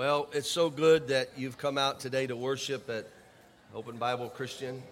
Well, 0.00 0.30
it's 0.32 0.48
so 0.48 0.70
good 0.70 1.08
that 1.08 1.28
you've 1.36 1.58
come 1.58 1.76
out 1.76 2.00
today 2.00 2.26
to 2.26 2.34
worship 2.34 2.88
at 2.88 3.06
Open 3.74 3.98
Bible 3.98 4.30
Christian. 4.30 4.82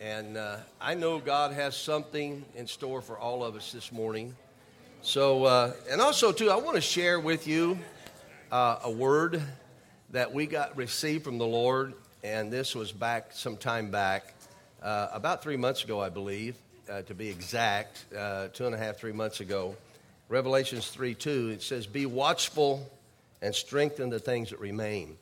And 0.00 0.38
uh, 0.38 0.56
I 0.80 0.94
know 0.94 1.18
God 1.18 1.52
has 1.52 1.76
something 1.76 2.42
in 2.54 2.66
store 2.68 3.02
for 3.02 3.18
all 3.18 3.44
of 3.44 3.54
us 3.54 3.72
this 3.72 3.92
morning. 3.92 4.34
So, 5.02 5.44
uh, 5.44 5.74
and 5.90 6.00
also, 6.00 6.32
too, 6.32 6.50
I 6.50 6.56
want 6.56 6.76
to 6.76 6.80
share 6.80 7.20
with 7.20 7.46
you 7.46 7.78
uh, 8.50 8.78
a 8.82 8.90
word 8.90 9.42
that 10.08 10.32
we 10.32 10.46
got 10.46 10.74
received 10.74 11.24
from 11.24 11.36
the 11.36 11.44
Lord. 11.44 11.92
And 12.24 12.50
this 12.50 12.74
was 12.74 12.92
back 12.92 13.32
some 13.32 13.58
time 13.58 13.90
back, 13.90 14.32
uh, 14.82 15.08
about 15.12 15.42
three 15.42 15.58
months 15.58 15.84
ago, 15.84 16.00
I 16.00 16.08
believe, 16.08 16.56
uh, 16.90 17.02
to 17.02 17.14
be 17.14 17.28
exact, 17.28 18.06
uh, 18.16 18.48
two 18.54 18.64
and 18.64 18.74
a 18.74 18.78
half, 18.78 18.96
three 18.96 19.12
months 19.12 19.40
ago. 19.40 19.76
Revelations 20.30 20.88
3 20.88 21.14
2, 21.14 21.50
it 21.50 21.62
says, 21.62 21.86
Be 21.86 22.06
watchful 22.06 22.90
and 23.42 23.54
strengthen 23.54 24.10
the 24.10 24.18
things 24.18 24.50
that 24.50 24.60
remain. 24.60 25.16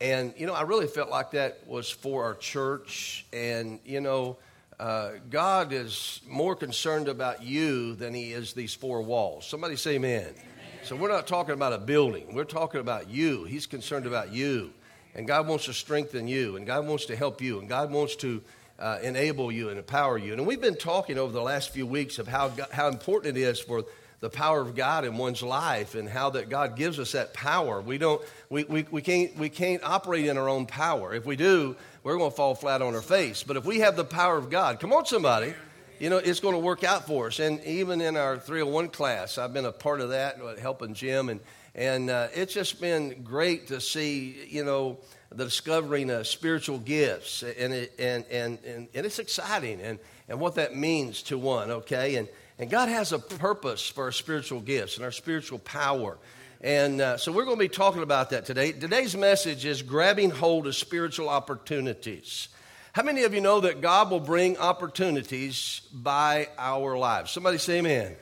And, 0.00 0.32
you 0.36 0.46
know, 0.46 0.54
I 0.54 0.62
really 0.62 0.86
felt 0.86 1.10
like 1.10 1.32
that 1.32 1.66
was 1.66 1.90
for 1.90 2.24
our 2.24 2.34
church. 2.34 3.26
And, 3.32 3.80
you 3.84 4.00
know, 4.00 4.38
uh, 4.78 5.12
God 5.28 5.72
is 5.72 6.20
more 6.28 6.54
concerned 6.54 7.08
about 7.08 7.42
you 7.42 7.96
than 7.96 8.14
he 8.14 8.32
is 8.32 8.52
these 8.52 8.74
four 8.74 9.02
walls. 9.02 9.46
Somebody 9.46 9.74
say 9.74 9.96
amen. 9.96 10.22
amen. 10.22 10.36
So 10.84 10.94
we're 10.94 11.08
not 11.08 11.26
talking 11.26 11.54
about 11.54 11.72
a 11.72 11.78
building, 11.78 12.34
we're 12.34 12.44
talking 12.44 12.80
about 12.80 13.10
you. 13.10 13.44
He's 13.44 13.66
concerned 13.66 14.06
about 14.06 14.32
you. 14.32 14.72
And 15.14 15.26
God 15.26 15.48
wants 15.48 15.64
to 15.64 15.72
strengthen 15.72 16.28
you, 16.28 16.56
and 16.56 16.64
God 16.64 16.86
wants 16.86 17.06
to 17.06 17.16
help 17.16 17.40
you, 17.40 17.58
and 17.58 17.68
God 17.68 17.90
wants 17.90 18.14
to 18.16 18.40
uh, 18.78 18.98
enable 19.02 19.50
you 19.50 19.68
and 19.70 19.78
empower 19.78 20.16
you. 20.16 20.32
And 20.32 20.46
we've 20.46 20.60
been 20.60 20.76
talking 20.76 21.18
over 21.18 21.32
the 21.32 21.42
last 21.42 21.70
few 21.70 21.86
weeks 21.86 22.20
of 22.20 22.28
how, 22.28 22.52
how 22.70 22.86
important 22.86 23.36
it 23.36 23.40
is 23.40 23.58
for 23.58 23.84
the 24.20 24.30
power 24.30 24.60
of 24.60 24.74
God 24.74 25.04
in 25.04 25.16
one's 25.16 25.42
life 25.42 25.94
and 25.94 26.08
how 26.08 26.30
that 26.30 26.48
God 26.48 26.76
gives 26.76 26.98
us 26.98 27.12
that 27.12 27.32
power. 27.32 27.80
We 27.80 27.98
don't 27.98 28.20
we, 28.50 28.64
we, 28.64 28.86
we 28.90 29.02
can't 29.02 29.36
we 29.36 29.48
can't 29.48 29.82
operate 29.84 30.26
in 30.26 30.36
our 30.36 30.48
own 30.48 30.66
power. 30.66 31.14
If 31.14 31.24
we 31.24 31.36
do, 31.36 31.76
we're 32.02 32.18
going 32.18 32.30
to 32.30 32.36
fall 32.36 32.54
flat 32.54 32.82
on 32.82 32.94
our 32.94 33.02
face. 33.02 33.42
But 33.42 33.56
if 33.56 33.64
we 33.64 33.80
have 33.80 33.96
the 33.96 34.04
power 34.04 34.36
of 34.36 34.50
God, 34.50 34.80
come 34.80 34.92
on 34.92 35.06
somebody, 35.06 35.54
you 36.00 36.10
know, 36.10 36.18
it's 36.18 36.40
going 36.40 36.54
to 36.54 36.60
work 36.60 36.84
out 36.84 37.06
for 37.06 37.28
us. 37.28 37.38
And 37.38 37.62
even 37.64 38.00
in 38.00 38.16
our 38.16 38.38
301 38.38 38.88
class, 38.88 39.38
I've 39.38 39.52
been 39.52 39.66
a 39.66 39.72
part 39.72 40.00
of 40.00 40.10
that, 40.10 40.40
uh, 40.40 40.56
helping 40.56 40.94
Jim 40.94 41.28
and 41.28 41.40
and 41.78 42.10
uh, 42.10 42.26
it's 42.34 42.52
just 42.52 42.80
been 42.80 43.22
great 43.22 43.68
to 43.68 43.80
see, 43.80 44.46
you 44.48 44.64
know, 44.64 44.98
the 45.30 45.44
discovering 45.44 46.10
of 46.10 46.26
spiritual 46.26 46.78
gifts 46.80 47.44
and 47.44 47.72
it, 47.72 47.92
and, 48.00 48.24
and, 48.32 48.58
and, 48.64 48.88
and 48.92 49.06
it's 49.06 49.20
exciting 49.20 49.80
and, 49.80 50.00
and 50.28 50.40
what 50.40 50.56
that 50.56 50.74
means 50.74 51.22
to 51.24 51.38
one, 51.38 51.70
okay? 51.70 52.16
And 52.16 52.26
and 52.58 52.68
God 52.68 52.88
has 52.88 53.12
a 53.12 53.18
purpose 53.18 53.88
for 53.88 54.04
our 54.04 54.12
spiritual 54.12 54.60
gifts 54.60 54.96
and 54.96 55.04
our 55.04 55.12
spiritual 55.12 55.60
power. 55.60 56.18
And 56.60 57.00
uh, 57.00 57.16
so 57.16 57.30
we're 57.30 57.44
going 57.44 57.56
to 57.56 57.64
be 57.64 57.68
talking 57.68 58.02
about 58.02 58.30
that 58.30 58.46
today. 58.46 58.72
Today's 58.72 59.16
message 59.16 59.64
is 59.64 59.80
grabbing 59.82 60.30
hold 60.30 60.66
of 60.66 60.74
spiritual 60.74 61.28
opportunities. 61.28 62.48
How 62.92 63.04
many 63.04 63.22
of 63.22 63.32
you 63.32 63.40
know 63.40 63.60
that 63.60 63.80
God 63.80 64.10
will 64.10 64.18
bring 64.18 64.56
opportunities 64.58 65.82
by 65.92 66.48
our 66.58 66.98
lives? 66.98 67.30
Somebody 67.30 67.58
say 67.58 67.78
amen. 67.78 68.16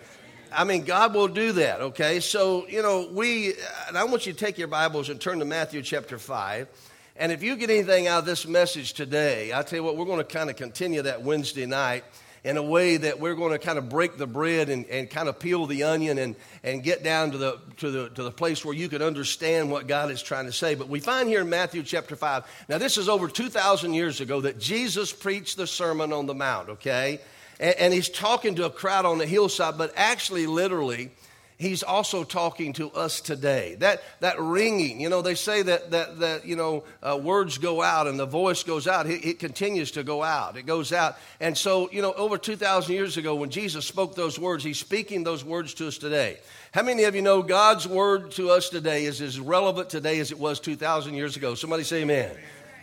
I 0.53 0.65
mean, 0.65 0.85
God 0.85 1.15
will 1.15 1.29
do 1.29 1.53
that, 1.53 1.81
okay? 1.81 2.21
So, 2.21 2.69
you 2.69 2.83
know, 2.83 3.09
we, 3.11 3.55
and 3.89 3.97
I 3.97 4.05
want 4.05 4.27
you 4.27 4.35
to 4.35 4.39
take 4.39 4.59
your 4.59 4.69
Bibles 4.69 5.09
and 5.09 5.19
turn 5.19 5.39
to 5.39 5.47
Matthew 5.47 5.81
chapter 5.81 6.19
5. 6.19 6.69
And 7.17 7.33
if 7.33 7.43
you 7.43 7.57
get 7.57 7.71
anything 7.71 8.07
out 8.07 8.19
of 8.19 8.27
this 8.27 8.47
message 8.47 8.93
today, 8.93 9.51
I'll 9.51 9.65
tell 9.65 9.79
you 9.79 9.83
what, 9.83 9.97
we're 9.97 10.05
going 10.05 10.19
to 10.19 10.25
kind 10.25 10.51
of 10.51 10.57
continue 10.57 11.01
that 11.03 11.23
Wednesday 11.23 11.65
night 11.65 12.05
in 12.47 12.57
a 12.57 12.63
way 12.63 12.97
that 12.97 13.19
we're 13.19 13.35
going 13.35 13.51
to 13.51 13.59
kind 13.59 13.77
of 13.77 13.89
break 13.89 14.17
the 14.19 14.27
bread 14.27 14.69
and, 14.69 14.87
and 14.87 15.11
kind 15.11 15.29
of 15.29 15.37
peel 15.37 15.67
the 15.67 15.83
onion 15.83 16.17
and, 16.17 16.37
and 16.63 16.81
get 16.85 17.03
down 17.03 17.33
to 17.33 17.39
the, 17.39 17.59
to, 17.79 17.91
the, 17.91 18.09
to 18.11 18.23
the 18.23 18.31
place 18.31 18.65
where 18.65 18.73
you 18.73 18.89
can 18.89 19.03
understand 19.03 19.69
what 19.69 19.89
God 19.89 20.13
is 20.13 20.23
trying 20.23 20.47
to 20.47 20.53
say. 20.53 20.77
But 20.77 20.89
we 20.89 21.01
find 21.01 21.29
here 21.29 21.41
in 21.41 21.51
Matthew 21.51 21.83
chapter 21.83 22.15
5, 22.15 22.45
now 22.69 22.79
this 22.79 22.99
is 22.99 23.09
over 23.09 23.27
2,000 23.27 23.95
years 23.95 24.21
ago 24.21 24.43
that 24.43 24.61
Jesus 24.61 25.13
preached 25.13 25.57
the 25.57 25.67
Sermon 25.67 26.13
on 26.13 26.27
the 26.27 26.35
Mount, 26.35 26.69
okay? 26.69 27.21
And, 27.59 27.75
and 27.79 27.93
he's 27.93 28.09
talking 28.09 28.55
to 28.55 28.67
a 28.67 28.71
crowd 28.71 29.07
on 29.07 29.19
the 29.19 29.27
hillside, 29.27 29.77
but 29.77 29.93
actually, 29.97 30.47
literally, 30.47 31.11
he's 31.59 31.83
also 31.83 32.25
talking 32.25 32.73
to 32.75 32.91
us 32.91 33.21
today. 33.21 33.77
That, 33.77 34.03
that 34.21 34.41
ringing, 34.41 35.01
you 35.01 35.09
know, 35.09 35.23
they 35.23 35.35
say 35.35 35.63
that, 35.63 35.91
that, 35.91 36.21
that 36.21 36.47
you 36.47 36.57
know, 36.57 36.85
uh, 37.03 37.19
words 37.23 37.59
go 37.59 37.83
out 37.83 38.07
and 38.07 38.19
the 38.19 38.27
voice 38.27 38.63
goes 38.63 38.87
out. 38.87 39.07
It, 39.07 39.25
it, 39.25 39.39
continues 39.39 39.93
to 39.93 40.03
go 40.03 40.23
out. 40.23 40.57
It 40.57 40.67
goes 40.67 40.93
out. 40.93 41.17
And 41.41 41.57
so, 41.57 41.91
you 41.91 42.03
know, 42.03 42.13
over 42.15 42.39
2,000 42.39 42.95
years 42.95 43.17
ago, 43.17 43.35
when 43.35 43.51
Jesus 43.51 43.87
spoke 43.87 44.15
those 44.15 44.39
words, 44.39 44.65
he's 44.65 44.79
speaking 44.79 45.25
those 45.25 45.45
words 45.45 45.75
to 45.75 45.89
us 45.89 45.99
today. 45.99 46.39
How 46.73 46.83
many 46.83 47.05
of 47.05 47.15
you 47.15 47.23
know 47.23 47.43
God's 47.43 47.87
word 47.87 48.33
to 48.33 48.51
us 48.51 48.69
today 48.69 49.05
is 49.05 49.21
as 49.21 49.41
relevant 49.41 49.89
today 49.89 50.19
as 50.21 50.33
it 50.33 50.39
was 50.39 50.61
2,000 50.61 51.15
years 51.15 51.37
ago? 51.37 51.55
Somebody 51.55 51.85
say 51.85 52.03
amen. 52.03 52.37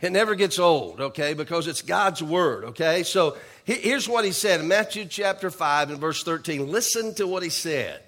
It 0.03 0.11
never 0.11 0.35
gets 0.35 0.59
old, 0.59 0.99
okay, 0.99 1.33
because 1.33 1.65
it's 1.65 1.81
God's 1.81 2.21
word, 2.21 2.65
okay? 2.65 3.03
So 3.03 3.37
here's 3.63 4.09
what 4.09 4.25
he 4.25 4.33
said 4.33 4.59
in 4.59 4.67
Matthew 4.67 5.05
chapter 5.05 5.49
5 5.49 5.91
and 5.91 5.99
verse 5.99 6.23
13. 6.23 6.69
Listen 6.69 7.13
to 7.15 7.25
what 7.25 7.41
he 7.41 7.47
said. 7.47 8.01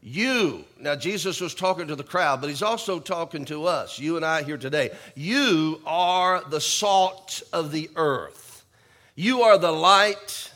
You, 0.00 0.64
now 0.78 0.94
Jesus 0.94 1.40
was 1.40 1.54
talking 1.54 1.88
to 1.88 1.96
the 1.96 2.04
crowd, 2.04 2.40
but 2.40 2.48
he's 2.48 2.62
also 2.62 3.00
talking 3.00 3.44
to 3.46 3.66
us, 3.66 3.98
you 3.98 4.16
and 4.16 4.24
I 4.24 4.42
here 4.42 4.56
today. 4.56 4.90
You 5.16 5.80
are 5.84 6.42
the 6.48 6.60
salt 6.60 7.42
of 7.52 7.72
the 7.72 7.90
earth. 7.96 8.64
You 9.16 9.42
are 9.42 9.58
the 9.58 9.72
light. 9.72 10.52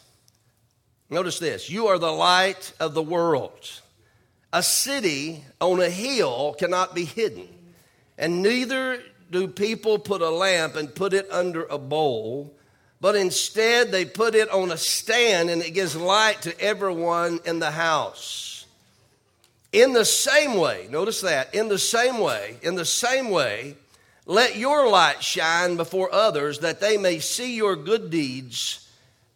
Notice 1.11 1.41
this 1.41 1.69
you 1.69 1.89
are 1.89 1.99
the 1.99 2.13
light 2.13 2.73
of 2.79 2.95
the 2.95 3.03
world. 3.03 3.81
A 4.53 4.63
city 4.63 5.43
on 5.61 5.81
a 5.81 5.91
hill 5.91 6.55
cannot 6.59 6.95
be 6.95 7.05
hidden, 7.05 7.49
and 8.17 8.43
neither 8.43 9.03
do 9.33 9.49
people 9.49 9.99
put 9.99 10.23
a 10.23 10.31
lamp 10.31 10.77
and 10.77 10.95
put 10.95 11.15
it 11.15 11.27
under 11.33 11.65
a 11.65 11.79
bowl, 11.79 12.55
but 13.01 13.17
instead 13.17 13.91
they 13.91 14.05
put 14.05 14.37
it 14.37 14.49
on 14.51 14.71
a 14.71 14.77
stand 14.77 15.51
and 15.51 15.63
it 15.63 15.73
gives 15.73 15.97
light 15.97 16.43
to 16.43 16.61
everyone 16.61 17.41
in 17.45 17.59
the 17.59 17.71
house. 17.71 18.52
In 19.73 19.95
the 19.95 20.05
same 20.05 20.57
way, 20.59 20.87
notice 20.91 21.23
that, 21.23 21.55
in 21.55 21.69
the 21.69 21.79
same 21.79 22.19
way, 22.19 22.57
in 22.63 22.75
the 22.75 22.85
same 22.85 23.31
way, 23.31 23.77
let 24.27 24.57
your 24.57 24.89
light 24.89 25.23
shine 25.23 25.77
before 25.77 26.13
others 26.13 26.59
that 26.59 26.81
they 26.81 26.99
may 26.99 27.19
see 27.19 27.57
your 27.57 27.75
good 27.75 28.11
deeds 28.11 28.87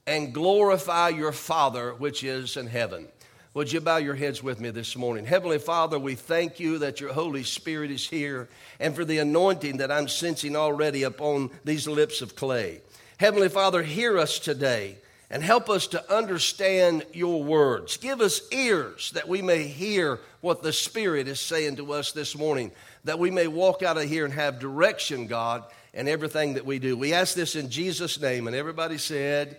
and 0.06 0.34
glorify 0.34 1.08
your 1.08 1.32
Father 1.32 1.94
which 1.94 2.22
is 2.22 2.56
in 2.58 2.66
heaven. 2.66 3.08
Would 3.54 3.72
you 3.72 3.80
bow 3.80 3.96
your 3.96 4.14
heads 4.14 4.42
with 4.42 4.60
me 4.60 4.68
this 4.68 4.94
morning? 4.94 5.24
Heavenly 5.24 5.58
Father, 5.58 5.98
we 5.98 6.14
thank 6.14 6.60
you 6.60 6.76
that 6.78 7.00
your 7.00 7.14
Holy 7.14 7.42
Spirit 7.42 7.90
is 7.90 8.06
here 8.06 8.50
and 8.78 8.94
for 8.94 9.06
the 9.06 9.18
anointing 9.18 9.78
that 9.78 9.90
I'm 9.90 10.06
sensing 10.06 10.54
already 10.54 11.04
upon 11.04 11.50
these 11.64 11.88
lips 11.88 12.20
of 12.20 12.36
clay. 12.36 12.82
Heavenly 13.16 13.48
Father, 13.48 13.82
hear 13.82 14.18
us 14.18 14.38
today 14.38 14.98
and 15.30 15.42
help 15.42 15.68
us 15.68 15.88
to 15.88 16.14
understand 16.14 17.04
your 17.12 17.42
words. 17.42 17.96
Give 17.96 18.20
us 18.20 18.40
ears 18.52 19.10
that 19.12 19.26
we 19.28 19.42
may 19.42 19.64
hear 19.64 20.20
what 20.40 20.62
the 20.62 20.72
Spirit 20.72 21.26
is 21.26 21.40
saying 21.40 21.76
to 21.76 21.92
us 21.92 22.12
this 22.12 22.36
morning, 22.36 22.70
that 23.04 23.18
we 23.18 23.30
may 23.30 23.48
walk 23.48 23.82
out 23.82 23.96
of 23.96 24.04
here 24.04 24.24
and 24.24 24.34
have 24.34 24.60
direction, 24.60 25.26
God, 25.26 25.64
in 25.92 26.06
everything 26.06 26.54
that 26.54 26.64
we 26.64 26.78
do. 26.78 26.96
We 26.96 27.12
ask 27.12 27.34
this 27.34 27.56
in 27.56 27.70
Jesus' 27.70 28.20
name, 28.20 28.46
and 28.46 28.54
everybody 28.54 28.98
said, 28.98 29.58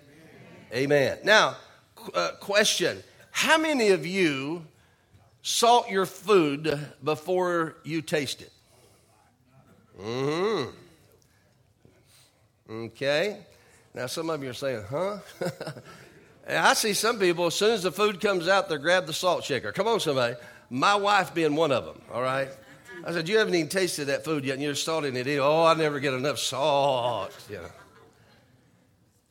Amen. 0.71 0.83
Amen. 0.83 1.17
Now, 1.23 1.57
uh, 2.13 2.31
question 2.39 3.03
How 3.31 3.57
many 3.57 3.89
of 3.89 4.05
you 4.05 4.65
salt 5.41 5.89
your 5.89 6.05
food 6.05 6.79
before 7.03 7.75
you 7.83 8.01
taste 8.01 8.41
it? 8.41 8.51
Mm 9.99 10.71
hmm. 12.69 12.73
Okay. 12.85 13.39
Now, 13.97 14.05
some 14.05 14.29
of 14.29 14.43
you 14.43 14.51
are 14.51 14.53
saying, 14.53 14.83
huh? 14.91 15.17
I 16.47 16.75
see 16.75 16.93
some 16.93 17.17
people, 17.17 17.47
as 17.47 17.55
soon 17.55 17.71
as 17.71 17.81
the 17.81 17.91
food 17.91 18.21
comes 18.21 18.47
out, 18.47 18.69
they 18.69 18.77
grab 18.77 19.07
the 19.07 19.13
salt 19.13 19.43
shaker. 19.43 19.71
Come 19.71 19.87
on, 19.87 19.99
somebody. 19.99 20.35
My 20.69 20.93
wife 20.93 21.33
being 21.33 21.55
one 21.55 21.71
of 21.71 21.83
them, 21.83 21.99
all 22.13 22.21
right? 22.21 22.47
I 23.03 23.11
said, 23.11 23.27
You 23.27 23.39
haven't 23.39 23.55
even 23.55 23.69
tasted 23.69 24.05
that 24.05 24.23
food 24.23 24.45
yet, 24.45 24.53
and 24.53 24.61
you're 24.61 24.75
salting 24.75 25.15
it. 25.15 25.27
Oh, 25.39 25.65
I 25.65 25.73
never 25.73 25.99
get 25.99 26.13
enough 26.13 26.37
salt. 26.37 27.35
You 27.49 27.55
know. 27.55 27.69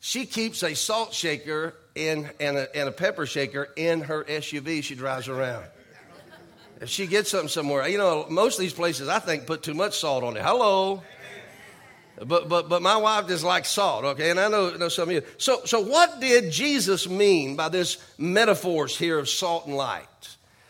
She 0.00 0.26
keeps 0.26 0.64
a 0.64 0.74
salt 0.74 1.14
shaker 1.14 1.76
in, 1.94 2.28
and, 2.40 2.56
a, 2.56 2.76
and 2.76 2.88
a 2.88 2.92
pepper 2.92 3.24
shaker 3.24 3.68
in 3.76 4.00
her 4.00 4.24
SUV 4.24 4.82
she 4.82 4.96
drives 4.96 5.28
around. 5.28 5.64
If 6.80 6.88
she 6.88 7.06
gets 7.06 7.30
something 7.30 7.48
somewhere, 7.48 7.86
you 7.86 7.98
know, 7.98 8.26
most 8.28 8.56
of 8.56 8.62
these 8.62 8.74
places 8.74 9.06
I 9.06 9.20
think 9.20 9.46
put 9.46 9.62
too 9.62 9.74
much 9.74 9.96
salt 9.96 10.24
on 10.24 10.36
it. 10.36 10.42
Hello. 10.42 11.04
But, 12.24 12.48
but, 12.48 12.68
but 12.68 12.80
my 12.80 12.96
wife 12.96 13.28
just 13.28 13.44
like 13.44 13.66
salt, 13.66 14.04
okay? 14.04 14.30
And 14.30 14.40
I 14.40 14.48
know, 14.48 14.70
know 14.70 14.88
some 14.88 15.08
of 15.10 15.14
you. 15.14 15.22
So, 15.36 15.60
so, 15.66 15.80
what 15.80 16.18
did 16.18 16.50
Jesus 16.50 17.08
mean 17.08 17.56
by 17.56 17.68
this 17.68 17.98
metaphors 18.16 18.96
here 18.96 19.18
of 19.18 19.28
salt 19.28 19.66
and 19.66 19.76
light? 19.76 20.06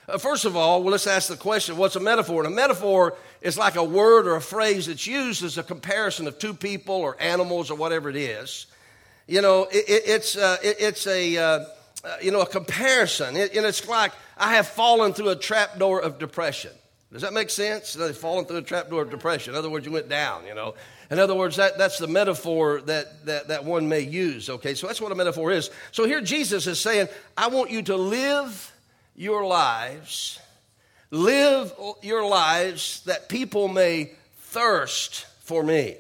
Uh, 0.09 0.19
first 0.19 0.45
of 0.45 0.57
all, 0.57 0.83
well, 0.83 0.91
let's 0.91 1.07
ask 1.07 1.29
the 1.29 1.37
question 1.37 1.77
what's 1.77 1.97
a 1.97 2.01
metaphor? 2.01 2.45
And 2.45 2.53
a 2.53 2.57
metaphor 2.57 3.17
is 3.41 3.57
like 3.57 3.77
a 3.77 3.85
word 3.85 4.27
or 4.27 4.37
a 4.37 4.41
phrase 4.41 4.87
that's 4.87 5.07
used 5.07 5.45
as 5.45 5.57
a 5.57 5.63
comparison 5.63 6.27
of 6.27 6.39
two 6.39 6.55
people 6.55 6.97
or 6.97 7.17
animals 7.21 7.71
or 7.71 7.77
whatever 7.77 8.11
it 8.11 8.17
is. 8.17 8.67
You 9.29 9.41
know, 9.41 9.65
it, 9.65 9.89
it, 9.89 10.03
it's, 10.07 10.37
uh, 10.37 10.57
it, 10.63 10.77
it's 10.81 11.07
a, 11.07 11.37
uh, 11.37 11.65
uh, 12.05 12.17
you 12.23 12.31
know, 12.31 12.41
a 12.41 12.47
comparison. 12.47 13.37
and 13.37 13.51
it's 13.53 13.87
like 13.89 14.13
I 14.37 14.55
have 14.55 14.67
fallen 14.67 15.13
through 15.13 15.31
a 15.31 15.37
trap 15.37 15.79
door 15.79 16.01
of 16.01 16.19
depression. 16.19 16.73
Does 17.13 17.23
that 17.23 17.33
make 17.33 17.51
sense? 17.51 17.93
They've 17.93 18.17
fallen 18.17 18.45
through 18.47 18.59
a 18.59 18.63
trapdoor 18.63 19.03
of 19.03 19.11
depression. 19.11 19.55
In 19.55 19.59
other 19.59 19.71
words, 19.71 19.87
you 19.87 19.93
went 19.93 20.09
down, 20.09 20.45
you 20.47 20.55
know. 20.55 20.75
In 21.11 21.21
other 21.21 21.35
words, 21.35 21.57
that, 21.57 21.79
that's 21.79 21.99
the 21.99 22.09
metaphor 22.09 22.81
that, 22.83 23.25
that, 23.27 23.49
that 23.49 23.65
one 23.65 23.89
may 23.89 24.01
use, 24.01 24.51
okay? 24.51 24.75
So 24.75 24.89
that's 24.89 25.01
what 25.01 25.13
a 25.13 25.15
metaphor 25.15 25.53
is. 25.53 25.71
So 25.93 26.05
here 26.05 26.21
Jesus 26.21 26.67
is 26.67 26.81
saying, 26.81 27.09
I 27.37 27.47
want 27.49 27.71
you 27.71 27.83
to 27.83 27.97
live 27.97 28.73
your 29.15 29.47
lives, 29.47 30.41
live 31.13 31.73
your 32.03 32.27
lives 32.27 33.05
that 33.05 33.29
people 33.29 33.69
may 33.69 34.13
thirst 34.39 35.27
for 35.43 35.63
me. 35.63 35.97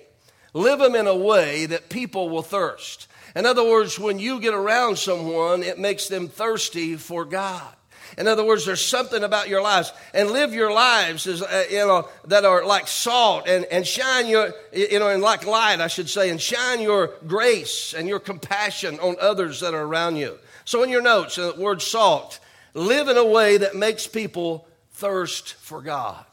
Live 0.55 0.81
them 0.81 0.97
in 0.97 1.07
a 1.07 1.17
way 1.17 1.67
that 1.67 1.89
people 1.89 2.31
will 2.31 2.43
thirst. 2.43 3.07
In 3.37 3.47
other 3.47 3.63
words, 3.63 3.99
when 3.99 4.19
you 4.19 4.41
get 4.41 4.55
around 4.55 4.97
someone, 4.97 5.63
it 5.63 5.79
makes 5.79 6.09
them 6.09 6.29
thirsty 6.29 6.97
for 6.97 7.25
God. 7.25 7.75
In 8.19 8.27
other 8.29 8.45
words, 8.45 8.65
there's 8.65 8.85
something 8.85 9.23
about 9.23 9.49
your 9.49 9.63
lives. 9.63 9.93
And 10.15 10.31
live 10.31 10.55
your 10.55 10.73
lives 10.73 11.27
as, 11.27 11.43
uh, 11.43 11.65
you 11.71 11.79
know, 11.79 12.09
that 12.27 12.45
are 12.45 12.65
like 12.65 12.89
salt 12.89 13.47
and, 13.49 13.65
and 13.67 13.87
shine 13.87 14.27
your, 14.27 14.53
you 14.73 14.99
know, 14.99 15.09
and 15.09 15.23
like 15.23 15.47
light, 15.47 15.81
I 15.81 15.89
should 15.89 16.09
say, 16.09 16.31
and 16.31 16.41
shine 16.41 16.81
your 16.81 17.13
grace 17.27 17.95
and 17.95 18.09
your 18.09 18.21
compassion 18.21 18.99
on 19.01 19.17
others 19.21 19.61
that 19.61 19.75
are 19.75 19.85
around 19.85 20.17
you. 20.17 20.39
So 20.65 20.83
in 20.83 20.91
your 20.91 21.03
notes, 21.03 21.37
the 21.37 21.55
word 21.57 21.83
salt, 21.83 22.41
live 22.75 23.09
in 23.09 23.17
a 23.17 23.25
way 23.25 23.57
that 23.59 23.75
makes 23.75 24.07
people 24.07 24.67
thirst 24.93 25.55
for 25.55 25.83
God. 25.83 26.25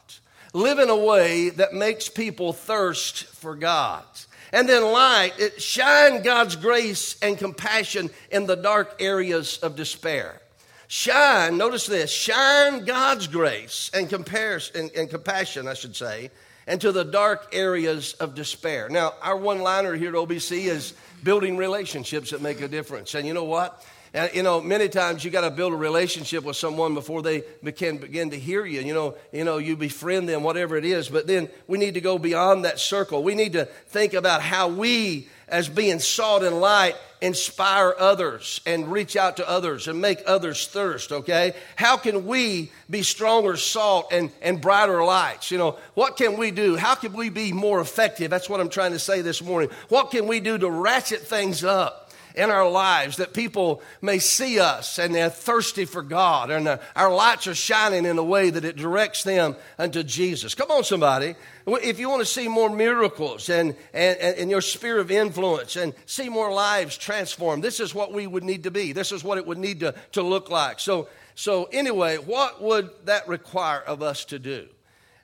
Live 0.52 0.78
in 0.78 0.88
a 0.88 0.96
way 0.96 1.50
that 1.50 1.74
makes 1.74 2.08
people 2.08 2.52
thirst 2.52 3.24
for 3.24 3.56
God. 3.56 4.04
And 4.52 4.68
then 4.68 4.84
light, 4.84 5.32
it 5.38 5.60
shine 5.60 6.22
God's 6.22 6.54
grace 6.54 7.16
and 7.20 7.36
compassion 7.36 8.10
in 8.30 8.46
the 8.46 8.54
dark 8.54 8.96
areas 9.00 9.58
of 9.58 9.74
despair. 9.74 10.40
Shine, 10.96 11.56
notice 11.56 11.86
this, 11.86 12.12
shine 12.12 12.84
God's 12.84 13.26
grace 13.26 13.90
and, 13.92 14.08
comparison, 14.08 14.82
and, 14.82 14.90
and 14.92 15.10
compassion, 15.10 15.66
I 15.66 15.74
should 15.74 15.96
say, 15.96 16.30
into 16.68 16.92
the 16.92 17.02
dark 17.02 17.48
areas 17.52 18.12
of 18.20 18.36
despair. 18.36 18.88
Now, 18.88 19.14
our 19.20 19.36
one 19.36 19.58
liner 19.58 19.96
here 19.96 20.10
at 20.10 20.14
OBC 20.14 20.66
is 20.66 20.94
building 21.24 21.56
relationships 21.56 22.30
that 22.30 22.42
make 22.42 22.60
a 22.60 22.68
difference. 22.68 23.16
And 23.16 23.26
you 23.26 23.34
know 23.34 23.42
what? 23.42 23.84
And, 24.14 24.32
you 24.34 24.44
know, 24.44 24.60
many 24.60 24.88
times 24.88 25.24
you 25.24 25.32
got 25.32 25.40
to 25.40 25.50
build 25.50 25.72
a 25.72 25.76
relationship 25.76 26.44
with 26.44 26.54
someone 26.54 26.94
before 26.94 27.22
they 27.22 27.40
can 27.72 27.96
begin 27.96 28.30
to 28.30 28.38
hear 28.38 28.64
you. 28.64 28.80
You 28.80 28.94
know, 28.94 29.16
you 29.32 29.42
know, 29.42 29.58
you 29.58 29.76
befriend 29.76 30.28
them, 30.28 30.44
whatever 30.44 30.76
it 30.76 30.84
is. 30.84 31.08
But 31.08 31.26
then 31.26 31.48
we 31.66 31.76
need 31.76 31.94
to 31.94 32.00
go 32.00 32.18
beyond 32.20 32.64
that 32.66 32.78
circle. 32.78 33.24
We 33.24 33.34
need 33.34 33.54
to 33.54 33.64
think 33.88 34.14
about 34.14 34.42
how 34.42 34.68
we, 34.68 35.28
as 35.48 35.68
being 35.68 35.98
salt 35.98 36.44
and 36.44 36.60
light, 36.60 36.94
inspire 37.24 37.94
others 37.98 38.60
and 38.66 38.92
reach 38.92 39.16
out 39.16 39.38
to 39.38 39.48
others 39.48 39.88
and 39.88 39.98
make 39.98 40.22
others 40.26 40.66
thirst, 40.66 41.10
okay? 41.10 41.54
How 41.74 41.96
can 41.96 42.26
we 42.26 42.70
be 42.90 43.02
stronger 43.02 43.56
salt 43.56 44.12
and, 44.12 44.30
and 44.42 44.60
brighter 44.60 45.02
lights? 45.02 45.50
You 45.50 45.56
know, 45.56 45.78
what 45.94 46.18
can 46.18 46.36
we 46.36 46.50
do? 46.50 46.76
How 46.76 46.94
can 46.94 47.14
we 47.14 47.30
be 47.30 47.50
more 47.50 47.80
effective? 47.80 48.30
That's 48.30 48.50
what 48.50 48.60
I'm 48.60 48.68
trying 48.68 48.92
to 48.92 48.98
say 48.98 49.22
this 49.22 49.42
morning. 49.42 49.70
What 49.88 50.10
can 50.10 50.26
we 50.26 50.38
do 50.40 50.58
to 50.58 50.70
ratchet 50.70 51.20
things 51.20 51.64
up? 51.64 52.02
in 52.34 52.50
our 52.50 52.68
lives 52.68 53.18
that 53.18 53.32
people 53.32 53.80
may 54.02 54.18
see 54.18 54.58
us 54.58 54.98
and 54.98 55.14
they're 55.14 55.30
thirsty 55.30 55.84
for 55.84 56.02
God 56.02 56.50
and 56.50 56.66
uh, 56.66 56.78
our 56.96 57.14
lights 57.14 57.46
are 57.46 57.54
shining 57.54 58.04
in 58.04 58.18
a 58.18 58.24
way 58.24 58.50
that 58.50 58.64
it 58.64 58.74
directs 58.74 59.22
them 59.22 59.54
unto 59.78 60.02
Jesus. 60.02 60.52
Come 60.52 60.68
on, 60.72 60.82
somebody. 60.82 61.36
If 61.66 61.98
you 61.98 62.10
want 62.10 62.20
to 62.20 62.26
see 62.26 62.46
more 62.46 62.68
miracles 62.68 63.48
and, 63.48 63.74
and, 63.94 64.18
and 64.18 64.50
your 64.50 64.60
sphere 64.60 64.98
of 64.98 65.10
influence 65.10 65.76
and 65.76 65.94
see 66.04 66.28
more 66.28 66.52
lives 66.52 66.98
transformed, 66.98 67.64
this 67.64 67.80
is 67.80 67.94
what 67.94 68.12
we 68.12 68.26
would 68.26 68.44
need 68.44 68.64
to 68.64 68.70
be. 68.70 68.92
This 68.92 69.12
is 69.12 69.24
what 69.24 69.38
it 69.38 69.46
would 69.46 69.58
need 69.58 69.80
to, 69.80 69.94
to 70.12 70.22
look 70.22 70.50
like. 70.50 70.78
So, 70.78 71.08
so, 71.34 71.64
anyway, 71.72 72.18
what 72.18 72.62
would 72.62 72.90
that 73.06 73.26
require 73.28 73.80
of 73.80 74.02
us 74.02 74.26
to 74.26 74.38
do? 74.38 74.68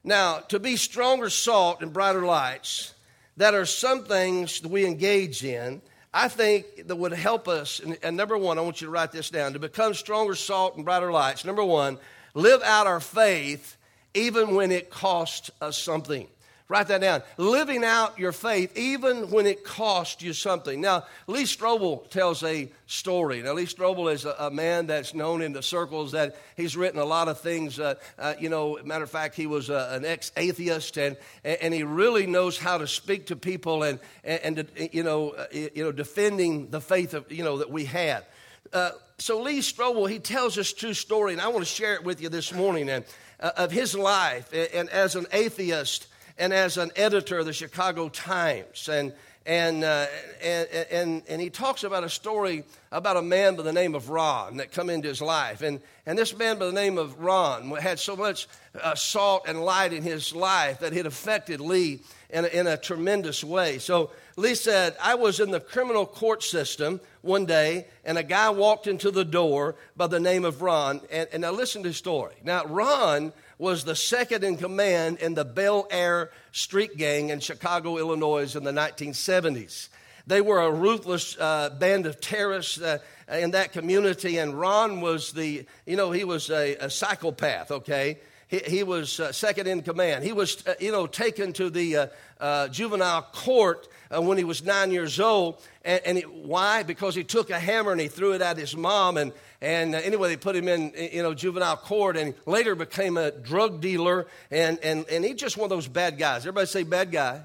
Now, 0.02 0.38
to 0.48 0.58
be 0.58 0.76
stronger 0.76 1.28
salt 1.28 1.82
and 1.82 1.92
brighter 1.92 2.24
lights, 2.24 2.94
that 3.36 3.54
are 3.54 3.66
some 3.66 4.04
things 4.04 4.60
that 4.60 4.70
we 4.70 4.86
engage 4.86 5.44
in 5.44 5.82
I 6.12 6.28
think 6.28 6.88
that 6.88 6.96
would 6.96 7.12
help 7.12 7.46
us. 7.46 7.78
And, 7.80 7.96
and, 8.02 8.16
number 8.16 8.36
one, 8.36 8.58
I 8.58 8.62
want 8.62 8.80
you 8.80 8.88
to 8.88 8.90
write 8.90 9.12
this 9.12 9.30
down 9.30 9.52
to 9.52 9.58
become 9.58 9.94
stronger 9.94 10.34
salt 10.34 10.76
and 10.76 10.84
brighter 10.84 11.12
lights. 11.12 11.44
Number 11.44 11.64
one, 11.64 11.98
live 12.34 12.62
out 12.62 12.86
our 12.86 13.00
faith 13.00 13.76
even 14.14 14.54
when 14.54 14.72
it 14.72 14.90
costs 14.90 15.50
us 15.60 15.78
something. 15.78 16.26
Write 16.70 16.86
that 16.86 17.00
down. 17.00 17.22
Living 17.36 17.82
out 17.82 18.16
your 18.16 18.30
faith 18.30 18.78
even 18.78 19.28
when 19.30 19.44
it 19.44 19.64
costs 19.64 20.22
you 20.22 20.32
something. 20.32 20.80
Now, 20.80 21.04
Lee 21.26 21.42
Strobel 21.42 22.08
tells 22.10 22.44
a 22.44 22.70
story. 22.86 23.42
Now, 23.42 23.54
Lee 23.54 23.66
Strobel 23.66 24.12
is 24.12 24.24
a, 24.24 24.36
a 24.38 24.50
man 24.52 24.86
that's 24.86 25.12
known 25.12 25.42
in 25.42 25.52
the 25.52 25.64
circles 25.64 26.12
that 26.12 26.36
he's 26.56 26.76
written 26.76 27.00
a 27.00 27.04
lot 27.04 27.26
of 27.26 27.40
things. 27.40 27.80
Uh, 27.80 27.96
uh, 28.20 28.34
you 28.38 28.48
know, 28.48 28.78
matter 28.84 29.02
of 29.02 29.10
fact, 29.10 29.34
he 29.34 29.48
was 29.48 29.68
uh, 29.68 29.90
an 29.90 30.04
ex 30.04 30.30
atheist 30.36 30.96
and, 30.96 31.16
and 31.42 31.74
he 31.74 31.82
really 31.82 32.28
knows 32.28 32.56
how 32.56 32.78
to 32.78 32.86
speak 32.86 33.26
to 33.26 33.36
people 33.36 33.82
and, 33.82 33.98
and, 34.22 34.58
and 34.58 34.68
you, 34.92 35.02
know, 35.02 35.30
uh, 35.30 35.46
you 35.52 35.82
know, 35.82 35.90
defending 35.90 36.70
the 36.70 36.80
faith 36.80 37.14
of, 37.14 37.32
you 37.32 37.42
know, 37.42 37.58
that 37.58 37.70
we 37.70 37.84
had. 37.84 38.24
Uh, 38.72 38.92
so 39.18 39.42
Lee 39.42 39.58
Strobel, 39.58 40.08
he 40.08 40.20
tells 40.20 40.54
this 40.54 40.72
true 40.72 40.94
story, 40.94 41.32
and 41.32 41.42
I 41.42 41.48
want 41.48 41.60
to 41.60 41.70
share 41.70 41.94
it 41.94 42.04
with 42.04 42.22
you 42.22 42.28
this 42.28 42.54
morning 42.54 42.88
and, 42.88 43.04
uh, 43.04 43.08
of 43.40 43.72
his 43.72 43.94
life. 43.94 44.52
And 44.52 44.88
as 44.90 45.16
an 45.16 45.26
atheist, 45.32 46.06
and 46.40 46.54
as 46.54 46.78
an 46.78 46.90
editor 46.96 47.38
of 47.38 47.46
the 47.46 47.52
Chicago 47.52 48.08
Times. 48.08 48.88
And, 48.88 49.12
and, 49.44 49.84
uh, 49.84 50.06
and, 50.42 50.68
and, 50.90 51.22
and, 51.28 51.40
he 51.40 51.50
talks 51.50 51.84
about 51.84 52.02
a 52.02 52.08
story 52.08 52.64
about 52.90 53.18
a 53.18 53.22
man 53.22 53.56
by 53.56 53.62
the 53.62 53.72
name 53.72 53.94
of 53.94 54.08
Ron 54.08 54.56
that 54.56 54.72
come 54.72 54.88
into 54.88 55.08
his 55.08 55.20
life. 55.20 55.60
And, 55.60 55.80
and 56.06 56.18
this 56.18 56.36
man 56.36 56.58
by 56.58 56.64
the 56.66 56.72
name 56.72 56.96
of 56.96 57.20
Ron 57.20 57.70
had 57.76 57.98
so 57.98 58.16
much 58.16 58.48
uh, 58.82 58.94
salt 58.94 59.44
and 59.46 59.62
light 59.62 59.92
in 59.92 60.02
his 60.02 60.34
life 60.34 60.80
that 60.80 60.94
it 60.94 61.04
affected 61.04 61.60
Lee 61.60 62.00
in 62.32 62.44
a, 62.44 62.48
in 62.48 62.66
a 62.66 62.76
tremendous 62.76 63.42
way. 63.44 63.78
So 63.78 64.10
Lee 64.36 64.54
said, 64.54 64.96
I 65.00 65.14
was 65.14 65.40
in 65.40 65.50
the 65.50 65.60
criminal 65.60 66.06
court 66.06 66.42
system 66.42 67.00
one 67.22 67.46
day, 67.46 67.86
and 68.04 68.16
a 68.18 68.22
guy 68.22 68.50
walked 68.50 68.86
into 68.86 69.10
the 69.10 69.24
door 69.24 69.76
by 69.96 70.06
the 70.06 70.20
name 70.20 70.44
of 70.44 70.62
Ron. 70.62 71.00
And, 71.10 71.28
and 71.32 71.42
now 71.42 71.52
listen 71.52 71.82
to 71.82 71.90
the 71.90 71.94
story. 71.94 72.34
Now, 72.44 72.64
Ron 72.64 73.32
was 73.58 73.84
the 73.84 73.94
second 73.94 74.42
in 74.42 74.56
command 74.56 75.18
in 75.18 75.34
the 75.34 75.44
Bel 75.44 75.86
Air 75.90 76.30
street 76.52 76.96
gang 76.96 77.28
in 77.28 77.40
Chicago, 77.40 77.98
Illinois 77.98 78.56
in 78.56 78.64
the 78.64 78.72
1970s. 78.72 79.88
They 80.26 80.40
were 80.40 80.60
a 80.60 80.70
ruthless 80.70 81.36
uh, 81.38 81.70
band 81.70 82.06
of 82.06 82.20
terrorists 82.20 82.80
uh, 82.80 82.98
in 83.30 83.50
that 83.52 83.72
community, 83.72 84.38
and 84.38 84.58
Ron 84.58 85.00
was 85.00 85.32
the, 85.32 85.66
you 85.86 85.96
know, 85.96 86.10
he 86.10 86.24
was 86.24 86.50
a, 86.50 86.76
a 86.76 86.90
psychopath, 86.90 87.70
okay? 87.70 88.18
He, 88.50 88.58
he 88.58 88.82
was 88.82 89.18
uh, 89.18 89.32
second 89.32 89.66
in 89.66 89.80
command. 89.82 90.24
He 90.24 90.32
was, 90.32 90.66
uh, 90.66 90.74
you 90.78 90.92
know, 90.92 91.06
taken 91.06 91.54
to 91.54 91.70
the 91.70 91.96
uh, 91.96 92.06
uh, 92.38 92.68
juvenile 92.68 93.22
court 93.32 93.88
when 94.10 94.36
he 94.36 94.44
was 94.44 94.64
nine 94.64 94.90
years 94.90 95.20
old. 95.20 95.62
And, 95.84 96.00
and 96.04 96.18
he, 96.18 96.24
why? 96.24 96.82
Because 96.82 97.14
he 97.14 97.24
took 97.24 97.50
a 97.50 97.58
hammer 97.58 97.92
and 97.92 98.00
he 98.00 98.08
threw 98.08 98.32
it 98.32 98.42
at 98.42 98.56
his 98.56 98.76
mom, 98.76 99.16
and 99.16 99.32
and 99.60 99.94
uh, 99.94 99.98
anyway, 99.98 100.28
they 100.30 100.36
put 100.36 100.56
him 100.56 100.68
in, 100.68 100.92
you 101.12 101.22
know, 101.22 101.34
juvenile 101.34 101.76
court 101.76 102.16
and 102.16 102.34
later 102.46 102.74
became 102.74 103.16
a 103.16 103.30
drug 103.30 103.80
dealer. 103.80 104.26
And, 104.50 104.78
and, 104.82 105.06
and 105.08 105.24
he's 105.24 105.36
just 105.36 105.56
one 105.56 105.64
of 105.64 105.70
those 105.70 105.88
bad 105.88 106.18
guys. 106.18 106.42
Everybody 106.42 106.66
say 106.66 106.82
bad 106.82 107.12
guy. 107.12 107.42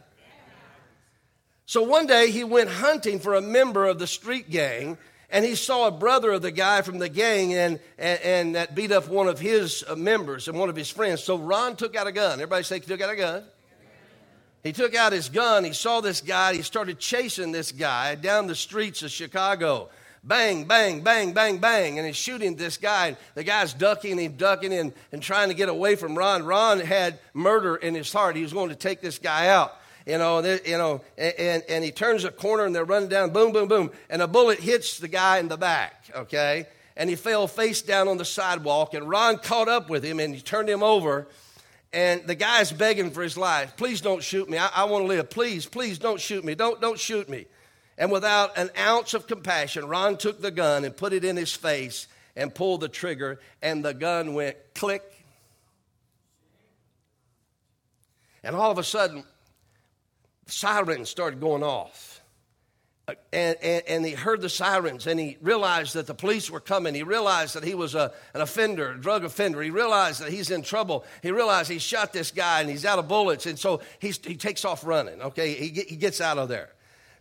So 1.65 1.83
one 1.83 2.07
day 2.07 2.31
he 2.31 2.43
went 2.43 2.69
hunting 2.69 3.19
for 3.19 3.33
a 3.35 3.41
member 3.41 3.85
of 3.85 3.99
the 3.99 4.07
street 4.07 4.49
gang 4.49 4.97
and 5.35 5.43
he 5.43 5.55
saw 5.55 5.87
a 5.87 5.91
brother 5.91 6.31
of 6.31 6.41
the 6.41 6.49
guy 6.49 6.81
from 6.81 6.97
the 6.97 7.09
gang 7.09 7.53
and, 7.53 7.77
and, 7.97 8.21
and, 8.21 8.55
that 8.55 8.73
beat 8.73 8.93
up 8.93 9.09
one 9.09 9.27
of 9.27 9.37
his 9.37 9.83
uh, 9.85 9.93
members 9.93 10.47
and 10.47 10.57
one 10.57 10.69
of 10.69 10.77
his 10.77 10.89
friends. 10.89 11.21
So 11.21 11.37
Ron 11.37 11.75
took 11.75 11.93
out 11.93 12.07
a 12.07 12.13
gun. 12.13 12.35
Everybody 12.35 12.63
say 12.63 12.79
he 12.79 12.85
took 12.85 13.01
out 13.01 13.09
a 13.09 13.17
gun. 13.17 13.43
He 14.63 14.71
took 14.71 14.95
out 14.95 15.11
his 15.11 15.27
gun. 15.27 15.65
He 15.65 15.73
saw 15.73 15.99
this 15.99 16.21
guy. 16.21 16.53
He 16.53 16.61
started 16.61 16.99
chasing 16.99 17.51
this 17.51 17.73
guy 17.73 18.15
down 18.15 18.47
the 18.47 18.55
streets 18.55 19.03
of 19.03 19.11
Chicago 19.11 19.89
bang, 20.23 20.63
bang, 20.63 21.01
bang, 21.01 21.33
bang, 21.33 21.57
bang, 21.57 21.99
and 21.99 22.07
he's 22.07 22.15
shooting 22.15 22.55
this 22.55 22.77
guy. 22.77 23.15
The 23.35 23.43
guy's 23.43 23.73
ducking 23.73 24.19
and 24.19 24.37
ducking 24.37 24.73
and, 24.73 24.93
and 25.11 25.21
trying 25.21 25.49
to 25.49 25.53
get 25.53 25.69
away 25.69 25.95
from 25.95 26.17
Ron. 26.17 26.45
Ron 26.45 26.79
had 26.79 27.19
murder 27.33 27.75
in 27.75 27.93
his 27.93 28.11
heart. 28.11 28.35
He 28.35 28.41
was 28.41 28.53
going 28.53 28.69
to 28.69 28.75
take 28.75 29.01
this 29.01 29.19
guy 29.19 29.49
out. 29.49 29.75
You 30.05 30.19
know, 30.19 30.39
you 30.65 30.77
know, 30.77 31.01
and, 31.17 31.63
and 31.67 31.83
he 31.83 31.91
turns 31.91 32.25
a 32.25 32.31
corner 32.31 32.65
and 32.65 32.75
they're 32.75 32.85
running 32.85 33.09
down, 33.09 33.31
boom, 33.31 33.51
boom, 33.51 33.67
boom, 33.67 33.91
and 34.09 34.21
a 34.21 34.27
bullet 34.27 34.59
hits 34.59 34.99
the 34.99 35.07
guy 35.07 35.39
in 35.39 35.47
the 35.47 35.57
back, 35.57 36.05
okay? 36.15 36.67
And 36.95 37.09
he 37.09 37.15
fell 37.15 37.47
face 37.47 37.81
down 37.81 38.07
on 38.07 38.17
the 38.17 38.25
sidewalk, 38.25 38.93
and 38.93 39.09
Ron 39.09 39.39
caught 39.39 39.67
up 39.67 39.89
with 39.89 40.03
him 40.03 40.19
and 40.19 40.35
he 40.35 40.41
turned 40.41 40.69
him 40.69 40.83
over. 40.83 41.27
And 41.91 42.27
the 42.27 42.35
guy's 42.35 42.71
begging 42.71 43.11
for 43.11 43.23
his 43.23 43.37
life. 43.37 43.77
Please 43.77 44.01
don't 44.01 44.21
shoot 44.21 44.49
me. 44.49 44.57
I, 44.57 44.69
I 44.75 44.83
want 44.83 45.03
to 45.03 45.07
live. 45.07 45.29
Please, 45.29 45.65
please 45.65 45.97
don't 45.97 46.19
shoot 46.19 46.43
me. 46.43 46.53
Don't, 46.53 46.79
don't 46.81 46.99
shoot 46.99 47.29
me. 47.29 47.45
And 47.97 48.11
without 48.11 48.57
an 48.57 48.69
ounce 48.77 49.13
of 49.13 49.27
compassion, 49.27 49.87
Ron 49.87 50.17
took 50.17 50.41
the 50.41 50.51
gun 50.51 50.83
and 50.83 50.95
put 50.95 51.13
it 51.13 51.23
in 51.23 51.37
his 51.37 51.53
face 51.53 52.07
and 52.35 52.53
pulled 52.53 52.81
the 52.81 52.89
trigger, 52.89 53.39
and 53.61 53.83
the 53.83 53.93
gun 53.93 54.33
went 54.33 54.57
click. 54.73 55.03
And 58.43 58.55
all 58.55 58.71
of 58.71 58.77
a 58.77 58.83
sudden, 58.83 59.23
sirens 60.47 61.09
started 61.09 61.39
going 61.39 61.63
off. 61.63 62.21
and, 63.31 63.55
and, 63.61 63.83
and, 63.87 64.05
he 64.05 64.13
heard 64.13 64.41
the 64.41 64.49
sirens 64.49 65.05
and 65.05 65.19
he 65.19 65.37
realized 65.39 65.93
that 65.93 66.07
the 66.07 66.15
police 66.15 66.49
were 66.49 66.59
coming. 66.59 66.95
He 66.95 67.03
realized 67.03 67.53
that 67.55 67.63
he 67.63 67.75
was 67.75 67.93
a, 67.93 68.11
an 68.33 68.41
offender, 68.41 68.91
a 68.91 68.97
drug 68.99 69.23
offender. 69.23 69.61
He 69.61 69.69
realized 69.69 70.21
that 70.21 70.31
he's 70.31 70.49
in 70.49 70.63
trouble. 70.63 71.05
He 71.21 71.29
realized 71.29 71.69
he 71.69 71.77
shot 71.77 72.13
this 72.13 72.31
guy 72.31 72.61
and 72.61 72.69
he's 72.69 72.83
out 72.83 72.97
of 72.97 73.07
bullets. 73.07 73.45
And 73.45 73.59
so 73.59 73.81
he's, 73.99 74.17
he 74.25 74.35
takes 74.35 74.65
off 74.65 74.83
running, 74.85 75.21
okay? 75.21 75.53
He, 75.53 75.67
he 75.87 75.95
gets 75.95 76.19
out 76.19 76.39
of 76.39 76.49
there. 76.49 76.69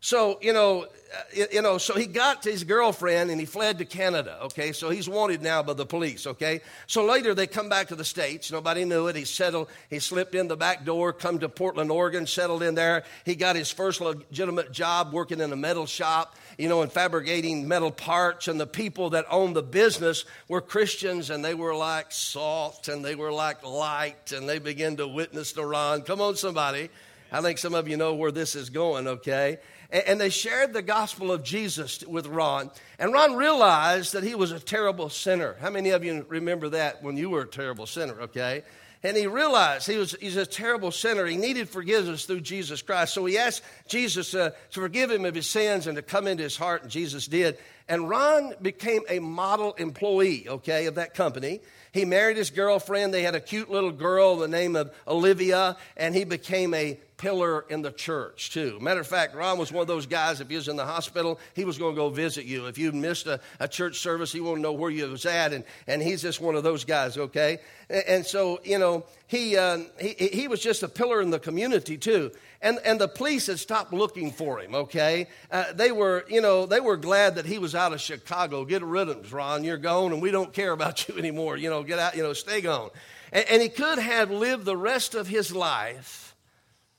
So, 0.04 0.38
you 0.42 0.52
know, 0.52 0.82
uh, 0.82 1.44
you 1.50 1.62
know, 1.62 1.78
so 1.78 1.94
he 1.94 2.04
got 2.04 2.44
his 2.44 2.62
girlfriend 2.62 3.30
and 3.30 3.40
he 3.40 3.46
fled 3.46 3.78
to 3.78 3.86
Canada, 3.86 4.38
okay? 4.42 4.72
So 4.72 4.90
he's 4.90 5.08
wanted 5.08 5.40
now 5.40 5.62
by 5.62 5.72
the 5.72 5.86
police, 5.86 6.26
okay? 6.26 6.60
So 6.86 7.06
later 7.06 7.34
they 7.34 7.46
come 7.46 7.70
back 7.70 7.88
to 7.88 7.96
the 7.96 8.04
States. 8.04 8.52
Nobody 8.52 8.84
knew 8.84 9.06
it. 9.06 9.16
He 9.16 9.24
settled, 9.24 9.70
he 9.88 10.00
slipped 10.00 10.34
in 10.34 10.46
the 10.46 10.58
back 10.58 10.84
door, 10.84 11.14
come 11.14 11.38
to 11.38 11.48
Portland, 11.48 11.90
Oregon, 11.90 12.26
settled 12.26 12.62
in 12.62 12.74
there. 12.74 13.04
He 13.24 13.34
got 13.34 13.56
his 13.56 13.70
first 13.70 14.02
legitimate 14.02 14.72
job 14.72 15.14
working 15.14 15.40
in 15.40 15.50
a 15.54 15.56
metal 15.56 15.86
shop, 15.86 16.36
you 16.58 16.68
know, 16.68 16.82
and 16.82 16.92
fabricating 16.92 17.66
metal 17.66 17.90
parts. 17.90 18.46
And 18.46 18.60
the 18.60 18.66
people 18.66 19.08
that 19.10 19.24
owned 19.30 19.56
the 19.56 19.62
business 19.62 20.26
were 20.48 20.60
Christians 20.60 21.30
and 21.30 21.42
they 21.42 21.54
were 21.54 21.74
like 21.74 22.12
salt 22.12 22.88
and 22.88 23.02
they 23.02 23.14
were 23.14 23.32
like 23.32 23.64
light 23.64 24.32
and 24.32 24.46
they 24.46 24.58
began 24.58 24.96
to 24.98 25.08
witness 25.08 25.54
to 25.54 25.64
Ron. 25.64 26.02
Come 26.02 26.20
on, 26.20 26.36
somebody. 26.36 26.90
I 27.32 27.40
think 27.40 27.58
some 27.58 27.74
of 27.74 27.88
you 27.88 27.96
know 27.96 28.14
where 28.14 28.30
this 28.30 28.54
is 28.54 28.70
going, 28.70 29.08
okay? 29.08 29.58
And 29.90 30.20
they 30.20 30.30
shared 30.30 30.72
the 30.72 30.82
gospel 30.82 31.30
of 31.30 31.42
Jesus 31.42 32.04
with 32.04 32.26
Ron. 32.26 32.70
And 32.98 33.12
Ron 33.12 33.36
realized 33.36 34.12
that 34.14 34.24
he 34.24 34.34
was 34.34 34.52
a 34.52 34.60
terrible 34.60 35.08
sinner. 35.10 35.56
How 35.60 35.70
many 35.70 35.90
of 35.90 36.04
you 36.04 36.24
remember 36.28 36.70
that 36.70 37.02
when 37.02 37.16
you 37.16 37.30
were 37.30 37.42
a 37.42 37.46
terrible 37.46 37.86
sinner, 37.86 38.22
okay? 38.22 38.62
And 39.04 39.18
he 39.18 39.26
realized 39.26 39.86
he 39.86 39.98
was 39.98 40.16
he's 40.18 40.38
a 40.38 40.46
terrible 40.46 40.90
sinner. 40.90 41.26
He 41.26 41.36
needed 41.36 41.68
forgiveness 41.68 42.24
through 42.24 42.40
Jesus 42.40 42.80
Christ. 42.80 43.12
So 43.12 43.26
he 43.26 43.36
asked 43.36 43.62
Jesus 43.86 44.34
uh, 44.34 44.50
to 44.70 44.80
forgive 44.80 45.10
him 45.10 45.26
of 45.26 45.34
his 45.34 45.46
sins 45.46 45.86
and 45.86 45.96
to 45.96 46.02
come 46.02 46.26
into 46.26 46.42
his 46.42 46.56
heart, 46.56 46.82
and 46.82 46.90
Jesus 46.90 47.26
did. 47.26 47.58
And 47.86 48.08
Ron 48.08 48.54
became 48.62 49.02
a 49.10 49.18
model 49.18 49.74
employee, 49.74 50.48
okay, 50.48 50.86
of 50.86 50.94
that 50.94 51.12
company. 51.12 51.60
He 51.92 52.06
married 52.06 52.38
his 52.38 52.48
girlfriend. 52.48 53.12
They 53.12 53.22
had 53.22 53.34
a 53.34 53.40
cute 53.40 53.70
little 53.70 53.92
girl, 53.92 54.36
the 54.36 54.48
name 54.48 54.74
of 54.74 54.92
Olivia, 55.06 55.76
and 55.98 56.14
he 56.14 56.24
became 56.24 56.72
a 56.72 56.98
pillar 57.16 57.64
in 57.68 57.82
the 57.82 57.92
church, 57.92 58.50
too. 58.50 58.78
Matter 58.80 59.00
of 59.00 59.06
fact, 59.06 59.34
Ron 59.34 59.58
was 59.58 59.70
one 59.70 59.82
of 59.82 59.86
those 59.86 60.06
guys, 60.06 60.40
if 60.40 60.48
he 60.48 60.56
was 60.56 60.68
in 60.68 60.76
the 60.76 60.84
hospital, 60.84 61.38
he 61.54 61.64
was 61.64 61.78
going 61.78 61.94
to 61.94 61.96
go 61.96 62.08
visit 62.08 62.44
you. 62.44 62.66
If 62.66 62.78
you 62.78 62.92
missed 62.92 63.26
a, 63.26 63.40
a 63.60 63.68
church 63.68 63.98
service, 63.98 64.32
he 64.32 64.40
wanted 64.40 64.56
to 64.56 64.62
know 64.62 64.72
where 64.72 64.90
you 64.90 65.06
was 65.06 65.26
at, 65.26 65.52
and, 65.52 65.64
and 65.86 66.02
he's 66.02 66.22
just 66.22 66.40
one 66.40 66.54
of 66.54 66.64
those 66.64 66.84
guys, 66.84 67.16
okay? 67.16 67.58
And, 67.88 68.04
and 68.06 68.26
so, 68.26 68.60
you 68.64 68.78
know, 68.78 69.04
he, 69.26 69.56
uh, 69.56 69.80
he, 70.00 70.14
he 70.14 70.48
was 70.48 70.60
just 70.60 70.82
a 70.82 70.88
pillar 70.88 71.20
in 71.20 71.30
the 71.30 71.38
community, 71.38 71.96
too. 71.96 72.32
And, 72.60 72.78
and 72.84 73.00
the 73.00 73.08
police 73.08 73.46
had 73.46 73.58
stopped 73.58 73.92
looking 73.92 74.32
for 74.32 74.58
him, 74.58 74.74
okay? 74.74 75.28
Uh, 75.50 75.72
they 75.72 75.92
were, 75.92 76.24
you 76.28 76.40
know, 76.40 76.66
they 76.66 76.80
were 76.80 76.96
glad 76.96 77.36
that 77.36 77.46
he 77.46 77.58
was 77.58 77.74
out 77.74 77.92
of 77.92 78.00
Chicago. 78.00 78.64
Get 78.64 78.82
rid 78.82 79.08
of 79.08 79.24
him, 79.24 79.30
Ron. 79.30 79.64
You're 79.64 79.76
gone, 79.76 80.12
and 80.12 80.22
we 80.22 80.30
don't 80.30 80.52
care 80.52 80.72
about 80.72 81.06
you 81.06 81.14
anymore. 81.18 81.56
You 81.56 81.70
know, 81.70 81.82
get 81.82 81.98
out, 81.98 82.16
you 82.16 82.22
know, 82.22 82.32
stay 82.32 82.60
gone. 82.60 82.90
And, 83.32 83.44
and 83.48 83.62
he 83.62 83.68
could 83.68 83.98
have 83.98 84.30
lived 84.30 84.64
the 84.64 84.76
rest 84.76 85.14
of 85.14 85.28
his 85.28 85.54
life 85.54 86.23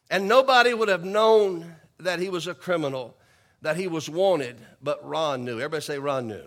and 0.10 0.28
nobody 0.28 0.74
would 0.74 0.90
have 0.90 1.04
known 1.04 1.76
that 2.00 2.20
he 2.20 2.30
was 2.30 2.48
a 2.48 2.54
criminal, 2.54 3.16
that 3.62 3.78
he 3.78 3.88
was 3.88 4.10
wanted, 4.10 4.58
but 4.82 5.06
Ron 5.08 5.46
knew. 5.46 5.56
Everybody 5.56 5.82
say, 5.82 6.00
Ron 6.00 6.28
knew. 6.28 6.44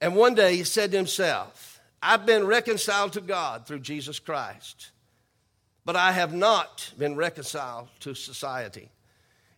And 0.00 0.16
one 0.16 0.34
day 0.34 0.56
he 0.56 0.64
said 0.64 0.90
to 0.90 0.96
himself, 0.96 1.80
I've 2.02 2.26
been 2.26 2.46
reconciled 2.46 3.14
to 3.14 3.20
God 3.20 3.66
through 3.66 3.80
Jesus 3.80 4.18
Christ, 4.18 4.90
but 5.84 5.96
I 5.96 6.12
have 6.12 6.34
not 6.34 6.92
been 6.98 7.16
reconciled 7.16 7.88
to 8.00 8.14
society. 8.14 8.90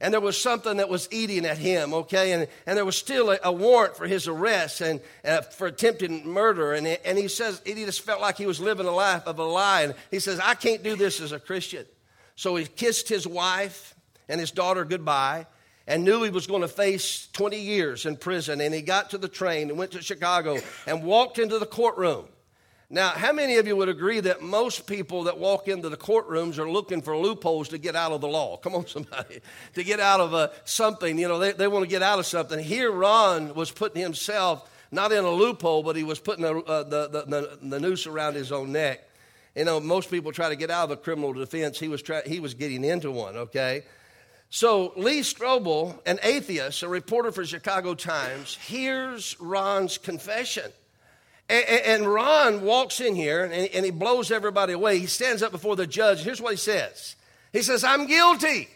And 0.00 0.12
there 0.12 0.20
was 0.20 0.38
something 0.38 0.76
that 0.76 0.90
was 0.90 1.08
eating 1.10 1.46
at 1.46 1.56
him, 1.56 1.94
okay? 1.94 2.32
And, 2.32 2.48
and 2.66 2.76
there 2.76 2.84
was 2.84 2.98
still 2.98 3.30
a, 3.30 3.38
a 3.42 3.50
warrant 3.50 3.96
for 3.96 4.06
his 4.06 4.28
arrest 4.28 4.82
and 4.82 5.00
uh, 5.24 5.40
for 5.40 5.66
attempted 5.66 6.10
murder. 6.26 6.74
And, 6.74 6.86
and 6.86 7.16
he 7.16 7.28
says, 7.28 7.62
he 7.64 7.74
just 7.74 8.02
felt 8.02 8.20
like 8.20 8.36
he 8.36 8.46
was 8.46 8.60
living 8.60 8.86
a 8.86 8.90
life 8.90 9.26
of 9.26 9.38
a 9.38 9.44
lie. 9.44 9.82
And 9.82 9.94
he 10.10 10.18
says, 10.18 10.38
I 10.38 10.54
can't 10.54 10.82
do 10.82 10.96
this 10.96 11.20
as 11.20 11.32
a 11.32 11.40
Christian. 11.40 11.86
So 12.36 12.54
he 12.56 12.66
kissed 12.66 13.08
his 13.08 13.26
wife 13.26 13.94
and 14.28 14.38
his 14.38 14.50
daughter 14.50 14.84
goodbye 14.84 15.46
and 15.86 16.04
knew 16.04 16.22
he 16.22 16.30
was 16.30 16.46
going 16.46 16.62
to 16.62 16.68
face 16.68 17.28
20 17.32 17.58
years 17.58 18.06
in 18.06 18.16
prison. 18.16 18.60
And 18.60 18.74
he 18.74 18.82
got 18.82 19.10
to 19.10 19.18
the 19.18 19.28
train 19.28 19.70
and 19.70 19.78
went 19.78 19.92
to 19.92 20.02
Chicago 20.02 20.58
and 20.86 21.02
walked 21.02 21.38
into 21.38 21.58
the 21.58 21.66
courtroom. 21.66 22.26
Now, 22.88 23.08
how 23.08 23.32
many 23.32 23.56
of 23.56 23.66
you 23.66 23.74
would 23.76 23.88
agree 23.88 24.20
that 24.20 24.42
most 24.42 24.86
people 24.86 25.24
that 25.24 25.38
walk 25.38 25.66
into 25.66 25.88
the 25.88 25.96
courtrooms 25.96 26.58
are 26.58 26.70
looking 26.70 27.02
for 27.02 27.16
loopholes 27.16 27.68
to 27.70 27.78
get 27.78 27.96
out 27.96 28.12
of 28.12 28.20
the 28.20 28.28
law? 28.28 28.56
Come 28.58 28.76
on, 28.76 28.86
somebody. 28.86 29.40
to 29.74 29.82
get 29.82 29.98
out 29.98 30.20
of 30.20 30.34
uh, 30.34 30.48
something. 30.64 31.18
You 31.18 31.26
know, 31.26 31.38
they, 31.38 31.52
they 31.52 31.66
want 31.66 31.84
to 31.84 31.90
get 31.90 32.02
out 32.02 32.20
of 32.20 32.26
something. 32.26 32.62
Here, 32.62 32.92
Ron 32.92 33.54
was 33.54 33.72
putting 33.72 34.00
himself 34.00 34.70
not 34.92 35.10
in 35.10 35.24
a 35.24 35.30
loophole, 35.30 35.82
but 35.82 35.96
he 35.96 36.04
was 36.04 36.20
putting 36.20 36.44
a, 36.44 36.58
uh, 36.58 36.82
the, 36.84 37.08
the, 37.08 37.22
the, 37.24 37.58
the 37.60 37.80
noose 37.80 38.06
around 38.06 38.34
his 38.34 38.52
own 38.52 38.70
neck. 38.70 39.00
You 39.56 39.64
know, 39.64 39.80
most 39.80 40.10
people 40.10 40.32
try 40.32 40.50
to 40.50 40.56
get 40.56 40.70
out 40.70 40.84
of 40.84 40.90
a 40.90 40.96
criminal 40.98 41.32
defense. 41.32 41.80
He 41.80 41.88
was, 41.88 42.02
try, 42.02 42.20
he 42.26 42.40
was 42.40 42.52
getting 42.52 42.84
into 42.84 43.10
one, 43.10 43.36
okay? 43.36 43.84
So 44.50 44.92
Lee 44.96 45.20
Strobel, 45.20 45.98
an 46.04 46.18
atheist, 46.22 46.82
a 46.82 46.88
reporter 46.88 47.32
for 47.32 47.44
Chicago 47.44 47.94
Times, 47.94 48.56
hears 48.56 49.34
Ron's 49.40 49.96
confession. 49.96 50.70
And, 51.48 52.12
Ron 52.12 52.62
walks 52.62 53.00
in 53.00 53.14
here 53.14 53.44
and, 53.44 53.52
and 53.52 53.84
he 53.84 53.92
blows 53.92 54.32
everybody 54.32 54.72
away. 54.72 54.98
He 54.98 55.06
stands 55.06 55.44
up 55.44 55.52
before 55.52 55.76
the 55.76 55.86
judge. 55.86 56.20
Here's 56.22 56.42
what 56.42 56.50
he 56.50 56.56
says 56.56 57.14
He 57.52 57.62
says, 57.62 57.84
I'm 57.84 58.06
guilty. 58.06 58.68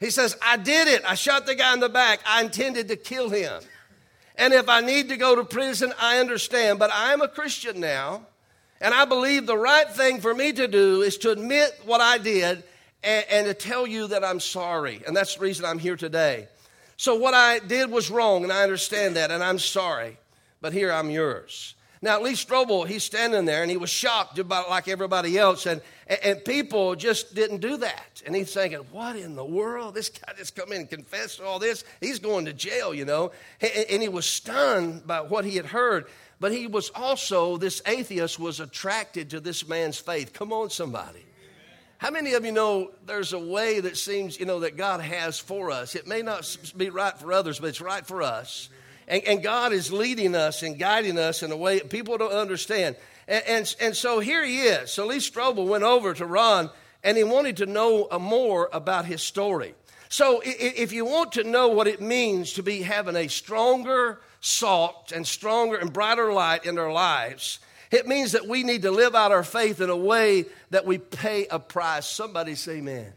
He 0.00 0.10
says, 0.10 0.36
I 0.40 0.56
did 0.56 0.88
it. 0.88 1.02
I 1.06 1.14
shot 1.14 1.44
the 1.44 1.54
guy 1.54 1.74
in 1.74 1.80
the 1.80 1.88
back. 1.88 2.20
I 2.26 2.42
intended 2.42 2.88
to 2.88 2.96
kill 2.96 3.28
him. 3.28 3.62
And 4.36 4.54
if 4.54 4.68
I 4.68 4.80
need 4.80 5.10
to 5.10 5.16
go 5.16 5.36
to 5.36 5.44
prison, 5.44 5.92
I 6.00 6.18
understand. 6.18 6.78
But 6.78 6.90
I'm 6.94 7.20
a 7.20 7.28
Christian 7.28 7.78
now. 7.78 8.22
And 8.80 8.94
I 8.94 9.04
believe 9.04 9.46
the 9.46 9.56
right 9.56 9.88
thing 9.90 10.20
for 10.20 10.34
me 10.34 10.52
to 10.52 10.68
do 10.68 11.02
is 11.02 11.18
to 11.18 11.30
admit 11.30 11.80
what 11.84 12.00
I 12.00 12.18
did 12.18 12.62
and, 13.02 13.24
and, 13.30 13.46
to 13.46 13.54
tell 13.54 13.86
you 13.86 14.08
that 14.08 14.24
I'm 14.24 14.40
sorry. 14.40 15.02
And 15.06 15.16
that's 15.16 15.36
the 15.36 15.40
reason 15.40 15.64
I'm 15.64 15.78
here 15.78 15.96
today. 15.96 16.48
So, 16.96 17.14
what 17.14 17.34
I 17.34 17.60
did 17.60 17.90
was 17.90 18.10
wrong, 18.10 18.42
and 18.42 18.52
I 18.52 18.62
understand 18.62 19.16
that, 19.16 19.30
and 19.30 19.42
I'm 19.42 19.58
sorry. 19.60 20.16
But 20.60 20.72
here 20.72 20.92
I'm 20.92 21.10
yours. 21.10 21.74
Now, 22.00 22.20
Lee 22.20 22.32
Strobel, 22.32 22.86
he's 22.86 23.02
standing 23.02 23.44
there 23.44 23.62
and 23.62 23.70
he 23.70 23.76
was 23.76 23.90
shocked 23.90 24.38
about 24.38 24.70
like 24.70 24.86
everybody 24.86 25.36
else, 25.36 25.66
and, 25.66 25.80
and 26.22 26.44
people 26.44 26.94
just 26.94 27.34
didn't 27.34 27.58
do 27.58 27.76
that. 27.78 28.22
And 28.24 28.36
he's 28.36 28.52
thinking, 28.52 28.80
What 28.92 29.16
in 29.16 29.34
the 29.34 29.44
world? 29.44 29.94
This 29.94 30.08
guy 30.08 30.32
just 30.36 30.54
come 30.54 30.72
in 30.72 30.82
and 30.82 30.90
confessed 30.90 31.40
all 31.40 31.58
this. 31.58 31.84
He's 32.00 32.20
going 32.20 32.44
to 32.44 32.52
jail, 32.52 32.94
you 32.94 33.04
know. 33.04 33.32
And 33.60 34.00
he 34.00 34.08
was 34.08 34.26
stunned 34.26 35.06
by 35.06 35.20
what 35.22 35.44
he 35.44 35.56
had 35.56 35.66
heard. 35.66 36.06
But 36.40 36.52
he 36.52 36.66
was 36.66 36.90
also, 36.94 37.56
this 37.56 37.82
atheist 37.86 38.38
was 38.38 38.60
attracted 38.60 39.30
to 39.30 39.40
this 39.40 39.66
man's 39.66 39.98
faith. 39.98 40.32
Come 40.32 40.52
on, 40.52 40.70
somebody. 40.70 41.24
How 41.98 42.12
many 42.12 42.34
of 42.34 42.44
you 42.44 42.52
know 42.52 42.92
there's 43.06 43.32
a 43.32 43.38
way 43.38 43.80
that 43.80 43.96
seems, 43.96 44.38
you 44.38 44.46
know, 44.46 44.60
that 44.60 44.76
God 44.76 45.00
has 45.00 45.40
for 45.40 45.72
us? 45.72 45.96
It 45.96 46.06
may 46.06 46.22
not 46.22 46.56
be 46.76 46.90
right 46.90 47.18
for 47.18 47.32
others, 47.32 47.58
but 47.58 47.70
it's 47.70 47.80
right 47.80 48.06
for 48.06 48.22
us. 48.22 48.68
And, 49.08 49.24
and 49.24 49.42
God 49.42 49.72
is 49.72 49.90
leading 49.90 50.36
us 50.36 50.62
and 50.62 50.78
guiding 50.78 51.18
us 51.18 51.42
in 51.42 51.50
a 51.50 51.56
way 51.56 51.78
that 51.78 51.90
people 51.90 52.16
don't 52.16 52.32
understand. 52.32 52.94
And, 53.26 53.44
and, 53.48 53.76
and 53.80 53.96
so 53.96 54.20
here 54.20 54.44
he 54.44 54.60
is. 54.60 54.92
So 54.92 55.06
Lee 55.06 55.16
Strobel 55.16 55.66
went 55.66 55.82
over 55.82 56.14
to 56.14 56.24
Ron 56.24 56.70
and 57.02 57.16
he 57.16 57.24
wanted 57.24 57.56
to 57.58 57.66
know 57.66 58.06
uh, 58.10 58.18
more 58.20 58.68
about 58.72 59.04
his 59.04 59.22
story. 59.22 59.74
So 60.08 60.40
if 60.44 60.92
you 60.92 61.04
want 61.04 61.32
to 61.32 61.44
know 61.44 61.68
what 61.68 61.86
it 61.86 62.00
means 62.00 62.54
to 62.54 62.62
be 62.62 62.82
having 62.82 63.16
a 63.16 63.28
stronger, 63.28 64.20
salt 64.40 65.12
and 65.14 65.26
stronger 65.26 65.76
and 65.76 65.92
brighter 65.92 66.32
light 66.32 66.64
in 66.64 66.78
our 66.78 66.92
lives. 66.92 67.58
It 67.90 68.06
means 68.06 68.32
that 68.32 68.46
we 68.46 68.62
need 68.62 68.82
to 68.82 68.90
live 68.90 69.14
out 69.14 69.32
our 69.32 69.44
faith 69.44 69.80
in 69.80 69.90
a 69.90 69.96
way 69.96 70.44
that 70.70 70.84
we 70.84 70.98
pay 70.98 71.46
a 71.46 71.58
price. 71.58 72.06
Somebody 72.06 72.54
say 72.54 72.78
amen. 72.78 73.12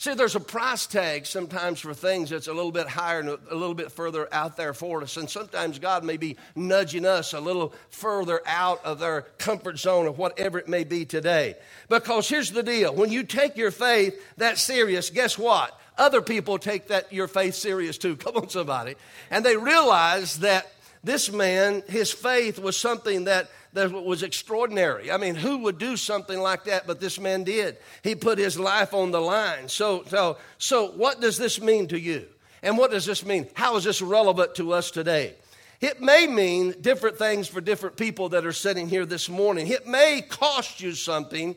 See, 0.00 0.14
there's 0.14 0.36
a 0.36 0.40
price 0.40 0.86
tag 0.86 1.26
sometimes 1.26 1.80
for 1.80 1.92
things 1.92 2.30
that's 2.30 2.46
a 2.46 2.52
little 2.52 2.70
bit 2.70 2.86
higher 2.86 3.18
and 3.18 3.30
a 3.30 3.54
little 3.54 3.74
bit 3.74 3.90
further 3.90 4.28
out 4.32 4.56
there 4.56 4.72
for 4.72 5.02
us. 5.02 5.16
And 5.16 5.28
sometimes 5.28 5.80
God 5.80 6.04
may 6.04 6.16
be 6.16 6.36
nudging 6.54 7.04
us 7.04 7.32
a 7.32 7.40
little 7.40 7.74
further 7.90 8.40
out 8.46 8.84
of 8.84 9.02
our 9.02 9.22
comfort 9.38 9.76
zone 9.76 10.06
or 10.06 10.12
whatever 10.12 10.56
it 10.60 10.68
may 10.68 10.84
be 10.84 11.04
today. 11.04 11.56
Because 11.88 12.28
here's 12.28 12.52
the 12.52 12.62
deal 12.62 12.94
when 12.94 13.10
you 13.10 13.24
take 13.24 13.56
your 13.56 13.72
faith 13.72 14.22
that 14.36 14.58
serious, 14.58 15.10
guess 15.10 15.36
what? 15.36 15.76
Other 15.98 16.22
people 16.22 16.58
take 16.58 16.88
that 16.88 17.12
your 17.12 17.28
faith 17.28 17.54
serious 17.54 17.98
too. 17.98 18.16
Come 18.16 18.36
on, 18.36 18.48
somebody. 18.48 18.94
And 19.30 19.44
they 19.44 19.56
realize 19.56 20.38
that 20.38 20.72
this 21.04 21.30
man, 21.30 21.82
his 21.88 22.10
faith 22.10 22.58
was 22.58 22.76
something 22.76 23.24
that, 23.24 23.50
that 23.72 23.92
was 23.92 24.22
extraordinary. 24.22 25.10
I 25.10 25.16
mean, 25.16 25.34
who 25.34 25.58
would 25.58 25.78
do 25.78 25.96
something 25.96 26.38
like 26.38 26.64
that? 26.64 26.86
But 26.86 27.00
this 27.00 27.20
man 27.20 27.44
did. 27.44 27.76
He 28.02 28.14
put 28.14 28.38
his 28.38 28.58
life 28.58 28.94
on 28.94 29.10
the 29.10 29.20
line. 29.20 29.68
So, 29.68 30.04
so, 30.08 30.38
so 30.58 30.90
what 30.92 31.20
does 31.20 31.36
this 31.36 31.60
mean 31.60 31.88
to 31.88 31.98
you? 31.98 32.26
And 32.62 32.76
what 32.76 32.90
does 32.90 33.06
this 33.06 33.24
mean? 33.24 33.46
How 33.54 33.76
is 33.76 33.84
this 33.84 34.02
relevant 34.02 34.56
to 34.56 34.72
us 34.72 34.90
today? 34.90 35.34
It 35.80 36.00
may 36.00 36.26
mean 36.26 36.74
different 36.80 37.18
things 37.18 37.46
for 37.46 37.60
different 37.60 37.96
people 37.96 38.30
that 38.30 38.44
are 38.44 38.52
sitting 38.52 38.88
here 38.88 39.06
this 39.06 39.28
morning. 39.28 39.68
It 39.68 39.86
may 39.86 40.22
cost 40.22 40.80
you 40.80 40.92
something 40.92 41.54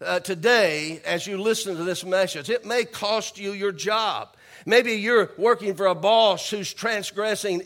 uh, 0.00 0.20
today 0.20 1.00
as 1.04 1.26
you 1.26 1.38
listen 1.38 1.76
to 1.76 1.84
this 1.84 2.04
message. 2.04 2.50
It 2.50 2.64
may 2.64 2.84
cost 2.84 3.38
you 3.38 3.52
your 3.52 3.72
job. 3.72 4.36
Maybe 4.66 4.92
you're 4.92 5.30
working 5.36 5.74
for 5.74 5.86
a 5.86 5.94
boss 5.94 6.48
who's 6.48 6.72
transgressing, 6.72 7.62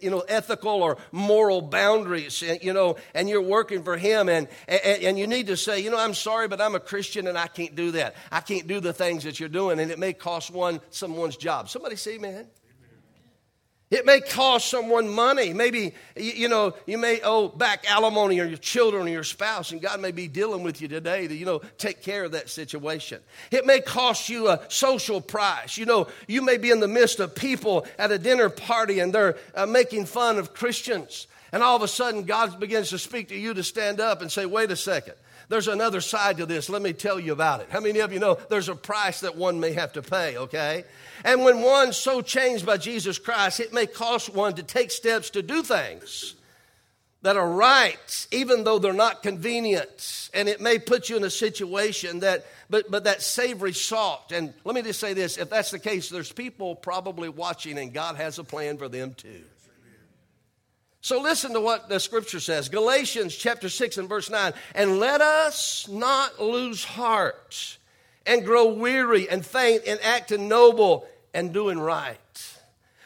you 0.00 0.10
know, 0.10 0.20
ethical 0.20 0.82
or 0.82 0.96
moral 1.10 1.60
boundaries, 1.60 2.42
you 2.62 2.72
know, 2.72 2.96
and 3.14 3.28
you're 3.28 3.42
working 3.42 3.82
for 3.82 3.98
him, 3.98 4.28
and, 4.28 4.48
and 4.66 5.18
you 5.18 5.26
need 5.26 5.48
to 5.48 5.56
say, 5.56 5.80
you 5.80 5.90
know, 5.90 5.98
I'm 5.98 6.14
sorry, 6.14 6.48
but 6.48 6.60
I'm 6.60 6.74
a 6.74 6.80
Christian 6.80 7.26
and 7.26 7.36
I 7.36 7.48
can't 7.48 7.74
do 7.74 7.90
that. 7.92 8.14
I 8.30 8.40
can't 8.40 8.66
do 8.66 8.80
the 8.80 8.94
things 8.94 9.24
that 9.24 9.40
you're 9.40 9.48
doing, 9.50 9.78
and 9.78 9.90
it 9.90 9.98
may 9.98 10.14
cost 10.14 10.50
one 10.50 10.80
someone's 10.90 11.36
job. 11.36 11.68
Somebody 11.68 11.96
say, 11.96 12.18
man. 12.18 12.46
It 13.92 14.06
may 14.06 14.22
cost 14.22 14.70
someone 14.70 15.06
money. 15.06 15.52
Maybe, 15.52 15.92
you 16.16 16.48
know, 16.48 16.72
you 16.86 16.96
may 16.96 17.20
owe 17.22 17.48
back 17.48 17.84
alimony 17.90 18.40
or 18.40 18.46
your 18.46 18.56
children 18.56 19.06
or 19.06 19.10
your 19.10 19.22
spouse, 19.22 19.70
and 19.70 19.82
God 19.82 20.00
may 20.00 20.12
be 20.12 20.28
dealing 20.28 20.62
with 20.62 20.80
you 20.80 20.88
today 20.88 21.28
to, 21.28 21.34
you 21.34 21.44
know, 21.44 21.60
take 21.76 22.00
care 22.00 22.24
of 22.24 22.32
that 22.32 22.48
situation. 22.48 23.20
It 23.50 23.66
may 23.66 23.82
cost 23.82 24.30
you 24.30 24.48
a 24.48 24.62
social 24.68 25.20
price. 25.20 25.76
You 25.76 25.84
know, 25.84 26.06
you 26.26 26.40
may 26.40 26.56
be 26.56 26.70
in 26.70 26.80
the 26.80 26.88
midst 26.88 27.20
of 27.20 27.34
people 27.34 27.86
at 27.98 28.10
a 28.10 28.18
dinner 28.18 28.48
party 28.48 29.00
and 29.00 29.12
they're 29.12 29.36
uh, 29.54 29.66
making 29.66 30.06
fun 30.06 30.38
of 30.38 30.54
Christians. 30.54 31.26
And 31.52 31.62
all 31.62 31.76
of 31.76 31.82
a 31.82 31.88
sudden, 31.88 32.22
God 32.22 32.58
begins 32.58 32.88
to 32.90 32.98
speak 32.98 33.28
to 33.28 33.36
you 33.36 33.52
to 33.52 33.62
stand 33.62 34.00
up 34.00 34.22
and 34.22 34.32
say, 34.32 34.46
wait 34.46 34.70
a 34.70 34.76
second. 34.76 35.16
There's 35.52 35.68
another 35.68 36.00
side 36.00 36.38
to 36.38 36.46
this. 36.46 36.70
Let 36.70 36.80
me 36.80 36.94
tell 36.94 37.20
you 37.20 37.34
about 37.34 37.60
it. 37.60 37.66
How 37.68 37.80
many 37.80 37.98
of 37.98 38.10
you 38.10 38.18
know 38.18 38.38
there's 38.48 38.70
a 38.70 38.74
price 38.74 39.20
that 39.20 39.36
one 39.36 39.60
may 39.60 39.74
have 39.74 39.92
to 39.92 40.00
pay, 40.00 40.38
okay? 40.38 40.84
And 41.26 41.44
when 41.44 41.60
one's 41.60 41.98
so 41.98 42.22
changed 42.22 42.64
by 42.64 42.78
Jesus 42.78 43.18
Christ, 43.18 43.60
it 43.60 43.70
may 43.70 43.84
cost 43.84 44.30
one 44.30 44.54
to 44.54 44.62
take 44.62 44.90
steps 44.90 45.28
to 45.28 45.42
do 45.42 45.62
things 45.62 46.36
that 47.20 47.36
are 47.36 47.50
right, 47.50 48.26
even 48.30 48.64
though 48.64 48.78
they're 48.78 48.94
not 48.94 49.22
convenient. 49.22 50.30
And 50.32 50.48
it 50.48 50.62
may 50.62 50.78
put 50.78 51.10
you 51.10 51.18
in 51.18 51.24
a 51.24 51.28
situation 51.28 52.20
that, 52.20 52.46
but, 52.70 52.90
but 52.90 53.04
that 53.04 53.20
savory 53.20 53.74
salt. 53.74 54.32
And 54.32 54.54
let 54.64 54.74
me 54.74 54.80
just 54.80 55.00
say 55.00 55.12
this 55.12 55.36
if 55.36 55.50
that's 55.50 55.70
the 55.70 55.78
case, 55.78 56.08
there's 56.08 56.32
people 56.32 56.76
probably 56.76 57.28
watching, 57.28 57.76
and 57.76 57.92
God 57.92 58.16
has 58.16 58.38
a 58.38 58.44
plan 58.44 58.78
for 58.78 58.88
them 58.88 59.12
too. 59.12 59.42
So 61.02 61.20
listen 61.20 61.52
to 61.54 61.60
what 61.60 61.88
the 61.88 61.98
scripture 61.98 62.38
says 62.38 62.68
Galatians 62.68 63.34
chapter 63.34 63.68
6 63.68 63.98
and 63.98 64.08
verse 64.08 64.30
9. 64.30 64.52
And 64.74 65.00
let 65.00 65.20
us 65.20 65.88
not 65.88 66.40
lose 66.40 66.84
heart 66.84 67.76
and 68.24 68.44
grow 68.44 68.72
weary 68.72 69.28
and 69.28 69.44
faint 69.44 69.82
in 69.82 69.98
acting 70.00 70.46
noble 70.46 71.06
and 71.34 71.52
doing 71.52 71.80
right. 71.80 72.18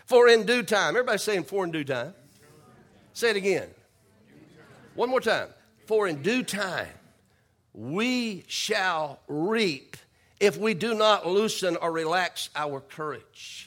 For 0.04 0.28
in 0.28 0.44
due 0.44 0.62
time, 0.62 0.90
everybody 0.90 1.16
saying, 1.18 1.44
for 1.44 1.64
in 1.64 1.70
due 1.70 1.84
time. 1.84 2.12
Say 3.14 3.30
it 3.30 3.36
again. 3.36 3.68
One 4.94 5.08
more 5.08 5.22
time. 5.22 5.48
For 5.86 6.06
in 6.06 6.20
due 6.20 6.42
time 6.42 6.88
we 7.72 8.44
shall 8.46 9.20
reap 9.26 9.96
if 10.38 10.58
we 10.58 10.74
do 10.74 10.94
not 10.94 11.26
loosen 11.26 11.76
or 11.76 11.90
relax 11.92 12.50
our 12.54 12.80
courage. 12.80 13.65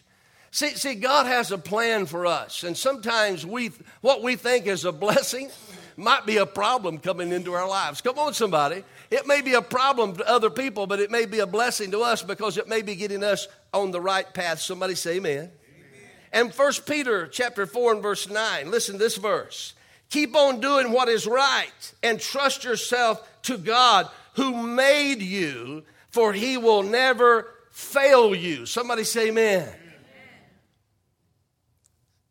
See, 0.59 0.75
see, 0.75 0.95
God 0.95 1.25
has 1.25 1.53
a 1.53 1.57
plan 1.57 2.05
for 2.05 2.25
us, 2.25 2.65
and 2.65 2.75
sometimes 2.75 3.45
we, 3.45 3.71
what 4.01 4.21
we 4.21 4.35
think 4.35 4.67
is 4.67 4.83
a 4.83 4.91
blessing 4.91 5.49
might 5.95 6.25
be 6.25 6.35
a 6.35 6.45
problem 6.45 6.97
coming 6.97 7.31
into 7.31 7.53
our 7.53 7.65
lives. 7.65 8.01
Come 8.01 8.19
on, 8.19 8.33
somebody. 8.33 8.83
It 9.09 9.25
may 9.25 9.39
be 9.39 9.53
a 9.53 9.61
problem 9.61 10.17
to 10.17 10.29
other 10.29 10.49
people, 10.49 10.85
but 10.85 10.99
it 10.99 11.11
may 11.11 11.25
be 11.25 11.39
a 11.39 11.47
blessing 11.47 11.91
to 11.91 12.01
us 12.01 12.23
because 12.23 12.57
it 12.57 12.67
may 12.67 12.81
be 12.81 12.95
getting 12.95 13.23
us 13.23 13.47
on 13.73 13.91
the 13.91 14.01
right 14.01 14.33
path. 14.33 14.59
Somebody 14.59 14.95
say 14.95 15.15
amen. 15.15 15.37
amen. 15.37 15.49
And 16.33 16.53
First 16.53 16.85
Peter 16.85 17.27
chapter 17.27 17.65
4 17.65 17.93
and 17.93 18.01
verse 18.01 18.29
9, 18.29 18.69
listen 18.69 18.95
to 18.95 18.99
this 18.99 19.15
verse. 19.15 19.75
Keep 20.09 20.35
on 20.35 20.59
doing 20.59 20.91
what 20.91 21.07
is 21.07 21.25
right 21.25 21.93
and 22.03 22.19
trust 22.19 22.65
yourself 22.65 23.25
to 23.43 23.57
God 23.57 24.09
who 24.33 24.67
made 24.67 25.21
you, 25.21 25.83
for 26.09 26.33
he 26.33 26.57
will 26.57 26.83
never 26.83 27.47
fail 27.71 28.35
you. 28.35 28.65
Somebody 28.65 29.05
say 29.05 29.29
amen. 29.29 29.73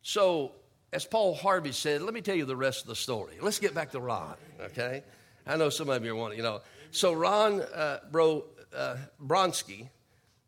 So, 0.09 0.53
as 0.91 1.05
Paul 1.05 1.35
Harvey 1.35 1.73
said, 1.73 2.01
let 2.01 2.15
me 2.15 2.23
tell 2.23 2.35
you 2.35 2.47
the 2.47 2.57
rest 2.57 2.81
of 2.81 2.87
the 2.87 2.97
story. 2.97 3.35
Let's 3.43 3.59
get 3.59 3.75
back 3.75 3.91
to 3.91 4.01
Ron, 4.01 4.37
okay? 4.59 5.03
I 5.47 5.57
know 5.59 5.69
some 5.69 5.91
of 5.91 6.03
you 6.03 6.13
are 6.13 6.17
wanting, 6.17 6.39
you 6.39 6.43
know. 6.43 6.63
So, 6.93 7.13
Ron 7.13 7.61
uh, 7.61 7.99
Bro, 8.11 8.45
uh, 8.75 8.97
Bronsky, 9.23 9.91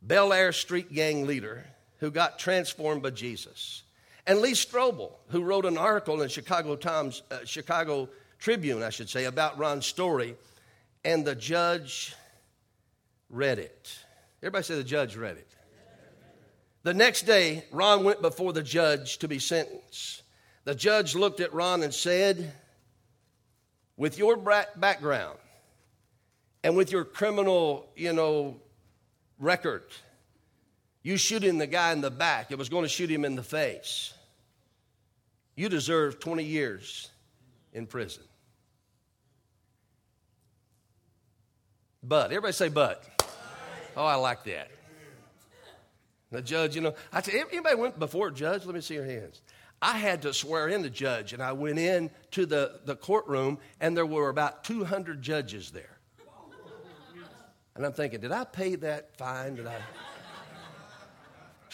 Bel 0.01 0.33
Air 0.33 0.53
street 0.53 0.90
gang 0.94 1.27
leader 1.27 1.62
who 1.99 2.11
got 2.11 2.38
transformed 2.38 3.03
by 3.03 3.11
Jesus, 3.11 3.83
and 4.27 4.38
Lee 4.38 4.53
Strobel, 4.53 5.12
who 5.29 5.42
wrote 5.42 5.66
an 5.66 5.77
article 5.77 6.23
in 6.23 6.31
Chicago 6.31 6.75
Times, 6.75 7.20
uh, 7.31 7.40
Chicago 7.44 8.09
Tribune, 8.38 8.83
I 8.83 8.88
should 8.88 9.11
say, 9.11 9.27
about 9.27 9.59
Ron's 9.59 9.85
story, 9.85 10.37
and 11.05 11.23
the 11.23 11.35
judge 11.35 12.14
read 13.29 13.59
it. 13.59 13.94
Everybody 14.40 14.64
say 14.64 14.77
the 14.77 14.85
judge 14.85 15.16
read 15.16 15.37
it. 15.37 15.50
The 16.83 16.95
next 16.95 17.23
day, 17.23 17.64
Ron 17.73 18.05
went 18.05 18.23
before 18.23 18.53
the 18.53 18.62
judge 18.62 19.19
to 19.19 19.29
be 19.29 19.38
sentenced. 19.38 20.23
The 20.64 20.75
judge 20.75 21.14
looked 21.14 21.40
at 21.40 21.53
Ron 21.53 21.83
and 21.83 21.93
said, 21.93 22.53
With 23.97 24.19
your 24.19 24.37
background 24.37 25.38
and 26.64 26.77
with 26.77 26.90
your 26.90 27.05
criminal, 27.05 27.90
you 27.97 28.12
know, 28.12 28.57
record, 29.38 29.85
you 31.03 31.16
shooting 31.16 31.59
the 31.59 31.66
guy 31.66 31.93
in 31.93 32.01
the 32.01 32.11
back, 32.11 32.51
it 32.51 32.59
was 32.59 32.69
going 32.69 32.85
to 32.85 32.88
shoot 32.88 33.11
him 33.11 33.25
in 33.25 33.35
the 33.35 33.43
face. 33.43 34.14
You 35.57 35.69
deserve 35.69 36.21
20 36.21 36.45
years 36.45 37.11
in 37.73 37.87
prison. 37.87 38.23
But, 42.03 42.27
everybody 42.27 42.53
say 42.53 42.69
but. 42.69 43.05
Oh, 43.97 44.05
I 44.05 44.14
like 44.14 44.45
that. 44.45 44.71
The 46.31 46.43
judge, 46.43 46.77
you 46.77 46.81
know, 46.81 46.95
I 47.12 47.23
said, 47.23 47.35
anybody 47.51 47.75
went 47.75 47.99
before 47.99 48.29
a 48.29 48.33
judge? 48.33 48.64
Let 48.64 48.75
me 48.75 48.81
see 48.81 48.95
your 48.95 49.05
hands. 49.05 49.40
I 49.83 49.99
had 49.99 50.23
to 50.23 50.35
swear 50.35 50.69
in 50.69 50.83
the 50.83 50.90
judge, 50.90 51.33
and 51.33 51.43
I 51.43 51.53
went 51.53 51.79
in 51.79 52.11
to 52.33 52.47
the, 52.47 52.81
the 52.85 52.95
courtroom, 52.95 53.59
and 53.81 53.97
there 53.97 54.07
were 54.07 54.29
about 54.29 54.62
200 54.64 55.23
judges 55.23 55.71
there. 55.71 55.99
And 57.75 57.87
I'm 57.87 57.93
thinking, 57.93 58.21
did 58.21 58.33
I 58.33 58.45
pay 58.45 58.75
that 58.77 59.16
fine? 59.16 59.55
Did 59.57 59.66
I? 59.66 59.77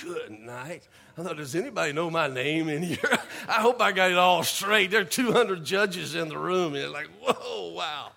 Good 0.01 0.31
night. 0.31 0.87
I 1.17 1.23
thought, 1.23 1.39
does 1.39 1.55
anybody 1.55 1.93
know 1.93 2.11
my 2.11 2.29
name 2.29 2.69
in 2.69 2.83
here? 2.83 2.99
I 3.49 3.61
hope 3.61 3.81
I 3.81 3.93
got 3.93 4.11
it 4.11 4.19
all 4.19 4.45
straight. 4.45 4.91
There 4.91 5.01
are 5.01 5.05
200 5.05 5.65
judges 5.65 6.15
in 6.15 6.29
the 6.29 6.39
room, 6.39 6.75
and 6.75 6.85
it's 6.85 6.93
like, 6.93 7.09
whoa, 7.21 7.73
wow. 7.73 8.13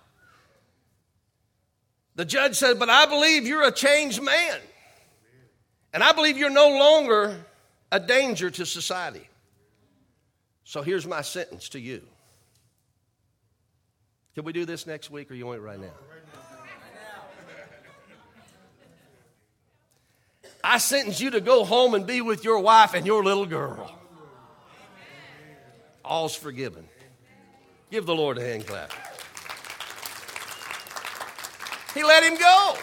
The 2.16 2.24
judge 2.26 2.56
said, 2.56 2.78
but 2.78 2.90
I 2.90 3.06
believe 3.06 3.46
you're 3.46 3.66
a 3.66 3.72
changed 3.72 4.22
man. 4.22 4.58
And 5.92 6.02
I 6.02 6.12
believe 6.12 6.38
you're 6.38 6.50
no 6.50 6.68
longer 6.68 7.36
a 7.90 7.98
danger 7.98 8.50
to 8.50 8.64
society. 8.64 9.28
So 10.64 10.82
here's 10.82 11.06
my 11.06 11.22
sentence 11.22 11.70
to 11.70 11.80
you. 11.80 12.02
Can 14.34 14.44
we 14.44 14.52
do 14.52 14.64
this 14.64 14.86
next 14.86 15.10
week 15.10 15.30
or 15.30 15.34
you 15.34 15.46
want 15.46 15.58
it 15.58 15.62
right 15.62 15.80
now? 15.80 15.90
I 20.62 20.78
sentence 20.78 21.20
you 21.20 21.30
to 21.32 21.40
go 21.40 21.64
home 21.64 21.94
and 21.94 22.06
be 22.06 22.20
with 22.20 22.44
your 22.44 22.60
wife 22.60 22.94
and 22.94 23.06
your 23.06 23.24
little 23.24 23.46
girl. 23.46 23.92
All's 26.04 26.34
forgiven. 26.34 26.86
Give 27.90 28.06
the 28.06 28.14
Lord 28.14 28.38
a 28.38 28.42
hand 28.42 28.66
clap. 28.66 28.92
He 31.94 32.04
let 32.04 32.22
him 32.22 32.38
go. 32.38 32.76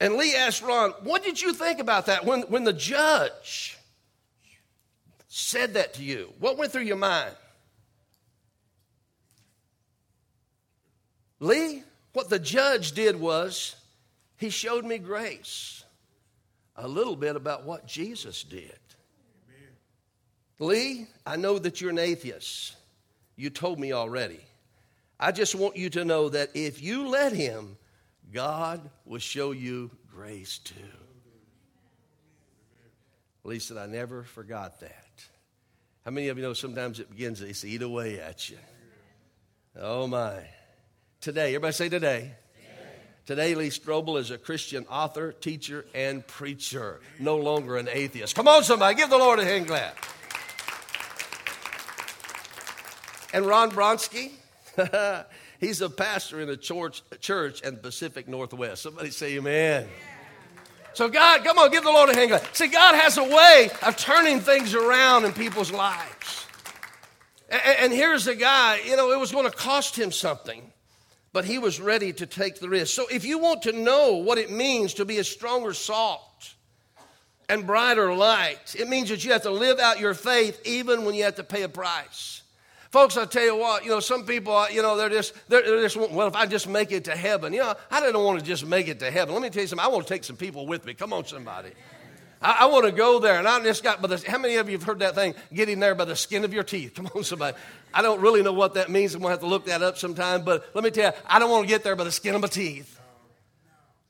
And 0.00 0.14
Lee 0.14 0.34
asked 0.34 0.62
Ron, 0.62 0.90
What 1.02 1.24
did 1.24 1.40
you 1.40 1.52
think 1.52 1.80
about 1.80 2.06
that 2.06 2.24
when, 2.24 2.42
when 2.42 2.64
the 2.64 2.72
judge 2.72 3.76
said 5.28 5.74
that 5.74 5.94
to 5.94 6.02
you? 6.02 6.32
What 6.38 6.56
went 6.56 6.72
through 6.72 6.82
your 6.82 6.96
mind? 6.96 7.34
Lee, 11.40 11.82
what 12.12 12.28
the 12.28 12.38
judge 12.38 12.92
did 12.92 13.18
was 13.18 13.76
he 14.36 14.50
showed 14.50 14.84
me 14.84 14.98
grace, 14.98 15.84
a 16.76 16.86
little 16.86 17.16
bit 17.16 17.36
about 17.36 17.64
what 17.64 17.86
Jesus 17.86 18.42
did. 18.42 18.78
Amen. 19.48 19.68
Lee, 20.58 21.06
I 21.26 21.36
know 21.36 21.58
that 21.58 21.80
you're 21.80 21.90
an 21.90 21.98
atheist. 21.98 22.76
You 23.36 23.50
told 23.50 23.78
me 23.78 23.92
already. 23.92 24.40
I 25.20 25.32
just 25.32 25.54
want 25.54 25.76
you 25.76 25.90
to 25.90 26.04
know 26.04 26.28
that 26.28 26.50
if 26.54 26.82
you 26.82 27.08
let 27.08 27.32
him, 27.32 27.76
God 28.32 28.88
will 29.04 29.18
show 29.18 29.52
you 29.52 29.90
grace 30.14 30.58
too. 30.58 30.74
Lisa, 33.44 33.80
I 33.80 33.86
never 33.86 34.24
forgot 34.24 34.80
that. 34.80 35.24
How 36.04 36.10
many 36.10 36.28
of 36.28 36.36
you 36.36 36.42
know 36.42 36.52
sometimes 36.52 37.00
it 37.00 37.10
begins 37.10 37.40
to 37.40 37.68
eat 37.68 37.82
away 37.82 38.20
at 38.20 38.50
you? 38.50 38.58
Oh 39.76 40.06
my. 40.06 40.40
Today, 41.20 41.48
everybody 41.48 41.72
say 41.72 41.88
today. 41.88 42.32
Today, 43.26 43.54
Lee 43.54 43.68
Strobel 43.68 44.18
is 44.18 44.30
a 44.30 44.38
Christian 44.38 44.86
author, 44.86 45.32
teacher, 45.32 45.84
and 45.94 46.26
preacher, 46.26 47.00
no 47.18 47.36
longer 47.36 47.76
an 47.76 47.86
atheist. 47.92 48.34
Come 48.34 48.48
on, 48.48 48.64
somebody, 48.64 48.94
give 48.94 49.10
the 49.10 49.18
Lord 49.18 49.38
a 49.38 49.44
hand 49.44 49.66
clap. 49.66 49.98
And 53.34 53.44
Ron 53.44 53.70
Bronsky, 53.70 54.32
He's 55.58 55.80
a 55.80 55.90
pastor 55.90 56.40
in 56.40 56.48
a 56.48 56.56
church, 56.56 57.02
church 57.20 57.62
in 57.62 57.74
the 57.74 57.80
Pacific 57.80 58.28
Northwest. 58.28 58.82
Somebody 58.82 59.10
say 59.10 59.36
amen. 59.36 59.88
So, 60.94 61.08
God, 61.08 61.44
come 61.44 61.58
on, 61.58 61.70
give 61.70 61.84
the 61.84 61.90
Lord 61.90 62.10
a 62.10 62.14
hand. 62.14 62.40
See, 62.52 62.68
God 62.68 62.94
has 62.94 63.18
a 63.18 63.24
way 63.24 63.70
of 63.82 63.96
turning 63.96 64.40
things 64.40 64.74
around 64.74 65.24
in 65.24 65.32
people's 65.32 65.70
lives. 65.70 66.46
And, 67.48 67.78
and 67.80 67.92
here's 67.92 68.26
a 68.26 68.34
guy, 68.34 68.80
you 68.84 68.96
know, 68.96 69.12
it 69.12 69.18
was 69.18 69.32
going 69.32 69.44
to 69.50 69.56
cost 69.56 69.96
him 69.96 70.12
something, 70.12 70.72
but 71.32 71.44
he 71.44 71.58
was 71.58 71.80
ready 71.80 72.12
to 72.14 72.26
take 72.26 72.60
the 72.60 72.68
risk. 72.68 72.94
So, 72.94 73.06
if 73.10 73.24
you 73.24 73.38
want 73.38 73.62
to 73.62 73.72
know 73.72 74.14
what 74.14 74.38
it 74.38 74.50
means 74.50 74.94
to 74.94 75.04
be 75.04 75.18
a 75.18 75.24
stronger 75.24 75.74
salt 75.74 76.54
and 77.48 77.66
brighter 77.66 78.12
light, 78.14 78.76
it 78.78 78.88
means 78.88 79.08
that 79.08 79.24
you 79.24 79.32
have 79.32 79.42
to 79.42 79.50
live 79.50 79.78
out 79.78 80.00
your 80.00 80.14
faith 80.14 80.60
even 80.64 81.04
when 81.04 81.14
you 81.14 81.24
have 81.24 81.36
to 81.36 81.44
pay 81.44 81.62
a 81.62 81.68
price. 81.68 82.42
Folks, 82.90 83.18
I 83.18 83.26
tell 83.26 83.44
you 83.44 83.56
what, 83.56 83.84
you 83.84 83.90
know, 83.90 84.00
some 84.00 84.24
people, 84.24 84.66
you 84.70 84.80
know, 84.80 84.96
they're 84.96 85.10
just, 85.10 85.34
they're, 85.48 85.62
they're, 85.62 85.82
just, 85.82 85.96
well, 85.96 86.26
if 86.26 86.34
I 86.34 86.46
just 86.46 86.66
make 86.66 86.90
it 86.90 87.04
to 87.04 87.14
heaven, 87.14 87.52
you 87.52 87.60
know, 87.60 87.74
I 87.90 88.00
don't 88.00 88.24
want 88.24 88.40
to 88.40 88.44
just 88.44 88.64
make 88.64 88.88
it 88.88 89.00
to 89.00 89.10
heaven. 89.10 89.34
Let 89.34 89.42
me 89.42 89.50
tell 89.50 89.62
you 89.62 89.66
something. 89.66 89.84
I 89.84 89.88
want 89.88 90.06
to 90.06 90.12
take 90.12 90.24
some 90.24 90.36
people 90.36 90.66
with 90.66 90.86
me. 90.86 90.94
Come 90.94 91.12
on, 91.12 91.26
somebody. 91.26 91.72
I, 92.40 92.58
I 92.60 92.66
want 92.66 92.86
to 92.86 92.92
go 92.92 93.18
there, 93.18 93.38
and 93.38 93.46
I 93.46 93.62
just 93.62 93.82
got 93.82 94.00
by 94.00 94.08
the. 94.08 94.24
How 94.26 94.38
many 94.38 94.56
of 94.56 94.70
you 94.70 94.78
have 94.78 94.84
heard 94.84 95.00
that 95.00 95.14
thing? 95.14 95.34
Getting 95.52 95.80
there 95.80 95.94
by 95.94 96.06
the 96.06 96.16
skin 96.16 96.44
of 96.44 96.54
your 96.54 96.62
teeth. 96.62 96.94
Come 96.96 97.10
on, 97.14 97.24
somebody. 97.24 97.56
I 97.92 98.00
don't 98.00 98.20
really 98.20 98.42
know 98.42 98.52
what 98.52 98.74
that 98.74 98.90
means. 98.90 99.14
I'm 99.14 99.20
gonna 99.20 99.32
have 99.32 99.40
to 99.40 99.46
look 99.46 99.66
that 99.66 99.82
up 99.82 99.98
sometime. 99.98 100.42
But 100.44 100.70
let 100.74 100.82
me 100.82 100.90
tell 100.90 101.12
you, 101.12 101.18
I 101.26 101.38
don't 101.38 101.50
want 101.50 101.64
to 101.64 101.68
get 101.68 101.84
there 101.84 101.96
by 101.96 102.04
the 102.04 102.12
skin 102.12 102.34
of 102.34 102.40
my 102.40 102.48
teeth. 102.48 102.98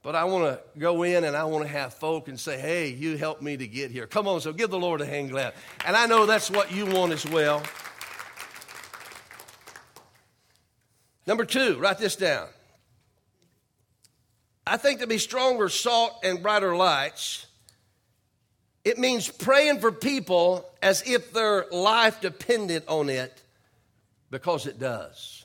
But 0.02 0.14
I 0.14 0.24
want 0.24 0.44
to 0.44 0.78
go 0.78 1.02
in 1.02 1.24
and 1.24 1.36
I 1.36 1.44
want 1.44 1.66
to 1.66 1.72
have 1.72 1.92
folk 1.92 2.28
and 2.28 2.38
say, 2.38 2.58
hey, 2.58 2.88
you 2.88 3.16
helped 3.16 3.42
me 3.42 3.56
to 3.56 3.66
get 3.66 3.90
here. 3.90 4.06
Come 4.06 4.28
on, 4.28 4.40
so 4.40 4.52
give 4.52 4.70
the 4.70 4.78
Lord 4.78 5.00
a 5.00 5.06
hand 5.06 5.32
clap. 5.32 5.56
And 5.84 5.96
I 5.96 6.06
know 6.06 6.24
that's 6.24 6.50
what 6.50 6.72
you 6.72 6.86
want 6.86 7.12
as 7.12 7.26
well. 7.26 7.62
Number 11.28 11.44
two, 11.44 11.76
write 11.76 11.98
this 11.98 12.16
down. 12.16 12.48
I 14.66 14.78
think 14.78 15.00
to 15.00 15.06
be 15.06 15.18
stronger 15.18 15.68
salt 15.68 16.20
and 16.24 16.42
brighter 16.42 16.74
lights, 16.74 17.46
it 18.82 18.96
means 18.96 19.28
praying 19.28 19.80
for 19.80 19.92
people 19.92 20.66
as 20.80 21.06
if 21.06 21.34
their 21.34 21.66
life 21.70 22.22
depended 22.22 22.82
on 22.88 23.10
it 23.10 23.42
because 24.30 24.66
it 24.66 24.78
does. 24.78 25.44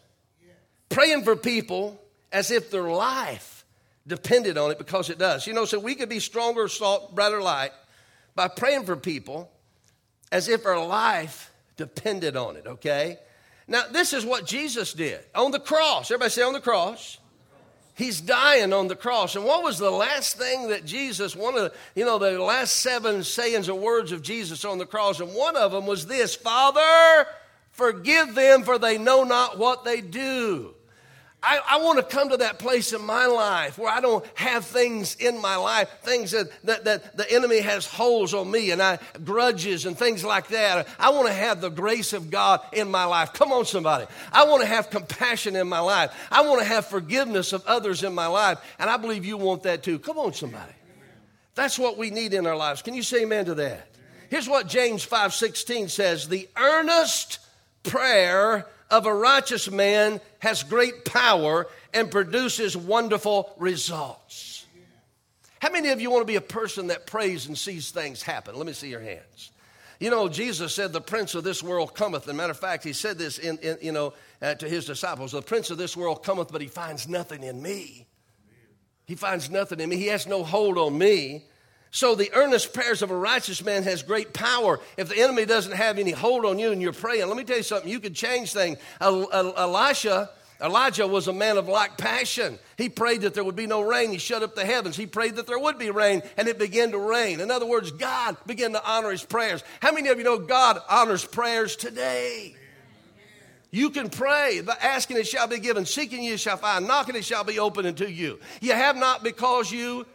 Praying 0.88 1.26
for 1.26 1.36
people 1.36 2.02
as 2.32 2.50
if 2.50 2.72
their 2.72 2.84
life 2.84 3.66
depended 4.08 4.58
on 4.58 4.72
it 4.72 4.78
because 4.78 5.10
it 5.10 5.18
does. 5.18 5.46
You 5.46 5.52
know, 5.52 5.66
so 5.66 5.80
we 5.80 5.96
could 5.96 6.08
be 6.08 6.22
stronger 6.22 6.70
salt, 6.70 7.14
brighter 7.14 7.42
light 7.42 7.72
by 8.36 8.48
praying 8.48 8.86
for 8.86 8.96
people 8.96 9.52
as 10.32 10.48
if 10.48 10.66
our 10.66 10.86
life 10.86 11.52
depended 11.76 12.38
on 12.38 12.56
it, 12.56 12.68
okay? 12.68 13.18
Now, 13.68 13.84
this 13.92 14.14
is 14.14 14.26
what 14.26 14.46
Jesus 14.46 14.94
did 14.94 15.22
on 15.34 15.52
the 15.52 15.60
cross. 15.60 16.12
Everybody 16.12 16.32
say 16.32 16.42
on 16.42 16.54
the 16.54 16.62
cross. 16.62 17.18
He's 17.96 18.20
dying 18.20 18.74
on 18.74 18.88
the 18.88 18.96
cross. 18.96 19.36
And 19.36 19.46
what 19.46 19.64
was 19.64 19.78
the 19.78 19.92
last 19.92 20.38
thing 20.38 20.70
that 20.70 20.84
Jesus, 20.84 21.36
one 21.36 21.56
of 21.56 21.62
the, 21.62 21.74
you 21.96 22.06
know, 22.06 22.18
the 22.18 22.40
last 22.40 22.78
seven 22.78 23.24
sayings 23.24 23.70
or 23.70 23.80
words 23.80 24.12
of 24.12 24.24
Jesus 24.24 24.66
on 24.66 24.80
the 24.80 24.86
cross? 24.86 25.20
And 25.20 25.34
one 25.34 25.56
of 25.56 25.72
them 25.72 25.86
was 25.86 26.08
this 26.08 26.34
Father, 26.34 27.28
forgive 27.72 28.34
them, 28.34 28.64
for 28.64 28.80
they 28.80 28.98
know 28.98 29.24
not 29.24 29.60
what 29.60 29.86
they 29.86 30.02
do. 30.02 30.74
I, 31.44 31.60
I 31.72 31.78
want 31.78 31.98
to 31.98 32.04
come 32.04 32.30
to 32.30 32.38
that 32.38 32.58
place 32.58 32.94
in 32.94 33.04
my 33.04 33.26
life 33.26 33.78
where 33.78 33.92
I 33.92 34.00
don't 34.00 34.26
have 34.36 34.66
things 34.66 35.16
in 35.16 35.42
my 35.42 35.58
life, 35.58 35.90
things 36.02 36.32
that, 36.32 36.50
that, 36.64 36.86
that 36.86 37.18
the 37.18 37.30
enemy 37.30 37.60
has 37.60 37.86
holes 37.86 38.34
on 38.34 38.50
me 38.50 38.72
and 38.72 38.82
I 38.82 38.98
grudges 39.26 39.86
and 39.86 39.98
things 39.98 40.24
like 40.24 40.48
that. 40.48 40.88
I 40.98 41.10
want 41.10 41.28
to 41.28 41.34
have 41.34 41.60
the 41.60 41.70
grace 41.70 42.14
of 42.14 42.32
God 42.32 42.62
in 42.72 42.90
my 42.90 43.04
life. 43.04 43.34
Come 43.34 43.52
on, 43.52 43.66
somebody. 43.66 44.06
I 44.32 44.46
want 44.46 44.62
to 44.62 44.68
have 44.68 44.90
compassion 44.90 45.58
in 45.58 45.68
my 45.68 45.82
life. 45.82 46.14
I 46.32 46.48
want 46.48 46.62
to 46.62 46.68
have 46.68 46.86
forgiveness 46.86 47.52
of 47.52 47.66
others 47.68 48.04
in 48.04 48.16
my 48.16 48.28
life. 48.28 48.60
And 48.80 48.90
I 48.90 48.96
believe 48.96 49.26
you 49.26 49.36
want 49.36 49.64
that 49.64 49.84
too. 49.84 50.00
Come 50.00 50.18
on, 50.18 50.34
somebody. 50.34 50.72
That's 51.56 51.78
what 51.78 51.98
we 51.98 52.10
need 52.10 52.34
in 52.34 52.48
our 52.48 52.56
lives. 52.56 52.82
Can 52.82 52.94
you 52.94 53.04
say 53.04 53.24
amen 53.24 53.46
to 53.46 53.56
that? 53.56 53.90
Here's 54.30 54.48
what 54.48 54.68
James 54.68 55.04
5:16 55.06 55.90
says, 55.90 56.28
"The 56.28 56.50
earnest 56.56 57.40
prayer 57.84 58.66
of 58.94 59.08
a 59.08 59.14
righteous 59.14 59.72
man 59.72 60.22
has 60.38 60.62
great 60.62 61.04
power 61.04 61.66
and 61.96 62.12
produces 62.12 62.78
wonderful 62.78 63.52
results. 63.58 64.68
How 65.60 65.72
many 65.72 65.90
of 65.90 66.00
you 66.00 66.12
want 66.12 66.22
to 66.22 66.32
be 66.32 66.36
a 66.36 66.42
person 66.42 66.88
that 66.88 67.08
prays 67.08 67.48
and 67.48 67.58
sees 67.58 67.90
things 67.90 68.22
happen? 68.22 68.56
Let 68.56 68.68
me 68.68 68.74
see 68.74 68.90
your 68.90 69.02
hands. 69.02 69.50
You 70.00 70.12
know, 70.12 70.30
Jesus 70.30 70.76
said, 70.76 70.94
The 70.94 71.02
prince 71.02 71.34
of 71.34 71.44
this 71.44 71.64
world 71.64 71.96
cometh. 71.96 72.28
And 72.28 72.38
matter 72.38 72.52
of 72.52 72.60
fact, 72.60 72.84
he 72.84 72.94
said 72.94 73.18
this 73.18 73.40
in, 73.40 73.58
in 73.60 73.78
you 73.82 73.92
know, 73.92 74.14
uh, 74.44 74.54
to 74.56 74.70
his 74.70 74.86
disciples 74.86 75.32
The 75.32 75.42
prince 75.42 75.72
of 75.72 75.80
this 75.80 75.98
world 75.98 76.24
cometh, 76.24 76.52
but 76.52 76.62
he 76.62 76.68
finds 76.68 77.08
nothing 77.08 77.42
in 77.42 77.64
me. 77.64 78.06
He 79.06 79.16
finds 79.16 79.50
nothing 79.50 79.80
in 79.80 79.90
me. 79.90 79.98
He 79.98 80.08
has 80.08 80.28
no 80.28 80.44
hold 80.44 80.78
on 80.78 80.96
me. 80.96 81.46
So 81.94 82.16
the 82.16 82.34
earnest 82.34 82.74
prayers 82.74 83.04
of 83.04 83.12
a 83.12 83.16
righteous 83.16 83.64
man 83.64 83.84
has 83.84 84.02
great 84.02 84.34
power. 84.34 84.80
If 84.98 85.10
the 85.10 85.20
enemy 85.20 85.46
doesn't 85.46 85.74
have 85.74 86.00
any 86.00 86.10
hold 86.10 86.44
on 86.44 86.58
you 86.58 86.72
and 86.72 86.82
you're 86.82 86.92
praying, 86.92 87.28
let 87.28 87.38
me 87.38 87.44
tell 87.44 87.58
you 87.58 87.64
something, 87.64 87.90
you 87.90 88.00
could 88.00 88.16
change 88.16 88.52
things. 88.52 88.80
Elisha, 89.00 90.32
Elijah 90.60 91.06
was 91.06 91.28
a 91.28 91.34
man 91.34 91.56
of 91.58 91.68
like 91.68 92.00
passion. 92.00 92.58
He 92.80 92.90
prayed 92.90 93.22
that 93.22 93.36
there 93.36 93.44
would 93.44 93.56
be 93.56 93.68
no 93.68 93.82
rain. 93.82 94.10
He 94.10 94.18
shut 94.18 94.42
up 94.42 94.56
the 94.56 94.66
heavens. 94.66 94.98
He 94.98 95.06
prayed 95.06 95.36
that 95.36 95.46
there 95.46 95.60
would 95.60 95.78
be 95.78 95.92
rain, 95.92 96.24
and 96.36 96.48
it 96.48 96.58
began 96.58 96.90
to 96.92 96.98
rain. 96.98 97.40
In 97.40 97.52
other 97.52 97.68
words, 97.68 97.92
God 97.92 98.38
began 98.48 98.72
to 98.72 98.84
honor 98.84 99.12
his 99.12 99.24
prayers. 99.24 99.64
How 99.80 99.92
many 99.92 100.10
of 100.10 100.18
you 100.18 100.24
know 100.24 100.40
God 100.40 100.80
honors 100.90 101.24
prayers 101.24 101.76
today? 101.76 102.56
You 103.70 103.92
can 103.92 104.10
pray, 104.10 104.62
but 104.66 104.82
asking 104.82 105.18
it 105.18 105.28
shall 105.28 105.48
be 105.48 105.60
given, 105.60 105.86
seeking 105.86 106.24
you 106.24 106.38
shall 106.38 106.58
find, 106.58 106.88
knocking 106.88 107.16
it 107.16 107.26
shall 107.26 107.44
be 107.44 107.60
opened 107.60 107.88
unto 107.88 108.06
you. 108.06 108.40
You 108.62 108.74
have 108.74 108.96
not 108.96 109.24
because 109.24 109.72
you 109.72 110.08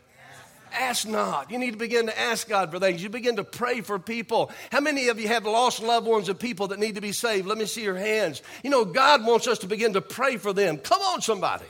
Ask 0.73 1.07
not. 1.07 1.51
You 1.51 1.59
need 1.59 1.73
to 1.73 1.77
begin 1.77 2.07
to 2.07 2.19
ask 2.19 2.49
God 2.49 2.71
for 2.71 2.79
things. 2.79 3.03
You 3.03 3.09
begin 3.09 3.37
to 3.37 3.45
pray 3.45 3.81
for 3.81 3.99
people. 3.99 4.51
How 4.71 4.81
many 4.81 5.09
of 5.09 5.21
you 5.21 5.29
have 5.29 5.45
lost 5.45 5.83
loved 5.83 6.07
ones 6.07 6.29
and 6.29 6.39
people 6.39 6.69
that 6.69 6.79
need 6.79 6.95
to 6.95 7.01
be 7.01 7.13
saved? 7.13 7.47
Let 7.47 7.59
me 7.59 7.67
see 7.67 7.83
your 7.83 7.97
hands. 7.97 8.43
You 8.63 8.71
know, 8.71 8.85
God 8.85 9.25
wants 9.25 9.47
us 9.47 9.59
to 9.61 9.67
begin 9.67 9.95
to 9.95 10.01
pray 10.01 10.37
for 10.37 10.53
them. 10.53 10.79
Come 10.79 11.01
on, 11.03 11.21
somebody. 11.21 11.67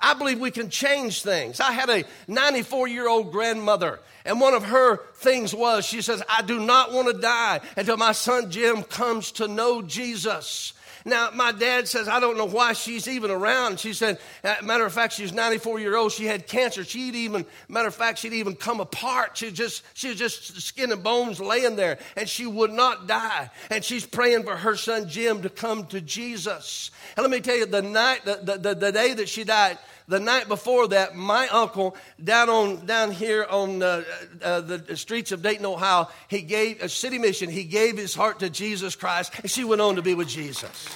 I 0.00 0.14
believe 0.14 0.38
we 0.38 0.50
can 0.50 0.70
change 0.70 1.22
things. 1.22 1.60
I 1.60 1.72
had 1.72 1.88
a 1.88 2.04
94 2.28 2.88
year 2.88 3.08
old 3.08 3.32
grandmother, 3.32 4.00
and 4.24 4.40
one 4.40 4.54
of 4.54 4.64
her 4.64 4.98
things 5.14 5.54
was 5.54 5.84
she 5.86 6.02
says, 6.02 6.22
I 6.28 6.42
do 6.42 6.60
not 6.60 6.92
want 6.92 7.08
to 7.08 7.20
die 7.20 7.60
until 7.76 7.96
my 7.96 8.12
son 8.12 8.50
Jim 8.50 8.82
comes 8.82 9.32
to 9.32 9.48
know 9.48 9.82
Jesus. 9.82 10.74
Now, 11.06 11.30
my 11.32 11.52
dad 11.52 11.86
says, 11.86 12.08
I 12.08 12.18
don't 12.18 12.36
know 12.36 12.48
why 12.48 12.72
she's 12.72 13.06
even 13.06 13.30
around. 13.30 13.78
She 13.78 13.92
said, 13.92 14.18
uh, 14.42 14.56
matter 14.64 14.84
of 14.84 14.92
fact, 14.92 15.12
she's 15.12 15.32
94 15.32 15.78
year 15.78 15.96
old. 15.96 16.10
She 16.10 16.26
had 16.26 16.48
cancer. 16.48 16.82
She'd 16.82 17.14
even, 17.14 17.46
matter 17.68 17.86
of 17.86 17.94
fact, 17.94 18.18
she'd 18.18 18.32
even 18.32 18.56
come 18.56 18.80
apart. 18.80 19.36
She 19.36 19.52
just, 19.52 19.84
she 19.94 20.08
was 20.08 20.18
just 20.18 20.60
skin 20.60 20.90
and 20.90 21.04
bones 21.04 21.38
laying 21.38 21.76
there, 21.76 22.00
and 22.16 22.28
she 22.28 22.44
would 22.44 22.72
not 22.72 23.06
die. 23.06 23.50
And 23.70 23.84
she's 23.84 24.04
praying 24.04 24.42
for 24.42 24.56
her 24.56 24.74
son 24.76 25.08
Jim 25.08 25.42
to 25.42 25.48
come 25.48 25.86
to 25.86 26.00
Jesus. 26.00 26.90
And 27.16 27.22
let 27.22 27.30
me 27.30 27.38
tell 27.40 27.56
you, 27.56 27.66
the 27.66 27.82
night, 27.82 28.24
the, 28.24 28.58
the, 28.58 28.74
the 28.74 28.90
day 28.90 29.14
that 29.14 29.28
she 29.28 29.44
died, 29.44 29.78
the 30.08 30.20
night 30.20 30.48
before 30.48 30.88
that, 30.88 31.14
my 31.14 31.48
uncle 31.48 31.96
down 32.22 32.48
on 32.48 32.86
down 32.86 33.10
here 33.10 33.46
on 33.48 33.82
uh, 33.82 34.04
uh, 34.42 34.60
the 34.60 34.96
streets 34.96 35.32
of 35.32 35.42
Dayton, 35.42 35.66
Ohio, 35.66 36.08
he 36.28 36.42
gave 36.42 36.82
a 36.82 36.88
city 36.88 37.18
mission. 37.18 37.50
He 37.50 37.64
gave 37.64 37.96
his 37.96 38.14
heart 38.14 38.38
to 38.40 38.50
Jesus 38.50 38.94
Christ, 38.96 39.32
and 39.40 39.50
she 39.50 39.64
went 39.64 39.80
on 39.80 39.96
to 39.96 40.02
be 40.02 40.14
with 40.14 40.28
Jesus. 40.28 40.88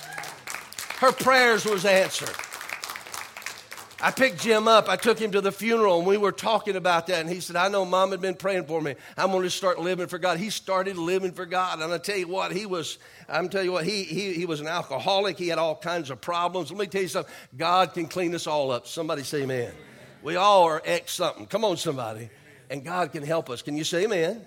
Her 0.99 1.13
prayers 1.13 1.65
was 1.65 1.85
answered. 1.85 2.37
I 4.03 4.11
picked 4.11 4.41
Jim 4.41 4.67
up. 4.67 4.89
I 4.89 4.97
took 4.97 5.19
him 5.19 5.33
to 5.33 5.43
the 5.43 5.53
funeral, 5.53 5.99
and 5.99 6.07
we 6.07 6.17
were 6.17 6.33
talking 6.33 6.77
about 6.77 7.07
that. 7.09 7.21
And 7.21 7.29
he 7.29 7.41
said, 7.41 7.57
I 7.57 7.69
know 7.69 7.85
mom 7.85 8.13
had 8.13 8.23
been 8.23 8.35
praying 8.35 8.65
for 8.65 8.81
me. 8.81 8.95
I'm 9.19 9.31
going 9.31 9.43
to 9.43 9.51
start 9.51 9.79
living 9.79 10.07
for 10.07 10.19
God. 10.19 10.39
He 10.39 10.49
started 10.49 10.97
living 10.97 11.33
for 11.33 11.45
God. 11.45 11.81
And 11.81 11.93
I 11.93 11.99
tell 11.99 12.17
you 12.17 12.27
what, 12.27 12.51
he 12.51 12.65
was, 12.65 12.99
I'm 13.29 13.51
telling 13.51 13.67
you 13.67 13.73
what, 13.73 13.85
he, 13.85 14.05
he, 14.05 14.33
he 14.33 14.47
was 14.47 14.61
an 14.61 14.69
alcoholic. 14.69 15.37
He 15.37 15.49
had 15.49 15.59
all 15.59 15.77
kinds 15.77 16.09
of 16.09 16.21
problems. 16.21 16.71
Let 16.71 16.81
me 16.81 16.87
tell 16.87 17.03
you 17.03 17.09
something 17.09 17.33
God 17.57 17.93
can 17.93 18.07
clean 18.07 18.35
us 18.35 18.47
all 18.47 18.71
up. 18.71 18.87
Somebody 18.87 19.23
say 19.23 19.43
amen. 19.43 19.73
We 20.23 20.37
all 20.37 20.65
are 20.65 20.83
ex 20.85 21.15
something. 21.15 21.47
Come 21.47 21.65
on, 21.65 21.77
somebody. 21.77 22.31
And 22.71 22.83
God 22.83 23.13
can 23.13 23.23
help 23.23 23.51
us. 23.51 23.61
Can 23.61 23.77
you 23.77 23.85
say 23.85 24.05
amen? 24.05 24.47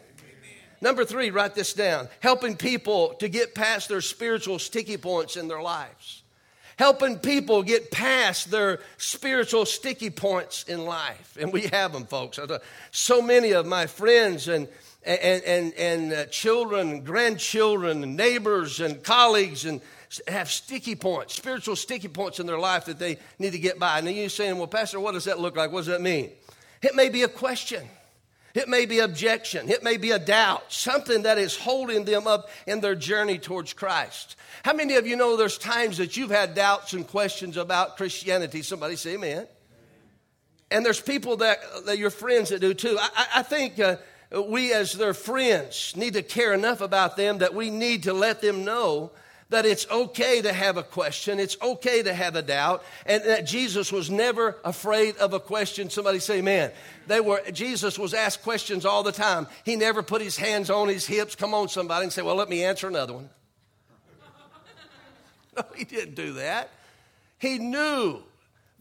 Number 0.82 1.06
three, 1.06 1.30
write 1.30 1.54
this 1.54 1.74
down 1.74 2.10
helping 2.22 2.58
people 2.58 3.14
to 3.20 3.30
get 3.30 3.54
past 3.54 3.88
their 3.88 4.02
spiritual 4.02 4.58
sticky 4.58 4.98
points 4.98 5.38
in 5.38 5.48
their 5.48 5.62
lives 5.62 6.23
helping 6.78 7.20
people 7.20 7.64
get 7.64 7.92
past 7.92 8.52
their 8.52 8.80
spiritual 8.98 9.66
sticky 9.66 10.10
points 10.10 10.64
in 10.64 10.86
life. 10.86 11.38
And 11.40 11.54
we 11.54 11.64
have 11.68 11.94
them, 11.94 12.06
folks. 12.06 12.40
So 12.92 13.22
many 13.22 13.52
of 13.52 13.66
my 13.66 13.88
friends 13.88 14.48
and 14.48 14.68
and, 15.06 15.44
and, 15.44 15.74
and 15.74 16.14
uh, 16.14 16.26
children, 16.28 17.02
grandchildren, 17.02 18.04
and 18.04 18.16
neighbors, 18.16 18.80
and 18.80 19.04
colleagues, 19.04 19.66
and 19.66 19.82
have 20.28 20.50
sticky 20.50 20.96
points, 20.96 21.36
spiritual 21.36 21.76
sticky 21.76 22.08
points 22.08 22.40
in 22.40 22.46
their 22.46 22.60
life 22.60 22.86
that 22.86 23.00
they 23.00 23.18
need 23.40 23.52
to 23.52 23.60
get 23.60 23.80
by. 23.80 24.00
And 24.00 24.10
you're 24.10 24.30
saying, 24.30 24.58
well, 24.58 24.68
Pastor, 24.68 25.00
what 25.00 25.14
does 25.14 25.26
that 25.26 25.40
look 25.40 25.58
like? 25.58 25.72
What 25.72 25.80
does 25.80 25.88
that 25.88 26.02
mean? 26.02 26.32
It 26.82 26.96
may 26.96 27.10
be 27.10 27.24
a 27.24 27.28
question. 27.28 27.84
It 28.54 28.70
may 28.70 28.86
be 28.86 29.00
objection. 29.00 29.68
It 29.70 29.84
may 29.84 29.98
be 29.98 30.12
a 30.12 30.20
doubt, 30.20 30.72
something 30.72 31.24
that 31.24 31.40
is 31.40 31.58
holding 31.58 32.06
them 32.06 32.28
up 32.28 32.50
in 32.68 32.82
their 32.82 32.94
journey 32.94 33.40
towards 33.40 33.74
Christ. 33.74 34.36
How 34.64 34.74
many 34.74 34.96
of 34.96 35.08
you 35.08 35.16
know 35.16 35.38
there's 35.38 35.58
times 35.58 35.98
that 35.98 36.16
you've 36.18 36.30
had 36.30 36.54
doubts 36.54 36.94
and 36.94 37.08
questions 37.08 37.58
about 37.58 37.98
Christianity? 37.98 38.62
Somebody 38.62 38.96
say 38.96 39.16
amen. 39.16 39.48
and 40.70 40.86
there's 40.86 41.02
people 41.02 41.38
that, 41.38 41.60
that 41.86 41.98
your 41.98 42.10
friends 42.10 42.50
that 42.50 42.62
do 42.62 42.74
too. 42.74 42.98
I, 43.00 43.28
I 43.38 43.44
think 43.44 43.80
uh, 43.80 43.98
we, 44.48 44.74
as 44.74 44.94
their 44.94 45.14
friends, 45.14 45.96
need 45.96 46.14
to 46.14 46.24
care 46.24 46.54
enough 46.54 46.82
about 46.82 47.18
them 47.18 47.40
that 47.40 47.54
we 47.54 47.70
need 47.70 48.04
to 48.04 48.14
let 48.14 48.42
them 48.42 48.66
know 48.66 49.12
that 49.54 49.66
it's 49.66 49.90
okay 49.90 50.42
to 50.42 50.52
have 50.52 50.78
a 50.78 50.84
question, 50.84 51.40
it's 51.40 51.58
okay 51.62 52.04
to 52.04 52.14
have 52.14 52.36
a 52.36 52.42
doubt, 52.42 52.84
and 53.06 53.24
that 53.24 53.46
Jesus 53.46 53.92
was 53.92 54.10
never 54.10 54.58
afraid 54.64 55.18
of 55.18 55.34
a 55.34 55.40
question. 55.40 55.90
Somebody 55.90 56.20
say, 56.20 56.42
man, 56.42 56.72
they 57.08 57.20
were 57.20 57.42
Jesus 57.52 57.98
was 57.98 58.14
asked 58.14 58.44
questions 58.44 58.86
all 58.86 59.04
the 59.04 59.12
time. 59.12 59.48
He 59.64 59.76
never 59.76 60.04
put 60.04 60.22
his 60.22 60.38
hands 60.38 60.70
on 60.70 60.88
his 60.88 61.06
hips, 61.06 61.36
come 61.36 61.54
on 61.54 61.70
somebody, 61.70 62.04
and 62.04 62.14
say, 62.14 62.22
Well, 62.22 62.36
let 62.36 62.50
me 62.50 62.64
answer 62.64 62.88
another 62.88 63.14
one. 63.14 63.30
no, 65.58 65.64
he 65.76 65.84
didn't 65.84 66.16
do 66.16 66.34
that. 66.34 66.70
He 67.40 67.60
knew 67.60 68.22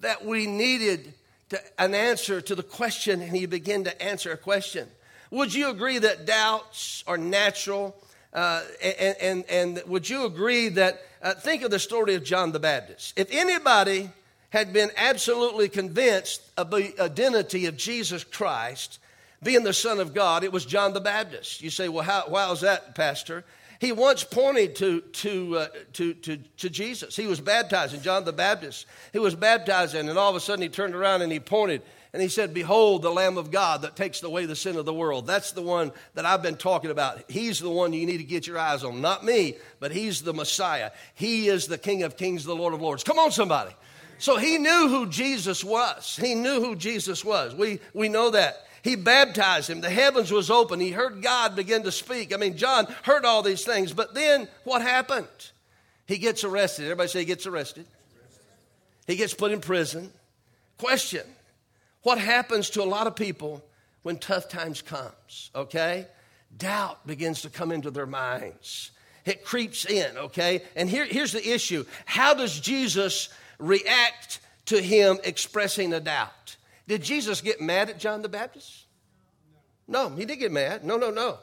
that 0.01 0.25
we 0.25 0.47
needed 0.47 1.15
to, 1.51 1.61
an 1.79 1.95
answer 1.95 2.41
to 2.41 2.55
the 2.55 2.63
question, 2.63 3.21
and 3.21 3.35
he 3.37 3.47
began 3.47 3.85
to 3.85 4.03
answer 4.03 4.33
a 4.33 4.37
question. 4.37 4.89
Would 5.31 5.55
you 5.55 5.71
agree 5.71 5.99
that 5.99 6.27
doubts 6.27 7.03
are 7.07 7.19
natural? 7.19 7.97
Uh, 8.33 8.63
and, 8.83 9.17
and, 9.21 9.45
and, 9.51 9.83
would 9.87 10.09
you 10.09 10.25
agree 10.25 10.69
that, 10.71 11.03
uh, 11.23 11.35
think 11.35 11.63
of 11.63 11.71
the 11.71 11.79
story 11.79 12.15
of 12.15 12.25
John 12.25 12.51
the 12.53 12.59
Baptist. 12.59 13.13
If 13.19 13.29
anybody 13.31 14.11
had 14.51 14.73
been 14.73 14.91
absolutely 14.97 15.69
convinced 15.69 16.43
of 16.57 16.71
the 16.71 16.95
identity 16.99 17.67
of 17.67 17.77
Jesus 17.77 18.25
Christ 18.25 18.99
being 19.43 19.65
the 19.65 19.73
Son 19.75 20.01
of 20.01 20.15
God, 20.15 20.45
it 20.45 20.53
was 20.53 20.65
John 20.65 20.95
the 20.95 21.01
Baptist. 21.01 21.63
You 21.63 21.69
say, 21.69 21.89
well, 21.89 22.05
how, 22.05 22.25
why 22.29 22.51
is 22.51 22.63
that, 22.63 22.95
Pastor? 22.95 23.45
He 23.81 23.93
once 23.93 24.25
pointed 24.25 24.77
to, 24.77 25.01
to, 25.01 25.59
uh, 25.59 25.67
to, 25.95 26.15
to, 26.15 26.37
to 26.37 26.71
Jesus. 26.71 27.17
He 27.17 27.27
was 27.27 27.41
baptizing, 27.41 28.01
John 28.01 28.25
the 28.25 28.33
Baptist. 28.33 28.87
He 29.13 29.19
was 29.19 29.35
baptizing, 29.35 30.09
and 30.09 30.19
all 30.19 30.31
of 30.31 30.37
a 30.37 30.41
sudden 30.41 30.63
he 30.63 30.69
turned 30.69 30.95
around 30.95 31.23
and 31.23 31.33
he 31.33 31.41
pointed 31.41 31.83
and 32.13 32.21
he 32.21 32.29
said, 32.29 32.53
Behold, 32.53 33.01
the 33.01 33.11
Lamb 33.11 33.39
of 33.39 33.51
God 33.51 33.83
that 33.83 33.97
takes 33.97 34.23
away 34.23 34.45
the 34.45 34.55
sin 34.55 34.77
of 34.77 34.85
the 34.85 34.93
world. 34.93 35.27
That's 35.27 35.53
the 35.53 35.63
one 35.63 35.93
that 36.15 36.27
I've 36.27 36.43
been 36.43 36.57
talking 36.57 36.91
about. 36.91 37.31
He's 37.31 37.59
the 37.59 37.71
one 37.71 37.95
you 37.95 38.05
need 38.05 38.19
to 38.19 38.25
get 38.25 38.47
your 38.47 38.59
eyes 38.59 38.85
on. 38.85 39.01
Not 39.01 39.25
me, 39.25 39.57
but 39.81 39.93
he's 39.93 40.21
the 40.21 40.35
Messiah. 40.35 40.91
He 41.15 41.49
is 41.49 41.69
the 41.69 41.79
King 41.79 42.03
of 42.03 42.19
Kings, 42.19 42.45
the 42.45 42.55
Lord 42.55 42.75
of 42.75 42.83
Lords. 42.83 43.03
Come 43.03 43.19
on, 43.19 43.31
somebody. 43.31 43.75
So 44.19 44.37
he 44.37 44.59
knew 44.59 44.89
who 44.89 45.09
Jesus 45.09 45.65
was. 45.65 46.19
He 46.21 46.35
knew 46.35 46.61
who 46.61 46.77
Jesus 46.77 47.25
was. 47.25 47.55
We, 47.55 47.81
we 47.95 48.11
know 48.11 48.31
that. 48.31 48.67
He 48.83 48.95
baptized 48.95 49.71
him. 49.71 49.81
The 49.81 49.89
heavens 49.89 50.31
was 50.31 50.51
open. 50.51 50.81
He 50.81 50.91
heard 50.91 51.23
God 51.23 51.57
begin 51.57 51.85
to 51.85 51.93
speak. 51.93 52.35
I 52.35 52.37
mean, 52.37 52.57
John 52.57 52.87
heard 53.05 53.25
all 53.25 53.43
these 53.43 53.65
things. 53.65 53.93
But 53.93 54.13
then 54.13 54.49
what 54.65 54.83
happened? 54.83 55.29
He 56.07 56.19
gets 56.19 56.45
arrested. 56.45 56.85
Everybody 56.85 57.09
say 57.09 57.21
he 57.21 57.25
gets 57.25 57.47
arrested. 57.47 57.87
He 59.07 59.17
gets 59.17 59.33
put 59.33 59.51
in 59.51 59.61
prison. 59.61 60.13
Question 60.77 61.25
what 62.03 62.19
happens 62.19 62.71
to 62.71 62.83
a 62.83 62.85
lot 62.85 63.07
of 63.07 63.17
people 63.17 63.63
when 64.03 64.19
tough 64.19 64.49
times 64.49 64.83
comes, 64.83 65.51
okay? 65.55 66.07
Doubt 66.57 67.07
begins 67.07 67.43
to 67.43 67.51
come 67.51 67.73
into 67.73 67.91
their 67.91 68.07
minds. 68.07 68.91
It 69.25 69.45
creeps 69.45 69.85
in, 69.85 70.17
okay? 70.17 70.63
And 70.75 70.91
here, 70.91 71.05
here's 71.05 71.33
the 71.33 71.49
issue. 71.53 71.85
How 72.05 72.35
does 72.35 72.59
Jesus 72.59 73.29
react 73.59 74.41
to 74.67 74.81
him 74.81 75.19
expressing 75.23 75.93
a 75.93 76.01
doubt? 76.01 76.57
Did 76.89 77.03
Jesus 77.03 77.41
get 77.41 77.61
mad 77.61 77.89
at 77.89 77.99
John 77.99 78.23
the 78.23 78.29
Baptist? 78.29 78.87
No, 79.87 80.09
he 80.11 80.25
didn't 80.25 80.41
get 80.41 80.53
mad. 80.53 80.85
No, 80.85 80.97
no, 80.97 81.11
no. 81.11 81.39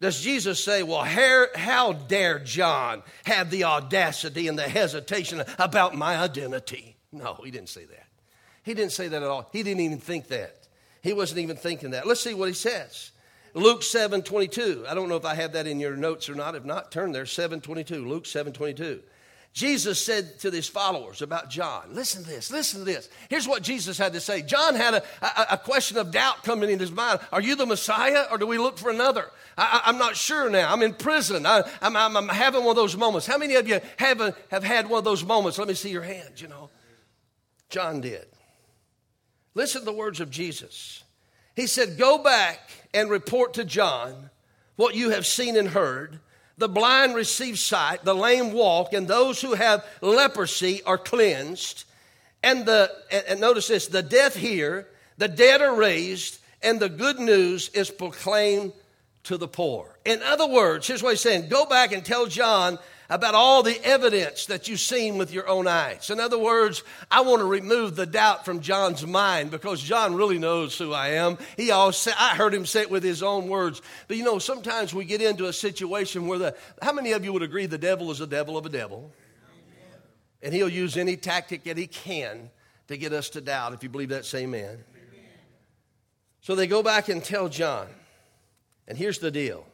Does 0.00 0.20
Jesus 0.20 0.62
say, 0.62 0.82
Well, 0.82 1.04
how 1.04 1.92
dare 1.92 2.40
John 2.40 3.02
have 3.24 3.50
the 3.50 3.64
audacity 3.64 4.48
and 4.48 4.58
the 4.58 4.62
hesitation 4.62 5.42
about 5.58 5.94
my 5.94 6.16
identity? 6.16 6.96
No, 7.12 7.40
he 7.44 7.50
didn't 7.50 7.68
say 7.68 7.84
that. 7.84 8.06
He 8.62 8.74
didn't 8.74 8.92
say 8.92 9.08
that 9.08 9.22
at 9.22 9.28
all. 9.28 9.48
He 9.52 9.62
didn't 9.62 9.80
even 9.80 9.98
think 9.98 10.28
that. 10.28 10.56
He 11.02 11.12
wasn't 11.12 11.40
even 11.40 11.56
thinking 11.56 11.90
that. 11.90 12.06
Let's 12.06 12.20
see 12.20 12.34
what 12.34 12.48
he 12.48 12.54
says. 12.54 13.10
Luke 13.54 13.82
7 13.82 14.22
22. 14.22 14.86
I 14.88 14.94
don't 14.94 15.08
know 15.08 15.16
if 15.16 15.24
I 15.24 15.34
have 15.34 15.52
that 15.52 15.66
in 15.66 15.80
your 15.80 15.96
notes 15.96 16.28
or 16.28 16.34
not. 16.34 16.54
If 16.54 16.64
not, 16.64 16.92
turn 16.92 17.12
there. 17.12 17.26
7 17.26 17.60
22. 17.60 18.06
Luke 18.06 18.26
7 18.26 18.52
22. 18.52 19.02
Jesus 19.52 20.02
said 20.02 20.38
to 20.40 20.50
his 20.50 20.66
followers 20.66 21.20
about 21.20 21.50
John, 21.50 21.82
listen 21.90 22.24
to 22.24 22.30
this, 22.30 22.50
listen 22.50 22.80
to 22.80 22.86
this. 22.86 23.10
Here's 23.28 23.46
what 23.46 23.62
Jesus 23.62 23.98
had 23.98 24.14
to 24.14 24.20
say. 24.20 24.40
John 24.40 24.74
had 24.74 24.94
a, 24.94 25.02
a, 25.20 25.46
a 25.50 25.58
question 25.58 25.98
of 25.98 26.10
doubt 26.10 26.42
coming 26.42 26.70
in 26.70 26.78
his 26.78 26.90
mind. 26.90 27.20
Are 27.30 27.40
you 27.42 27.54
the 27.54 27.66
Messiah 27.66 28.24
or 28.30 28.38
do 28.38 28.46
we 28.46 28.56
look 28.56 28.78
for 28.78 28.88
another? 28.88 29.30
I, 29.58 29.82
am 29.84 29.98
not 29.98 30.16
sure 30.16 30.48
now. 30.48 30.72
I'm 30.72 30.80
in 30.80 30.94
prison. 30.94 31.44
I, 31.44 31.64
am 31.82 32.28
having 32.28 32.62
one 32.62 32.70
of 32.70 32.76
those 32.76 32.96
moments. 32.96 33.26
How 33.26 33.36
many 33.36 33.56
of 33.56 33.68
you 33.68 33.80
have, 33.98 34.22
a, 34.22 34.34
have 34.50 34.64
had 34.64 34.88
one 34.88 34.98
of 34.98 35.04
those 35.04 35.22
moments? 35.22 35.58
Let 35.58 35.68
me 35.68 35.74
see 35.74 35.90
your 35.90 36.02
hands, 36.02 36.40
you 36.40 36.48
know. 36.48 36.70
John 37.68 38.00
did. 38.00 38.26
Listen 39.54 39.82
to 39.82 39.84
the 39.84 39.92
words 39.92 40.20
of 40.20 40.30
Jesus. 40.30 41.04
He 41.54 41.66
said, 41.66 41.98
Go 41.98 42.18
back 42.18 42.70
and 42.94 43.10
report 43.10 43.54
to 43.54 43.64
John 43.64 44.30
what 44.76 44.94
you 44.94 45.10
have 45.10 45.26
seen 45.26 45.56
and 45.56 45.68
heard. 45.68 46.18
The 46.58 46.68
blind 46.68 47.14
receive 47.14 47.58
sight, 47.58 48.04
the 48.04 48.14
lame 48.14 48.52
walk, 48.52 48.92
and 48.92 49.08
those 49.08 49.40
who 49.40 49.54
have 49.54 49.84
leprosy 50.00 50.82
are 50.84 50.98
cleansed. 50.98 51.84
And 52.42 52.66
the 52.66 52.90
and 53.28 53.40
notice 53.40 53.68
this, 53.68 53.86
the 53.86 54.02
deaf 54.02 54.34
hear, 54.34 54.88
the 55.18 55.28
dead 55.28 55.60
are 55.60 55.74
raised, 55.74 56.38
and 56.62 56.80
the 56.80 56.88
good 56.88 57.18
news 57.18 57.68
is 57.70 57.90
proclaimed 57.90 58.72
to 59.24 59.36
the 59.36 59.48
poor. 59.48 59.96
In 60.04 60.22
other 60.22 60.46
words, 60.46 60.86
here's 60.86 61.02
what 61.02 61.10
he's 61.10 61.20
saying 61.20 61.48
go 61.48 61.66
back 61.66 61.92
and 61.92 62.04
tell 62.04 62.26
John 62.26 62.78
about 63.12 63.34
all 63.34 63.62
the 63.62 63.78
evidence 63.84 64.46
that 64.46 64.68
you've 64.68 64.80
seen 64.80 65.18
with 65.18 65.34
your 65.34 65.46
own 65.46 65.66
eyes. 65.66 66.08
In 66.08 66.18
other 66.18 66.38
words, 66.38 66.82
I 67.10 67.20
want 67.20 67.40
to 67.40 67.44
remove 67.44 67.94
the 67.94 68.06
doubt 68.06 68.46
from 68.46 68.60
John's 68.60 69.06
mind 69.06 69.50
because 69.50 69.82
John 69.82 70.14
really 70.14 70.38
knows 70.38 70.78
who 70.78 70.94
I 70.94 71.08
am. 71.08 71.36
He 71.58 71.70
always 71.70 72.08
I 72.08 72.34
heard 72.34 72.54
him 72.54 72.64
say 72.64 72.80
it 72.80 72.90
with 72.90 73.02
his 73.02 73.22
own 73.22 73.48
words. 73.48 73.82
But 74.08 74.16
you 74.16 74.24
know, 74.24 74.38
sometimes 74.38 74.94
we 74.94 75.04
get 75.04 75.20
into 75.20 75.44
a 75.44 75.52
situation 75.52 76.26
where 76.26 76.38
the, 76.38 76.56
how 76.80 76.94
many 76.94 77.12
of 77.12 77.22
you 77.22 77.34
would 77.34 77.42
agree 77.42 77.66
the 77.66 77.76
devil 77.76 78.10
is 78.10 78.22
a 78.22 78.26
devil 78.26 78.56
of 78.56 78.64
a 78.64 78.70
devil? 78.70 79.12
And 80.42 80.54
he'll 80.54 80.70
use 80.70 80.96
any 80.96 81.18
tactic 81.18 81.64
that 81.64 81.76
he 81.76 81.88
can 81.88 82.48
to 82.88 82.96
get 82.96 83.12
us 83.12 83.28
to 83.30 83.42
doubt. 83.42 83.74
If 83.74 83.82
you 83.82 83.90
believe 83.90 84.08
that, 84.08 84.24
say 84.24 84.44
amen. 84.44 84.82
So 86.40 86.54
they 86.54 86.66
go 86.66 86.82
back 86.82 87.10
and 87.10 87.22
tell 87.22 87.50
John. 87.50 87.88
And 88.88 88.96
here's 88.96 89.18
the 89.18 89.30
deal 89.30 89.66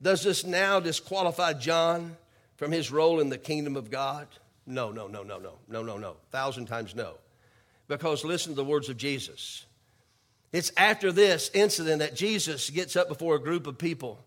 Does 0.00 0.22
this 0.22 0.42
now 0.46 0.80
disqualify 0.80 1.52
John 1.52 2.16
from 2.60 2.72
his 2.72 2.90
role 2.92 3.20
in 3.20 3.30
the 3.30 3.38
kingdom 3.38 3.74
of 3.74 3.90
God? 3.90 4.28
No, 4.66 4.92
no, 4.92 5.06
no, 5.06 5.22
no, 5.22 5.38
no, 5.38 5.54
no, 5.66 5.82
no, 5.82 5.96
no. 5.96 6.16
Thousand 6.30 6.66
times 6.66 6.94
no. 6.94 7.14
Because 7.88 8.22
listen 8.22 8.52
to 8.52 8.56
the 8.56 8.64
words 8.66 8.90
of 8.90 8.98
Jesus. 8.98 9.64
It's 10.52 10.70
after 10.76 11.10
this 11.10 11.50
incident 11.54 12.00
that 12.00 12.14
Jesus 12.14 12.68
gets 12.68 12.96
up 12.96 13.08
before 13.08 13.34
a 13.34 13.40
group 13.40 13.66
of 13.66 13.78
people 13.78 14.22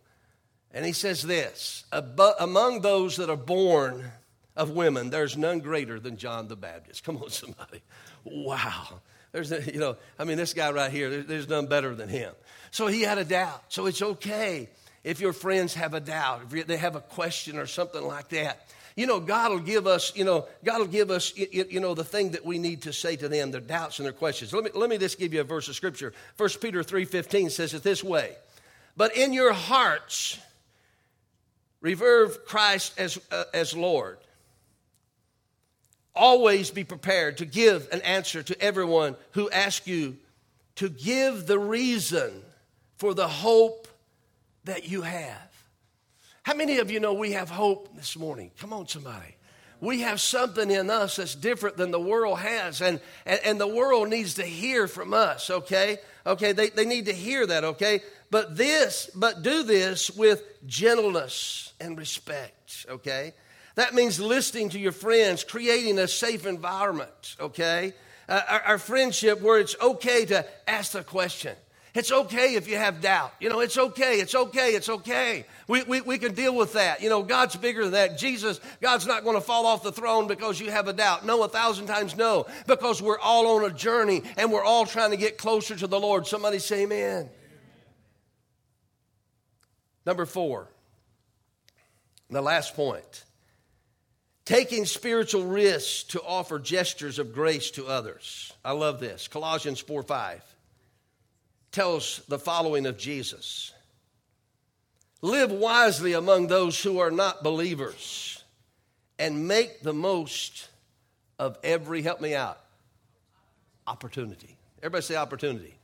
and 0.73 0.83
he 0.83 0.93
says 0.93 1.21
this 1.21 1.85
Among 1.91 2.81
those 2.81 3.17
that 3.17 3.29
are 3.29 3.37
born 3.37 4.03
of 4.55 4.71
women, 4.71 5.11
there's 5.11 5.37
none 5.37 5.59
greater 5.59 5.99
than 5.99 6.17
John 6.17 6.47
the 6.47 6.55
Baptist. 6.55 7.03
Come 7.03 7.17
on, 7.17 7.29
somebody. 7.29 7.83
Wow. 8.23 8.99
There's, 9.31 9.51
you 9.67 9.79
know, 9.79 9.97
I 10.17 10.23
mean, 10.23 10.37
this 10.37 10.55
guy 10.55 10.71
right 10.71 10.91
here, 10.91 11.21
there's 11.21 11.47
none 11.47 11.67
better 11.67 11.93
than 11.93 12.09
him. 12.09 12.33
So 12.71 12.87
he 12.87 13.03
had 13.03 13.19
a 13.19 13.25
doubt. 13.25 13.65
So 13.67 13.85
it's 13.85 14.01
okay 14.01 14.69
if 15.03 15.19
your 15.19 15.33
friends 15.33 15.73
have 15.73 15.93
a 15.93 15.99
doubt, 15.99 16.41
if 16.51 16.67
they 16.67 16.77
have 16.77 16.95
a 16.95 17.01
question 17.01 17.57
or 17.57 17.65
something 17.65 18.01
like 18.01 18.29
that, 18.29 18.67
you 18.95 19.07
know, 19.07 19.19
God 19.19 19.51
will 19.51 19.59
give 19.59 19.87
us, 19.87 20.15
you 20.15 20.23
know, 20.23 20.47
God 20.63 20.79
will 20.79 20.87
give 20.87 21.09
us, 21.09 21.33
you 21.35 21.79
know, 21.79 21.95
the 21.95 22.03
thing 22.03 22.31
that 22.31 22.45
we 22.45 22.59
need 22.59 22.83
to 22.83 22.93
say 22.93 23.15
to 23.15 23.27
them, 23.27 23.51
their 23.51 23.59
doubts 23.59 23.99
and 23.99 24.05
their 24.05 24.13
questions. 24.13 24.53
Let 24.53 24.63
me, 24.63 24.69
let 24.73 24.89
me 24.89 24.97
just 24.97 25.17
give 25.17 25.33
you 25.33 25.41
a 25.41 25.43
verse 25.45 25.67
of 25.67 25.75
scripture. 25.75 26.13
1 26.37 26.49
Peter 26.61 26.83
3.15 26.83 27.51
says 27.51 27.73
it 27.73 27.83
this 27.83 28.03
way. 28.03 28.35
But 28.95 29.17
in 29.17 29.33
your 29.33 29.51
hearts, 29.51 30.37
reserve 31.81 32.45
Christ 32.45 32.99
as, 32.99 33.19
uh, 33.31 33.43
as 33.53 33.75
Lord. 33.75 34.17
Always 36.15 36.69
be 36.69 36.83
prepared 36.83 37.37
to 37.37 37.45
give 37.45 37.87
an 37.91 38.01
answer 38.01 38.43
to 38.43 38.61
everyone 38.61 39.15
who 39.31 39.49
asks 39.49 39.87
you 39.87 40.17
to 40.75 40.89
give 40.89 41.47
the 41.47 41.57
reason 41.57 42.31
for 42.97 43.15
the 43.15 43.27
hope 43.27 43.87
that 44.65 44.87
you 44.87 45.01
have. 45.01 45.51
How 46.43 46.53
many 46.53 46.79
of 46.79 46.91
you 46.91 46.99
know 46.99 47.13
we 47.13 47.31
have 47.31 47.49
hope 47.49 47.95
this 47.95 48.17
morning? 48.17 48.51
Come 48.59 48.73
on, 48.73 48.87
somebody. 48.87 49.35
We 49.79 50.01
have 50.01 50.21
something 50.21 50.71
in 50.71 50.89
us 50.89 51.17
that's 51.17 51.35
different 51.35 51.75
than 51.75 51.91
the 51.91 51.99
world 51.99 52.39
has, 52.39 52.81
and, 52.81 53.01
and, 53.25 53.39
and 53.43 53.59
the 53.59 53.67
world 53.67 54.09
needs 54.09 54.35
to 54.35 54.43
hear 54.43 54.87
from 54.87 55.13
us, 55.13 55.49
okay? 55.49 55.97
Okay, 56.25 56.53
they, 56.53 56.69
they 56.69 56.85
need 56.85 57.07
to 57.07 57.13
hear 57.13 57.45
that, 57.45 57.63
okay? 57.63 58.01
But 58.29 58.55
this, 58.55 59.09
but 59.13 59.43
do 59.43 59.63
this 59.63 60.09
with 60.11 60.41
gentleness 60.65 61.73
and 61.81 61.97
respect, 61.97 62.85
okay? 62.89 63.33
That 63.75 63.93
means 63.93 64.19
listening 64.19 64.69
to 64.69 64.79
your 64.79 64.91
friends, 64.91 65.43
creating 65.43 65.99
a 65.99 66.07
safe 66.07 66.45
environment, 66.45 67.35
okay? 67.39 67.93
Uh, 68.29 68.41
our, 68.47 68.61
our 68.61 68.77
friendship 68.77 69.41
where 69.41 69.59
it's 69.59 69.75
okay 69.81 70.25
to 70.25 70.45
ask 70.67 70.93
the 70.93 71.03
question. 71.03 71.55
It's 71.93 72.11
okay 72.11 72.55
if 72.55 72.67
you 72.67 72.75
have 72.75 73.01
doubt. 73.01 73.33
You 73.39 73.49
know, 73.49 73.59
it's 73.59 73.77
okay, 73.77 74.19
it's 74.19 74.33
okay, 74.33 74.69
it's 74.71 74.89
okay. 74.89 75.45
We, 75.67 75.83
we, 75.83 76.01
we 76.01 76.17
can 76.17 76.33
deal 76.33 76.55
with 76.55 76.73
that. 76.73 77.01
You 77.03 77.09
know, 77.09 77.21
God's 77.21 77.55
bigger 77.55 77.83
than 77.83 77.91
that. 77.91 78.17
Jesus, 78.17 78.59
God's 78.81 79.05
not 79.05 79.23
going 79.23 79.35
to 79.35 79.41
fall 79.41 79.67
off 79.67 79.83
the 79.83 79.91
throne 79.91 80.27
because 80.27 80.59
you 80.59 80.71
have 80.71 80.87
a 80.87 80.93
doubt. 80.93 81.23
No, 81.23 81.43
a 81.43 81.47
thousand 81.47 81.85
times 81.85 82.17
no, 82.17 82.47
because 82.65 82.99
we're 82.99 83.19
all 83.19 83.57
on 83.57 83.69
a 83.69 83.73
journey 83.73 84.23
and 84.37 84.51
we're 84.51 84.63
all 84.63 84.87
trying 84.87 85.11
to 85.11 85.17
get 85.17 85.37
closer 85.37 85.75
to 85.75 85.85
the 85.85 85.99
Lord. 85.99 86.25
Somebody 86.25 86.57
say 86.57 86.83
amen. 86.83 87.29
Number 90.03 90.25
four, 90.25 90.67
the 92.31 92.41
last 92.41 92.75
point 92.75 93.23
taking 94.45 94.85
spiritual 94.85 95.45
risks 95.45 96.03
to 96.03 96.21
offer 96.21 96.59
gestures 96.59 97.19
of 97.19 97.33
grace 97.33 97.71
to 97.71 97.87
others. 97.87 98.51
I 98.65 98.71
love 98.71 98.99
this. 98.99 99.27
Colossians 99.27 99.79
4 99.79 100.03
5 100.03 100.52
tells 101.73 102.21
the 102.29 102.39
following 102.39 102.85
of 102.85 102.97
Jesus 102.97 103.73
Live 105.21 105.51
wisely 105.53 106.11
among 106.11 106.47
those 106.47 106.83
who 106.83 106.99
are 106.99 107.09
not 107.09 107.43
believers 107.43 108.43
and 109.17 109.47
make 109.47 109.81
the 109.81 109.93
most 109.93 110.67
of 111.39 111.57
every, 111.63 112.01
help 112.01 112.19
me 112.19 112.35
out, 112.35 112.59
opportunity. 113.87 114.57
Everybody 114.79 115.01
say 115.01 115.15
opportunity. 115.15 115.75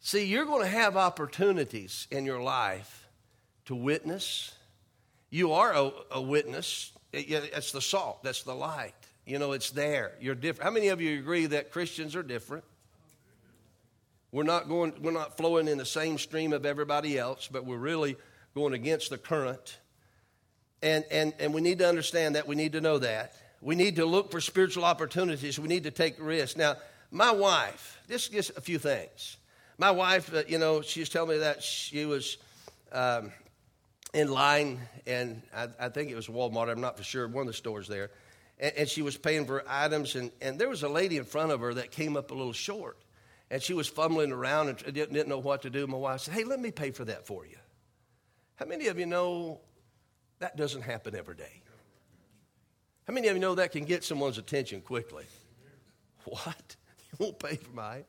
See, 0.00 0.24
you're 0.24 0.46
going 0.46 0.62
to 0.62 0.68
have 0.68 0.96
opportunities 0.96 2.08
in 2.10 2.24
your 2.24 2.40
life 2.40 3.06
to 3.66 3.74
witness. 3.74 4.54
You 5.28 5.52
are 5.52 5.74
a, 5.74 5.90
a 6.12 6.22
witness. 6.22 6.90
It, 7.12 7.28
it's 7.28 7.72
the 7.72 7.82
salt, 7.82 8.22
that's 8.22 8.44
the 8.44 8.54
light. 8.54 8.94
You 9.26 9.38
know, 9.38 9.52
it's 9.52 9.72
there. 9.72 10.12
You're 10.22 10.36
different. 10.36 10.64
How 10.64 10.70
many 10.70 10.88
of 10.88 11.02
you 11.02 11.18
agree 11.18 11.44
that 11.46 11.70
Christians 11.70 12.16
are 12.16 12.22
different? 12.22 12.64
We're 14.32 14.42
not 14.42 14.68
going, 14.68 14.94
we're 15.00 15.12
not 15.12 15.36
flowing 15.36 15.68
in 15.68 15.78
the 15.78 15.86
same 15.86 16.18
stream 16.18 16.52
of 16.52 16.66
everybody 16.66 17.18
else, 17.18 17.48
but 17.50 17.64
we're 17.64 17.76
really 17.78 18.16
going 18.54 18.74
against 18.74 19.10
the 19.10 19.18
current. 19.18 19.78
And, 20.82 21.04
and, 21.10 21.32
and 21.38 21.54
we 21.54 21.60
need 21.60 21.78
to 21.78 21.88
understand 21.88 22.34
that. 22.34 22.46
We 22.46 22.56
need 22.56 22.72
to 22.72 22.80
know 22.80 22.98
that. 22.98 23.34
We 23.60 23.74
need 23.74 23.96
to 23.96 24.04
look 24.04 24.30
for 24.30 24.40
spiritual 24.40 24.84
opportunities. 24.84 25.58
We 25.58 25.68
need 25.68 25.84
to 25.84 25.90
take 25.90 26.16
risks. 26.18 26.56
Now, 26.56 26.76
my 27.10 27.30
wife, 27.30 28.00
this 28.08 28.28
is 28.28 28.52
a 28.56 28.60
few 28.60 28.78
things. 28.78 29.36
My 29.78 29.90
wife, 29.90 30.32
uh, 30.34 30.42
you 30.48 30.58
know, 30.58 30.82
she 30.82 31.00
was 31.00 31.08
telling 31.08 31.30
me 31.30 31.38
that 31.38 31.62
she 31.62 32.04
was 32.04 32.38
um, 32.92 33.32
in 34.12 34.28
line, 34.28 34.80
and 35.06 35.42
I, 35.54 35.68
I, 35.78 35.88
think 35.88 36.10
it 36.10 36.14
was 36.14 36.28
Walmart, 36.28 36.70
I'm 36.70 36.80
not 36.80 36.96
for 36.96 37.04
sure, 37.04 37.28
one 37.28 37.42
of 37.42 37.46
the 37.48 37.52
stores 37.52 37.86
there. 37.86 38.10
And, 38.58 38.72
and 38.76 38.88
she 38.88 39.02
was 39.02 39.16
paying 39.16 39.46
for 39.46 39.62
items, 39.68 40.14
and, 40.14 40.30
and 40.40 40.58
there 40.58 40.68
was 40.68 40.82
a 40.82 40.88
lady 40.88 41.16
in 41.16 41.24
front 41.24 41.52
of 41.52 41.60
her 41.60 41.74
that 41.74 41.90
came 41.90 42.16
up 42.16 42.30
a 42.30 42.34
little 42.34 42.52
short. 42.52 42.96
And 43.50 43.62
she 43.62 43.74
was 43.74 43.86
fumbling 43.86 44.32
around 44.32 44.68
and 44.68 44.78
didn't, 44.78 45.12
didn't 45.12 45.28
know 45.28 45.38
what 45.38 45.62
to 45.62 45.70
do. 45.70 45.86
My 45.86 45.96
wife 45.96 46.22
said, 46.22 46.34
Hey, 46.34 46.44
let 46.44 46.60
me 46.60 46.70
pay 46.70 46.90
for 46.90 47.04
that 47.04 47.26
for 47.26 47.46
you. 47.46 47.56
How 48.56 48.66
many 48.66 48.88
of 48.88 48.98
you 48.98 49.06
know 49.06 49.60
that 50.40 50.56
doesn't 50.56 50.82
happen 50.82 51.14
every 51.14 51.36
day? 51.36 51.62
How 53.06 53.14
many 53.14 53.28
of 53.28 53.36
you 53.36 53.40
know 53.40 53.54
that 53.54 53.70
can 53.70 53.84
get 53.84 54.02
someone's 54.02 54.38
attention 54.38 54.80
quickly? 54.80 55.24
What? 56.24 56.76
You 57.18 57.24
won't 57.24 57.38
pay 57.38 57.54
for 57.54 57.70
mine? 57.70 58.04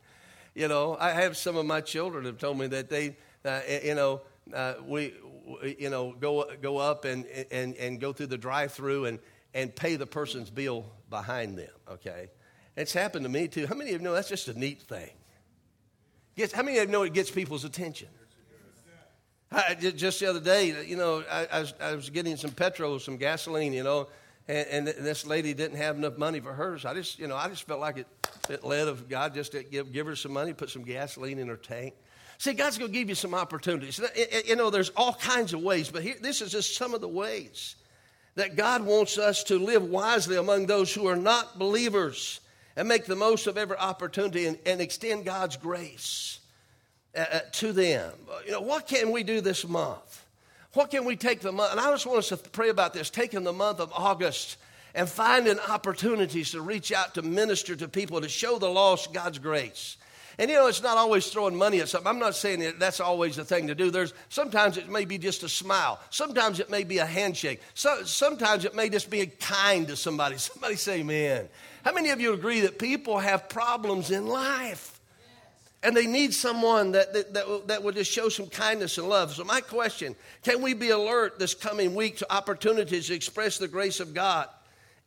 You 0.55 0.67
know, 0.67 0.97
I 0.99 1.11
have 1.11 1.37
some 1.37 1.55
of 1.55 1.67
my 1.67 1.81
children 1.81 2.25
have 2.25 2.39
told 2.39 2.57
me 2.57 2.65
that 2.67 2.89
they, 2.89 3.15
uh, 3.45 3.61
you 3.83 3.93
know, 3.93 4.21
uh, 4.51 4.73
we, 4.83 5.13
we, 5.61 5.77
you 5.79 5.91
know, 5.91 6.15
go 6.19 6.49
go 6.61 6.77
up 6.77 7.05
and 7.05 7.27
and 7.51 7.75
and 7.75 8.01
go 8.01 8.11
through 8.11 8.27
the 8.27 8.39
drive-through 8.39 9.05
and 9.05 9.19
and 9.53 9.73
pay 9.75 9.97
the 9.97 10.07
person's 10.07 10.49
bill 10.49 10.85
behind 11.11 11.59
them. 11.59 11.69
Okay, 11.89 12.31
it's 12.75 12.91
happened 12.91 13.23
to 13.23 13.29
me 13.29 13.47
too. 13.47 13.67
How 13.67 13.75
many 13.75 13.91
of 13.93 14.01
you 14.01 14.03
know 14.03 14.13
that's 14.13 14.29
just 14.29 14.47
a 14.47 14.57
neat 14.57 14.81
thing? 14.81 15.11
Gets, 16.37 16.53
how 16.53 16.61
many 16.61 16.77
of 16.77 16.85
you 16.85 16.91
know 16.91 17.01
it 17.01 17.13
gets 17.13 17.31
people's 17.31 17.65
attention? 17.65 18.07
I, 19.51 19.73
just 19.73 20.19
the 20.19 20.29
other 20.29 20.39
day, 20.39 20.85
you 20.85 20.95
know, 20.95 21.23
I, 21.29 21.47
I, 21.51 21.59
was, 21.61 21.73
I, 21.81 21.95
was, 21.95 22.09
getting 22.09 22.35
some 22.35 22.51
petrol, 22.51 22.99
some 22.99 23.17
gasoline, 23.17 23.73
you 23.73 23.83
know, 23.83 24.07
and, 24.47 24.87
and, 24.87 24.87
this 24.87 25.25
lady 25.25 25.53
didn't 25.53 25.77
have 25.77 25.95
enough 25.95 26.17
money 26.17 26.39
for 26.39 26.53
hers. 26.53 26.85
I 26.85 26.93
just, 26.93 27.17
you 27.17 27.27
know, 27.27 27.35
I 27.35 27.47
just 27.47 27.63
felt 27.63 27.79
like 27.79 27.97
it, 27.97 28.07
it 28.49 28.63
led 28.63 28.87
of 28.87 29.09
God 29.09 29.33
just 29.33 29.53
to 29.53 29.63
give, 29.63 29.91
give 29.91 30.05
her 30.05 30.15
some 30.15 30.33
money, 30.33 30.53
put 30.53 30.69
some 30.69 30.83
gasoline 30.83 31.39
in 31.39 31.47
her 31.47 31.55
tank. 31.55 31.95
See, 32.37 32.53
God's 32.53 32.77
going 32.77 32.91
to 32.91 32.97
give 32.97 33.09
you 33.09 33.15
some 33.15 33.33
opportunities. 33.33 33.99
You 34.45 34.55
know, 34.57 34.69
there's 34.69 34.91
all 34.95 35.13
kinds 35.13 35.53
of 35.53 35.61
ways, 35.61 35.89
but 35.89 36.03
here, 36.03 36.15
this 36.21 36.41
is 36.41 36.51
just 36.51 36.75
some 36.75 36.93
of 36.93 37.01
the 37.01 37.07
ways 37.07 37.77
that 38.35 38.55
God 38.55 38.83
wants 38.83 39.17
us 39.17 39.43
to 39.45 39.57
live 39.57 39.83
wisely 39.83 40.35
among 40.35 40.67
those 40.67 40.93
who 40.93 41.07
are 41.07 41.15
not 41.15 41.57
believers 41.57 42.41
and 42.77 42.87
make 42.87 43.05
the 43.05 43.15
most 43.15 43.47
of 43.47 43.57
every 43.57 43.75
opportunity 43.75 44.45
and, 44.45 44.57
and 44.65 44.79
extend 44.79 45.25
God's 45.25 45.57
grace 45.57 46.39
uh, 47.17 47.25
uh, 47.31 47.39
to 47.53 47.73
them. 47.73 48.13
You 48.45 48.51
know, 48.51 48.61
what 48.61 48.87
can 48.87 49.11
we 49.11 49.23
do 49.23 49.41
this 49.41 49.67
month? 49.67 50.23
What 50.73 50.91
can 50.91 51.03
we 51.03 51.15
take 51.15 51.41
the 51.41 51.51
month? 51.51 51.71
And 51.71 51.81
I 51.81 51.89
just 51.89 52.05
want 52.05 52.19
us 52.19 52.29
to 52.29 52.37
pray 52.37 52.69
about 52.69 52.93
this, 52.93 53.09
taking 53.09 53.43
the 53.43 53.51
month 53.51 53.79
of 53.79 53.91
August 53.93 54.57
and 54.93 55.09
finding 55.09 55.59
opportunities 55.59 56.51
to 56.51 56.61
reach 56.61 56.91
out 56.91 57.15
to 57.15 57.23
minister 57.23 57.75
to 57.75 57.87
people, 57.87 58.21
to 58.21 58.29
show 58.29 58.59
the 58.59 58.69
lost 58.69 59.11
God's 59.11 59.39
grace. 59.39 59.97
And 60.39 60.51
you 60.51 60.55
know, 60.55 60.67
it's 60.67 60.83
not 60.83 60.97
always 60.97 61.27
throwing 61.27 61.55
money 61.55 61.79
at 61.79 61.89
something. 61.89 62.07
I'm 62.07 62.19
not 62.19 62.35
saying 62.35 62.59
that 62.59 62.79
that's 62.79 62.99
always 62.99 63.37
the 63.37 63.43
thing 63.43 63.67
to 63.67 63.75
do. 63.75 63.89
There's 63.89 64.13
sometimes 64.29 64.77
it 64.77 64.87
may 64.87 65.05
be 65.05 65.17
just 65.17 65.41
a 65.41 65.49
smile. 65.49 65.99
Sometimes 66.11 66.59
it 66.59 66.69
may 66.69 66.83
be 66.83 66.99
a 66.99 67.05
handshake. 67.07 67.59
So, 67.73 68.03
sometimes 68.03 68.63
it 68.63 68.75
may 68.75 68.89
just 68.89 69.09
be 69.09 69.25
kind 69.25 69.87
to 69.87 69.95
somebody. 69.95 70.37
Somebody 70.37 70.75
say 70.75 70.99
amen. 70.99 71.49
How 71.87 71.93
many 71.93 72.09
of 72.09 72.19
you 72.19 72.33
agree 72.33 72.59
that 72.59 72.79
people 72.79 73.17
have 73.17 73.47
problems 73.47 74.11
in 74.11 74.27
life? 74.27 74.99
And 75.81 75.95
they 75.95 76.05
need 76.05 76.33
someone 76.33 76.91
that, 76.91 77.13
that, 77.13 77.33
that, 77.33 77.67
that 77.67 77.81
will 77.81 77.93
just 77.93 78.11
show 78.11 78.27
some 78.27 78.47
kindness 78.47 78.97
and 78.97 79.07
love. 79.07 79.33
So, 79.33 79.45
my 79.45 79.61
question 79.61 80.13
can 80.43 80.61
we 80.61 80.73
be 80.73 80.89
alert 80.89 81.39
this 81.39 81.53
coming 81.53 81.95
week 81.95 82.17
to 82.17 82.29
opportunities 82.29 83.07
to 83.07 83.13
express 83.13 83.57
the 83.57 83.69
grace 83.69 84.01
of 84.01 84.13
God 84.13 84.49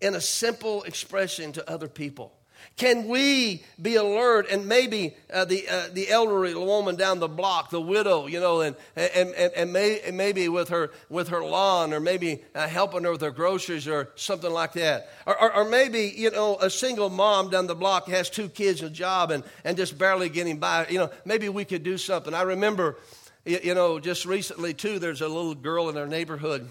in 0.00 0.14
a 0.14 0.22
simple 0.22 0.82
expression 0.84 1.52
to 1.52 1.70
other 1.70 1.86
people? 1.86 2.32
Can 2.76 3.08
we 3.08 3.62
be 3.80 3.96
alert 3.96 4.46
and 4.50 4.66
maybe 4.66 5.14
uh, 5.32 5.44
the, 5.44 5.68
uh, 5.68 5.88
the 5.92 6.08
elderly 6.08 6.54
woman 6.54 6.96
down 6.96 7.18
the 7.18 7.28
block, 7.28 7.68
the 7.70 7.80
widow, 7.80 8.26
you 8.26 8.40
know, 8.40 8.62
and, 8.62 8.74
and, 8.96 9.34
and, 9.34 9.52
and, 9.54 9.72
may, 9.72 10.00
and 10.00 10.16
maybe 10.16 10.48
with 10.48 10.70
her, 10.70 10.90
with 11.10 11.28
her 11.28 11.44
lawn 11.44 11.92
or 11.92 12.00
maybe 12.00 12.42
uh, 12.54 12.66
helping 12.66 13.04
her 13.04 13.12
with 13.12 13.20
her 13.20 13.30
groceries 13.30 13.86
or 13.86 14.08
something 14.14 14.50
like 14.50 14.72
that. 14.72 15.10
Or, 15.26 15.40
or, 15.40 15.56
or, 15.56 15.64
maybe, 15.68 16.12
you 16.16 16.30
know, 16.30 16.56
a 16.56 16.70
single 16.70 17.10
mom 17.10 17.50
down 17.50 17.66
the 17.66 17.74
block 17.74 18.08
has 18.08 18.30
two 18.30 18.48
kids, 18.48 18.80
and 18.80 18.90
a 18.90 18.94
job, 18.94 19.30
and, 19.30 19.44
and 19.64 19.76
just 19.76 19.98
barely 19.98 20.28
getting 20.28 20.58
by. 20.58 20.86
You 20.88 21.00
know, 21.00 21.10
maybe 21.24 21.48
we 21.48 21.64
could 21.64 21.82
do 21.82 21.98
something. 21.98 22.32
I 22.32 22.42
remember, 22.42 22.96
you 23.44 23.74
know, 23.74 23.98
just 23.98 24.24
recently 24.24 24.74
too, 24.74 24.98
there's 24.98 25.20
a 25.20 25.28
little 25.28 25.54
girl 25.54 25.88
in 25.90 25.98
our 25.98 26.06
neighborhood, 26.06 26.68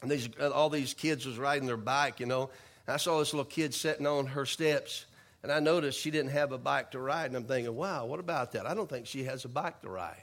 and 0.00 0.10
these, 0.10 0.28
all 0.40 0.70
these 0.70 0.94
kids 0.94 1.26
was 1.26 1.38
riding 1.38 1.66
their 1.66 1.76
bike, 1.76 2.18
you 2.20 2.26
know. 2.26 2.50
I 2.86 2.98
saw 2.98 3.18
this 3.18 3.32
little 3.32 3.46
kid 3.46 3.72
sitting 3.72 4.06
on 4.06 4.26
her 4.26 4.44
steps 4.44 5.06
and 5.44 5.52
I 5.52 5.60
noticed 5.60 6.00
she 6.00 6.10
didn't 6.10 6.30
have 6.30 6.52
a 6.52 6.58
bike 6.58 6.92
to 6.92 6.98
ride. 6.98 7.26
And 7.26 7.36
I'm 7.36 7.44
thinking, 7.44 7.76
wow, 7.76 8.06
what 8.06 8.18
about 8.18 8.52
that? 8.52 8.64
I 8.64 8.72
don't 8.72 8.88
think 8.88 9.06
she 9.06 9.24
has 9.24 9.44
a 9.44 9.48
bike 9.48 9.82
to 9.82 9.90
ride. 9.90 10.22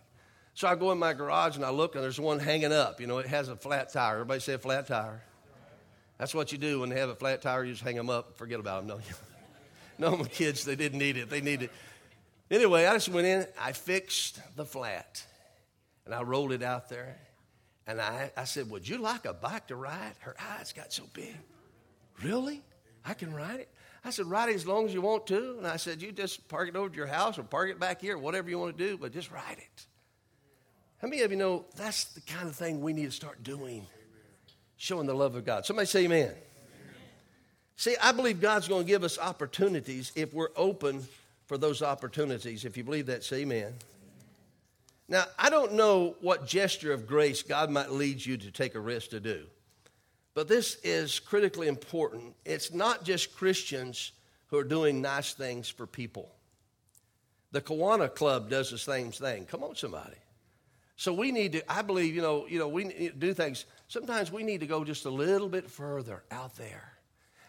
So 0.56 0.68
I 0.68 0.74
go 0.74 0.92
in 0.92 0.98
my 0.98 1.14
garage 1.14 1.56
and 1.58 1.64
I 1.64 1.70
look, 1.70 1.94
and 1.94 2.04
there's 2.04 2.20
one 2.20 2.40
hanging 2.40 2.74
up. 2.74 3.00
You 3.00 3.06
know, 3.06 3.20
it 3.20 3.28
has 3.28 3.48
a 3.48 3.56
flat 3.56 3.94
tire. 3.94 4.16
Everybody 4.16 4.40
say 4.40 4.54
a 4.54 4.58
flat 4.58 4.88
tire. 4.88 5.22
That's 6.18 6.34
what 6.34 6.52
you 6.52 6.58
do 6.58 6.80
when 6.80 6.90
they 6.90 7.00
have 7.00 7.10
a 7.10 7.16
flat 7.16 7.44
tire. 7.44 7.64
You 7.64 7.74
just 7.74 7.84
hang 7.84 7.98
them 7.98 8.10
up, 8.10 8.36
forget 8.36 8.60
about 8.60 8.88
them, 8.88 9.00
you? 9.08 9.16
no, 10.00 10.18
my 10.18 10.26
kids, 10.26 10.66
they 10.66 10.76
didn't 10.76 10.98
need 10.98 11.18
it. 11.18 11.30
They 11.30 11.40
needed 11.40 11.66
it. 11.66 11.72
Anyway, 12.50 12.88
I 12.88 12.94
just 12.94 13.10
went 13.10 13.28
in, 13.28 13.46
I 13.62 13.74
fixed 13.74 14.42
the 14.56 14.66
flat, 14.66 15.24
and 16.06 16.16
I 16.16 16.24
rolled 16.24 16.52
it 16.52 16.64
out 16.64 16.90
there. 16.90 17.16
And 17.86 18.02
I, 18.02 18.32
I 18.36 18.46
said, 18.46 18.72
Would 18.72 18.90
you 18.90 18.98
like 18.98 19.26
a 19.26 19.34
bike 19.34 19.68
to 19.68 19.76
ride? 19.76 20.14
Her 20.22 20.36
eyes 20.58 20.74
got 20.74 20.92
so 20.92 21.04
big. 21.14 21.36
Really? 22.24 22.64
I 23.06 23.14
can 23.14 23.32
ride 23.36 23.60
it? 23.60 23.70
I 24.04 24.10
said, 24.10 24.26
ride 24.26 24.50
it 24.50 24.56
as 24.56 24.66
long 24.66 24.86
as 24.86 24.94
you 24.94 25.02
want 25.02 25.28
to. 25.28 25.56
And 25.58 25.68
I 25.68 25.78
said, 25.78 26.02
you 26.02 26.12
just 26.12 26.48
park 26.48 26.70
it 26.70 26.76
over 26.76 26.90
to 26.90 26.96
your 26.96 27.08
house 27.08 27.38
or 27.38 27.44
park 27.44 27.70
it 27.70 27.80
back 27.80 28.02
here, 28.02 28.18
whatever 28.18 28.50
you 28.50 28.58
want 28.58 28.76
to 28.78 28.88
do, 28.88 28.98
but 28.98 29.14
just 29.14 29.32
ride 29.32 29.58
it. 29.58 29.86
How 31.02 31.08
many 31.08 31.22
of 31.22 31.32
you 31.32 31.38
know 31.38 31.66
that's 31.76 32.06
the 32.06 32.22
kind 32.22 32.48
of 32.48 32.56
thing 32.56 32.82
we 32.82 32.94
need 32.94 33.06
to 33.06 33.12
start 33.12 33.44
doing? 33.44 33.86
Showing 34.78 35.06
the 35.06 35.14
love 35.14 35.36
of 35.36 35.46
God. 35.46 35.66
Somebody 35.66 35.86
say 35.86 36.06
amen. 36.06 36.30
amen. 36.30 36.36
See, 37.76 37.96
I 38.02 38.12
believe 38.12 38.42
God's 38.42 38.68
going 38.68 38.84
to 38.86 38.88
give 38.88 39.04
us 39.04 39.20
opportunities 39.20 40.12
if 40.16 40.34
we're 40.34 40.50
open 40.56 41.06
for 41.46 41.58
those 41.58 41.84
opportunities. 41.84 42.65
If 42.65 42.78
you 42.78 42.84
believe 42.84 43.06
that, 43.08 43.23
say 43.23 43.42
amen. 43.42 43.73
Now, 45.08 45.25
I 45.38 45.50
don't 45.50 45.73
know 45.73 46.15
what 46.21 46.48
gesture 46.48 46.94
of 46.94 47.06
grace 47.06 47.44
God 47.44 47.69
might 47.69 47.92
lead 47.92 48.25
you 48.25 48.38
to 48.38 48.50
take 48.50 48.75
a 48.75 48.80
risk 48.80 49.12
to 49.12 49.19
do. 49.19 49.46
But 50.34 50.48
this 50.48 50.77
is 50.84 51.19
critically 51.19 51.67
important. 51.67 52.36
It's 52.46 52.73
not 52.73 53.04
just 53.04 53.36
Christians 53.36 54.12
who 54.48 54.58
are 54.58 54.63
doing 54.63 55.02
nice 55.02 55.34
things 55.34 55.69
for 55.69 55.86
people. 55.86 56.32
The 57.52 57.62
Kiwanis 57.62 58.15
Club 58.15 58.50
does 58.50 58.71
the 58.71 58.77
same 58.77 59.12
thing. 59.12 59.46
Come 59.46 59.63
on, 59.63 59.75
somebody. 59.75 60.15
So 60.96 61.13
we 61.13 61.32
need 61.32 61.54
to, 61.54 61.71
I 61.71 61.82
believe, 61.82 62.15
you 62.15 62.21
know, 62.21 62.46
you 62.48 62.60
know, 62.60 62.67
we 62.67 63.10
do 63.17 63.34
things. 63.34 63.65
Sometimes 63.88 64.32
we 64.32 64.44
need 64.44 64.60
to 64.60 64.67
go 64.67 64.84
just 64.84 65.06
a 65.06 65.10
little 65.10 65.50
bit 65.50 65.69
further 65.69 66.23
out 66.32 66.56
there 66.56 66.94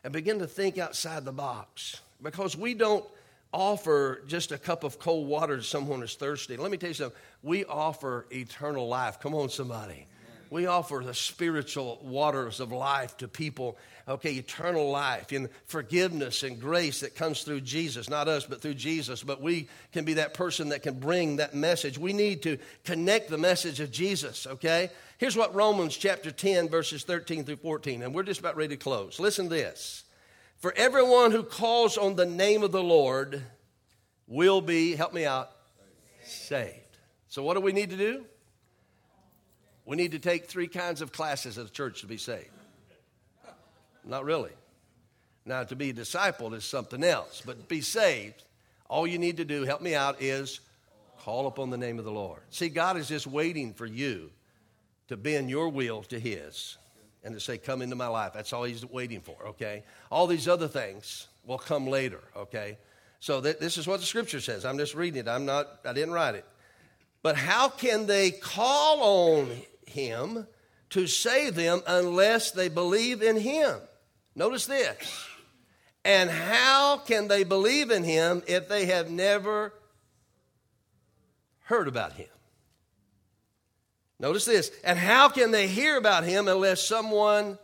and 0.02 0.12
begin 0.12 0.38
to 0.40 0.46
think 0.46 0.78
outside 0.78 1.24
the 1.24 1.32
box 1.32 2.00
because 2.22 2.56
we 2.56 2.74
don't 2.74 3.04
offer 3.52 4.22
just 4.26 4.52
a 4.52 4.58
cup 4.58 4.84
of 4.84 4.98
cold 4.98 5.28
water 5.28 5.56
to 5.56 5.62
someone 5.62 6.00
who's 6.00 6.14
thirsty. 6.14 6.56
Let 6.56 6.70
me 6.70 6.78
tell 6.78 6.90
you 6.90 6.94
something. 6.94 7.18
We 7.42 7.64
offer 7.66 8.26
eternal 8.32 8.88
life. 8.88 9.20
Come 9.20 9.34
on, 9.34 9.50
somebody. 9.50 10.06
We 10.52 10.66
offer 10.66 11.00
the 11.02 11.14
spiritual 11.14 11.98
waters 12.02 12.60
of 12.60 12.72
life 12.72 13.16
to 13.16 13.26
people. 13.26 13.78
Okay, 14.06 14.34
eternal 14.34 14.90
life 14.90 15.32
in 15.32 15.48
forgiveness 15.64 16.42
and 16.42 16.60
grace 16.60 17.00
that 17.00 17.14
comes 17.14 17.42
through 17.42 17.62
Jesus, 17.62 18.10
not 18.10 18.28
us, 18.28 18.44
but 18.44 18.60
through 18.60 18.74
Jesus. 18.74 19.22
But 19.22 19.40
we 19.40 19.70
can 19.94 20.04
be 20.04 20.12
that 20.14 20.34
person 20.34 20.68
that 20.68 20.82
can 20.82 21.00
bring 21.00 21.36
that 21.36 21.54
message. 21.54 21.96
We 21.96 22.12
need 22.12 22.42
to 22.42 22.58
connect 22.84 23.30
the 23.30 23.38
message 23.38 23.80
of 23.80 23.90
Jesus, 23.90 24.46
okay? 24.46 24.90
Here's 25.16 25.38
what 25.38 25.54
Romans 25.54 25.96
chapter 25.96 26.30
10, 26.30 26.68
verses 26.68 27.02
13 27.02 27.44
through 27.44 27.56
14, 27.56 28.02
and 28.02 28.14
we're 28.14 28.22
just 28.22 28.40
about 28.40 28.54
ready 28.54 28.76
to 28.76 28.82
close. 28.82 29.18
Listen 29.18 29.48
to 29.48 29.54
this. 29.54 30.04
For 30.58 30.74
everyone 30.76 31.30
who 31.30 31.44
calls 31.44 31.96
on 31.96 32.14
the 32.14 32.26
name 32.26 32.62
of 32.62 32.72
the 32.72 32.82
Lord 32.82 33.42
will 34.26 34.60
be, 34.60 34.96
help 34.96 35.14
me 35.14 35.24
out, 35.24 35.50
saved. 36.26 36.98
So, 37.28 37.42
what 37.42 37.54
do 37.54 37.60
we 37.60 37.72
need 37.72 37.88
to 37.88 37.96
do? 37.96 38.26
We 39.84 39.96
need 39.96 40.12
to 40.12 40.18
take 40.18 40.46
three 40.46 40.68
kinds 40.68 41.00
of 41.00 41.12
classes 41.12 41.58
at 41.58 41.66
a 41.66 41.72
church 41.72 42.00
to 42.02 42.06
be 42.06 42.16
saved. 42.16 42.50
Not 44.04 44.24
really. 44.24 44.52
Now, 45.44 45.64
to 45.64 45.74
be 45.74 45.92
discipled 45.92 46.54
is 46.54 46.64
something 46.64 47.02
else, 47.02 47.42
but 47.44 47.68
be 47.68 47.80
saved, 47.80 48.44
all 48.88 49.06
you 49.06 49.18
need 49.18 49.38
to 49.38 49.44
do, 49.44 49.64
help 49.64 49.80
me 49.80 49.94
out, 49.94 50.22
is 50.22 50.60
call 51.18 51.46
upon 51.46 51.70
the 51.70 51.76
name 51.76 51.98
of 51.98 52.04
the 52.04 52.12
Lord. 52.12 52.40
See, 52.50 52.68
God 52.68 52.96
is 52.96 53.08
just 53.08 53.26
waiting 53.26 53.74
for 53.74 53.86
you 53.86 54.30
to 55.08 55.16
bend 55.16 55.50
your 55.50 55.68
will 55.68 56.02
to 56.04 56.18
His 56.18 56.76
and 57.24 57.34
to 57.34 57.40
say, 57.40 57.58
Come 57.58 57.82
into 57.82 57.96
my 57.96 58.06
life. 58.06 58.32
That's 58.34 58.52
all 58.52 58.64
He's 58.64 58.84
waiting 58.84 59.20
for, 59.20 59.36
okay? 59.48 59.82
All 60.10 60.26
these 60.26 60.46
other 60.46 60.68
things 60.68 61.26
will 61.44 61.58
come 61.58 61.86
later, 61.86 62.20
okay? 62.36 62.78
So 63.18 63.40
th- 63.40 63.58
this 63.58 63.78
is 63.78 63.86
what 63.86 64.00
the 64.00 64.06
scripture 64.06 64.40
says. 64.40 64.64
I'm 64.64 64.78
just 64.78 64.94
reading 64.94 65.20
it. 65.20 65.28
I'm 65.28 65.44
not, 65.44 65.80
I 65.84 65.92
didn't 65.92 66.12
write 66.12 66.34
it. 66.34 66.44
But 67.22 67.36
how 67.36 67.68
can 67.68 68.06
they 68.06 68.30
call 68.32 69.40
on 69.40 69.50
him 69.92 70.46
to 70.90 71.06
save 71.06 71.54
them 71.54 71.82
unless 71.86 72.50
they 72.50 72.68
believe 72.68 73.22
in 73.22 73.36
him. 73.36 73.78
Notice 74.34 74.66
this. 74.66 75.26
And 76.04 76.28
how 76.28 76.98
can 76.98 77.28
they 77.28 77.44
believe 77.44 77.90
in 77.90 78.04
him 78.04 78.42
if 78.46 78.68
they 78.68 78.86
have 78.86 79.10
never 79.10 79.72
heard 81.60 81.88
about 81.88 82.12
him? 82.14 82.26
Notice 84.18 84.44
this. 84.44 84.70
And 84.84 84.98
how 84.98 85.28
can 85.28 85.50
they 85.50 85.66
hear 85.66 85.96
about 85.96 86.24
him 86.24 86.48
unless 86.48 86.86
someone 86.86 87.58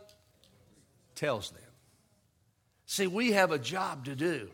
tells 1.15 1.51
them? 1.51 1.61
See, 2.85 3.07
we 3.07 3.33
have 3.33 3.51
a 3.51 3.59
job 3.59 4.05
to 4.05 4.15
do. 4.15 4.49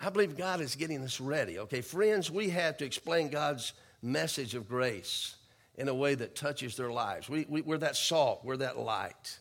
I 0.00 0.10
believe 0.10 0.36
God 0.36 0.60
is 0.60 0.74
getting 0.74 1.02
us 1.02 1.20
ready. 1.20 1.60
Okay, 1.60 1.80
friends, 1.80 2.30
we 2.30 2.50
have 2.50 2.76
to 2.78 2.84
explain 2.84 3.28
God's 3.28 3.72
message 4.02 4.54
of 4.54 4.68
grace 4.68 5.36
in 5.76 5.88
a 5.88 5.94
way 5.94 6.14
that 6.14 6.34
touches 6.34 6.76
their 6.76 6.90
lives. 6.90 7.28
We, 7.28 7.46
we, 7.48 7.62
are 7.74 7.78
that 7.78 7.96
salt, 7.96 8.40
we're 8.44 8.58
that 8.58 8.78
light. 8.78 9.38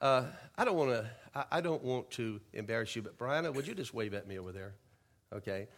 Uh, 0.00 0.24
I 0.58 0.64
don't 0.64 0.76
want 0.76 0.90
to. 0.90 1.10
I, 1.50 1.60
don't 1.60 1.82
want 1.82 2.10
to 2.12 2.40
embarrass 2.54 2.96
you, 2.96 3.02
but 3.02 3.18
Brianna, 3.18 3.52
would 3.52 3.66
you 3.66 3.74
just 3.74 3.92
wave 3.92 4.14
at 4.14 4.26
me 4.26 4.38
over 4.38 4.52
there? 4.52 4.74
Okay. 5.34 5.68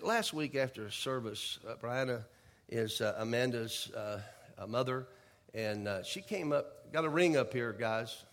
Last 0.00 0.32
week 0.32 0.54
after 0.54 0.90
service, 0.90 1.58
uh, 1.68 1.74
Brianna 1.74 2.24
is 2.68 3.00
uh, 3.00 3.16
Amanda's 3.18 3.90
uh, 3.96 4.20
mother, 4.68 5.08
and 5.54 5.88
uh, 5.88 6.02
she 6.04 6.20
came 6.20 6.52
up. 6.52 6.92
Got 6.92 7.04
a 7.04 7.08
ring 7.08 7.36
up 7.36 7.52
here, 7.52 7.72
guys. 7.72 8.24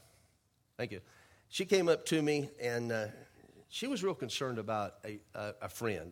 Thank 0.77 0.91
you. 0.91 1.01
She 1.49 1.65
came 1.65 1.87
up 1.87 2.05
to 2.07 2.21
me, 2.21 2.49
and 2.61 2.91
uh, 2.91 3.07
she 3.69 3.87
was 3.87 4.03
real 4.03 4.13
concerned 4.13 4.59
about 4.59 4.95
a, 5.05 5.19
a, 5.33 5.53
a 5.63 5.69
friend, 5.69 6.11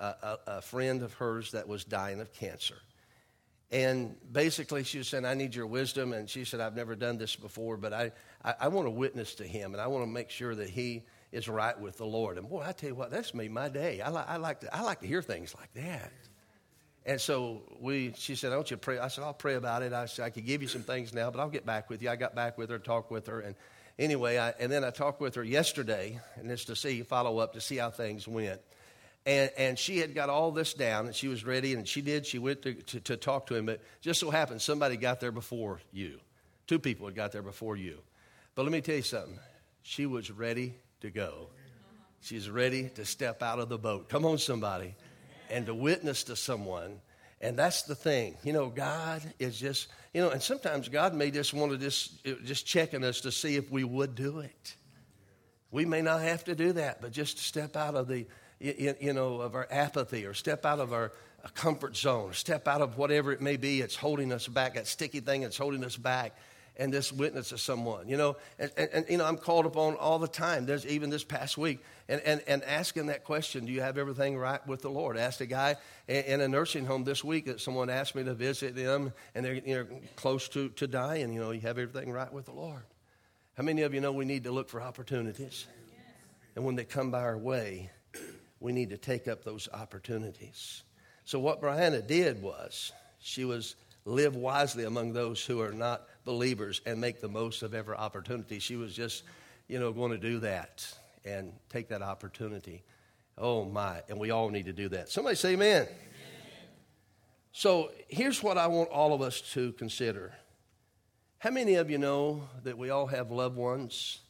a, 0.00 0.38
a, 0.46 0.62
friend 0.62 1.02
of 1.02 1.14
hers 1.14 1.52
that 1.52 1.68
was 1.68 1.84
dying 1.84 2.20
of 2.20 2.32
cancer. 2.32 2.76
And 3.70 4.14
basically, 4.30 4.84
she 4.84 4.98
was 4.98 5.08
saying, 5.08 5.24
I 5.24 5.34
need 5.34 5.54
your 5.54 5.66
wisdom. 5.66 6.12
And 6.12 6.28
she 6.30 6.44
said, 6.44 6.60
I've 6.60 6.76
never 6.76 6.94
done 6.94 7.18
this 7.18 7.34
before, 7.34 7.76
but 7.76 7.92
I, 7.92 8.12
I, 8.44 8.54
I 8.60 8.68
want 8.68 8.86
to 8.86 8.90
witness 8.90 9.34
to 9.36 9.44
him, 9.44 9.72
and 9.72 9.80
I 9.80 9.88
want 9.88 10.04
to 10.04 10.10
make 10.10 10.30
sure 10.30 10.54
that 10.54 10.70
he 10.70 11.02
is 11.32 11.48
right 11.48 11.78
with 11.78 11.98
the 11.98 12.06
Lord. 12.06 12.38
And 12.38 12.48
boy, 12.48 12.62
I 12.64 12.72
tell 12.72 12.90
you 12.90 12.94
what, 12.94 13.10
that's 13.10 13.34
made 13.34 13.50
my 13.50 13.68
day. 13.68 14.00
I, 14.00 14.10
li- 14.10 14.24
I, 14.26 14.36
like, 14.36 14.60
to, 14.60 14.74
I 14.74 14.82
like 14.82 15.00
to 15.00 15.06
hear 15.06 15.22
things 15.22 15.54
like 15.58 15.72
that. 15.74 16.12
And 17.04 17.20
so 17.20 17.62
we, 17.80 18.12
she 18.16 18.34
said, 18.34 18.52
I 18.52 18.56
want 18.56 18.70
you 18.70 18.76
to 18.76 18.80
pray. 18.80 18.98
I 18.98 19.08
said, 19.08 19.24
I'll 19.24 19.32
pray 19.32 19.54
about 19.54 19.82
it. 19.82 19.92
I 19.92 20.06
said, 20.06 20.24
I 20.24 20.30
could 20.30 20.44
give 20.44 20.60
you 20.60 20.68
some 20.68 20.82
things 20.82 21.14
now, 21.14 21.30
but 21.30 21.40
I'll 21.40 21.48
get 21.48 21.64
back 21.64 21.88
with 21.88 22.02
you. 22.02 22.10
I 22.10 22.16
got 22.16 22.34
back 22.34 22.58
with 22.58 22.70
her, 22.70 22.78
talked 22.78 23.10
with 23.10 23.28
her. 23.28 23.40
And 23.40 23.54
anyway, 23.98 24.38
I, 24.38 24.50
and 24.58 24.70
then 24.70 24.84
I 24.84 24.90
talked 24.90 25.20
with 25.20 25.36
her 25.36 25.44
yesterday, 25.44 26.18
and 26.36 26.50
it's 26.50 26.64
to 26.66 26.76
see, 26.76 27.02
follow 27.02 27.38
up, 27.38 27.52
to 27.54 27.60
see 27.60 27.76
how 27.76 27.90
things 27.90 28.26
went. 28.26 28.60
And, 29.26 29.50
and 29.58 29.78
she 29.78 29.98
had 29.98 30.14
got 30.14 30.30
all 30.30 30.52
this 30.52 30.72
down 30.72 31.06
and 31.06 31.14
she 31.14 31.26
was 31.26 31.44
ready 31.44 31.74
and 31.74 31.86
she 31.86 32.00
did. 32.00 32.24
She 32.24 32.38
went 32.38 32.62
to, 32.62 32.74
to, 32.74 33.00
to 33.00 33.16
talk 33.16 33.46
to 33.48 33.56
him, 33.56 33.66
but 33.66 33.80
just 34.00 34.20
so 34.20 34.30
happened 34.30 34.62
somebody 34.62 34.96
got 34.96 35.20
there 35.20 35.32
before 35.32 35.80
you. 35.92 36.20
Two 36.68 36.78
people 36.78 37.06
had 37.06 37.16
got 37.16 37.32
there 37.32 37.42
before 37.42 37.76
you. 37.76 37.98
But 38.54 38.62
let 38.62 38.72
me 38.72 38.80
tell 38.80 38.94
you 38.94 39.02
something. 39.02 39.38
She 39.82 40.06
was 40.06 40.30
ready 40.30 40.74
to 41.00 41.10
go. 41.10 41.48
She's 42.20 42.48
ready 42.48 42.88
to 42.94 43.04
step 43.04 43.42
out 43.42 43.58
of 43.58 43.68
the 43.68 43.78
boat. 43.78 44.08
Come 44.08 44.24
on, 44.24 44.38
somebody. 44.38 44.94
And 45.50 45.66
to 45.66 45.74
witness 45.74 46.24
to 46.24 46.36
someone. 46.36 47.00
And 47.40 47.58
that's 47.58 47.82
the 47.82 47.94
thing. 47.94 48.36
You 48.44 48.52
know, 48.52 48.68
God 48.68 49.22
is 49.38 49.58
just, 49.58 49.88
you 50.14 50.22
know, 50.22 50.30
and 50.30 50.42
sometimes 50.42 50.88
God 50.88 51.14
may 51.14 51.30
just 51.30 51.52
want 51.52 51.72
to 51.72 51.78
just, 51.78 52.24
just 52.44 52.64
checking 52.64 53.04
us 53.04 53.20
to 53.22 53.32
see 53.32 53.56
if 53.56 53.70
we 53.70 53.84
would 53.84 54.14
do 54.14 54.38
it. 54.38 54.76
We 55.70 55.84
may 55.84 56.00
not 56.00 56.22
have 56.22 56.44
to 56.44 56.54
do 56.54 56.72
that, 56.72 57.02
but 57.02 57.12
just 57.12 57.38
to 57.38 57.44
step 57.44 57.76
out 57.76 57.94
of 57.94 58.08
the, 58.08 58.26
you 58.60 59.12
know, 59.12 59.40
of 59.40 59.54
our 59.54 59.66
apathy 59.70 60.24
or 60.24 60.34
step 60.34 60.64
out 60.64 60.80
of 60.80 60.92
our 60.92 61.12
uh, 61.44 61.48
comfort 61.54 61.96
zone, 61.96 62.30
or 62.30 62.32
step 62.32 62.66
out 62.66 62.80
of 62.80 62.96
whatever 62.96 63.32
it 63.32 63.40
may 63.40 63.56
be 63.56 63.80
it's 63.80 63.96
holding 63.96 64.32
us 64.32 64.48
back, 64.48 64.74
that 64.74 64.86
sticky 64.86 65.20
thing 65.20 65.42
that's 65.42 65.58
holding 65.58 65.84
us 65.84 65.96
back, 65.96 66.36
and 66.78 66.92
just 66.92 67.12
witness 67.12 67.50
to 67.50 67.58
someone, 67.58 68.08
you 68.08 68.16
know. 68.16 68.36
And, 68.58 68.70
and, 68.76 68.88
and, 68.92 69.06
you 69.08 69.18
know, 69.18 69.24
I'm 69.24 69.38
called 69.38 69.66
upon 69.66 69.94
all 69.96 70.18
the 70.18 70.28
time. 70.28 70.66
There's 70.66 70.86
even 70.86 71.10
this 71.10 71.24
past 71.24 71.56
week, 71.56 71.82
and, 72.08 72.20
and, 72.22 72.42
and 72.46 72.64
asking 72.64 73.06
that 73.06 73.24
question, 73.24 73.66
do 73.66 73.72
you 73.72 73.80
have 73.80 73.98
everything 73.98 74.36
right 74.36 74.66
with 74.66 74.82
the 74.82 74.90
Lord? 74.90 75.16
I 75.16 75.20
asked 75.20 75.40
a 75.40 75.46
guy 75.46 75.76
in 76.08 76.40
a 76.40 76.48
nursing 76.48 76.84
home 76.86 77.04
this 77.04 77.22
week 77.24 77.46
that 77.46 77.60
someone 77.60 77.90
asked 77.90 78.14
me 78.14 78.24
to 78.24 78.34
visit 78.34 78.74
them, 78.74 79.12
and 79.34 79.44
they're 79.44 79.54
you 79.54 79.74
know, 79.74 79.86
close 80.16 80.48
to, 80.48 80.68
to 80.70 80.86
dying, 80.86 81.32
you 81.32 81.40
know, 81.40 81.50
you 81.50 81.60
have 81.60 81.78
everything 81.78 82.10
right 82.10 82.32
with 82.32 82.46
the 82.46 82.52
Lord. 82.52 82.82
How 83.56 83.62
many 83.62 83.82
of 83.82 83.94
you 83.94 84.00
know 84.00 84.12
we 84.12 84.26
need 84.26 84.44
to 84.44 84.50
look 84.50 84.68
for 84.68 84.82
opportunities? 84.82 85.66
And 86.54 86.64
when 86.64 86.74
they 86.74 86.84
come 86.84 87.10
by 87.10 87.20
our 87.20 87.38
way, 87.38 87.90
we 88.66 88.72
need 88.72 88.90
to 88.90 88.98
take 88.98 89.28
up 89.28 89.44
those 89.44 89.68
opportunities. 89.72 90.82
So, 91.24 91.38
what 91.38 91.62
Brianna 91.62 92.04
did 92.04 92.42
was 92.42 92.90
she 93.20 93.44
was 93.44 93.76
live 94.04 94.34
wisely 94.34 94.82
among 94.82 95.12
those 95.12 95.44
who 95.44 95.60
are 95.60 95.70
not 95.70 96.08
believers 96.24 96.80
and 96.84 97.00
make 97.00 97.20
the 97.20 97.28
most 97.28 97.62
of 97.62 97.74
every 97.74 97.94
opportunity. 97.94 98.58
She 98.58 98.74
was 98.74 98.92
just, 98.92 99.22
you 99.68 99.78
know, 99.78 99.92
going 99.92 100.10
to 100.10 100.18
do 100.18 100.40
that 100.40 100.84
and 101.24 101.52
take 101.70 101.90
that 101.90 102.02
opportunity. 102.02 102.82
Oh, 103.38 103.64
my. 103.64 104.02
And 104.08 104.18
we 104.18 104.32
all 104.32 104.50
need 104.50 104.64
to 104.64 104.72
do 104.72 104.88
that. 104.88 105.10
Somebody 105.10 105.36
say 105.36 105.52
amen. 105.52 105.82
amen. 105.82 105.88
So, 107.52 107.92
here's 108.08 108.42
what 108.42 108.58
I 108.58 108.66
want 108.66 108.88
all 108.90 109.12
of 109.14 109.22
us 109.22 109.42
to 109.52 109.74
consider. 109.74 110.34
How 111.38 111.50
many 111.52 111.76
of 111.76 111.88
you 111.88 111.98
know 111.98 112.48
that 112.64 112.76
we 112.76 112.90
all 112.90 113.06
have 113.06 113.30
loved 113.30 113.56
ones, 113.56 114.22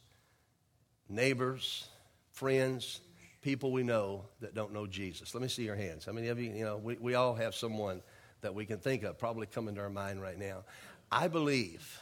neighbors, 1.09 1.87
friends, 2.33 2.99
people 3.47 3.71
we 3.71 3.81
know 3.81 4.25
that 4.41 4.53
don't 4.53 4.73
know 4.73 4.85
Jesus? 4.85 5.33
Let 5.33 5.41
me 5.41 5.47
see 5.47 5.63
your 5.63 5.77
hands. 5.77 6.03
How 6.03 6.11
many 6.11 6.27
of 6.27 6.37
you, 6.37 6.51
you 6.51 6.65
know, 6.65 6.75
we, 6.75 6.97
we 6.99 7.15
all 7.15 7.33
have 7.33 7.55
someone 7.55 8.01
that 8.41 8.53
we 8.53 8.65
can 8.65 8.77
think 8.77 9.03
of, 9.03 9.17
probably 9.17 9.47
coming 9.47 9.73
to 9.75 9.79
our 9.79 9.89
mind 9.89 10.21
right 10.21 10.37
now. 10.37 10.65
I 11.09 11.29
believe 11.29 11.97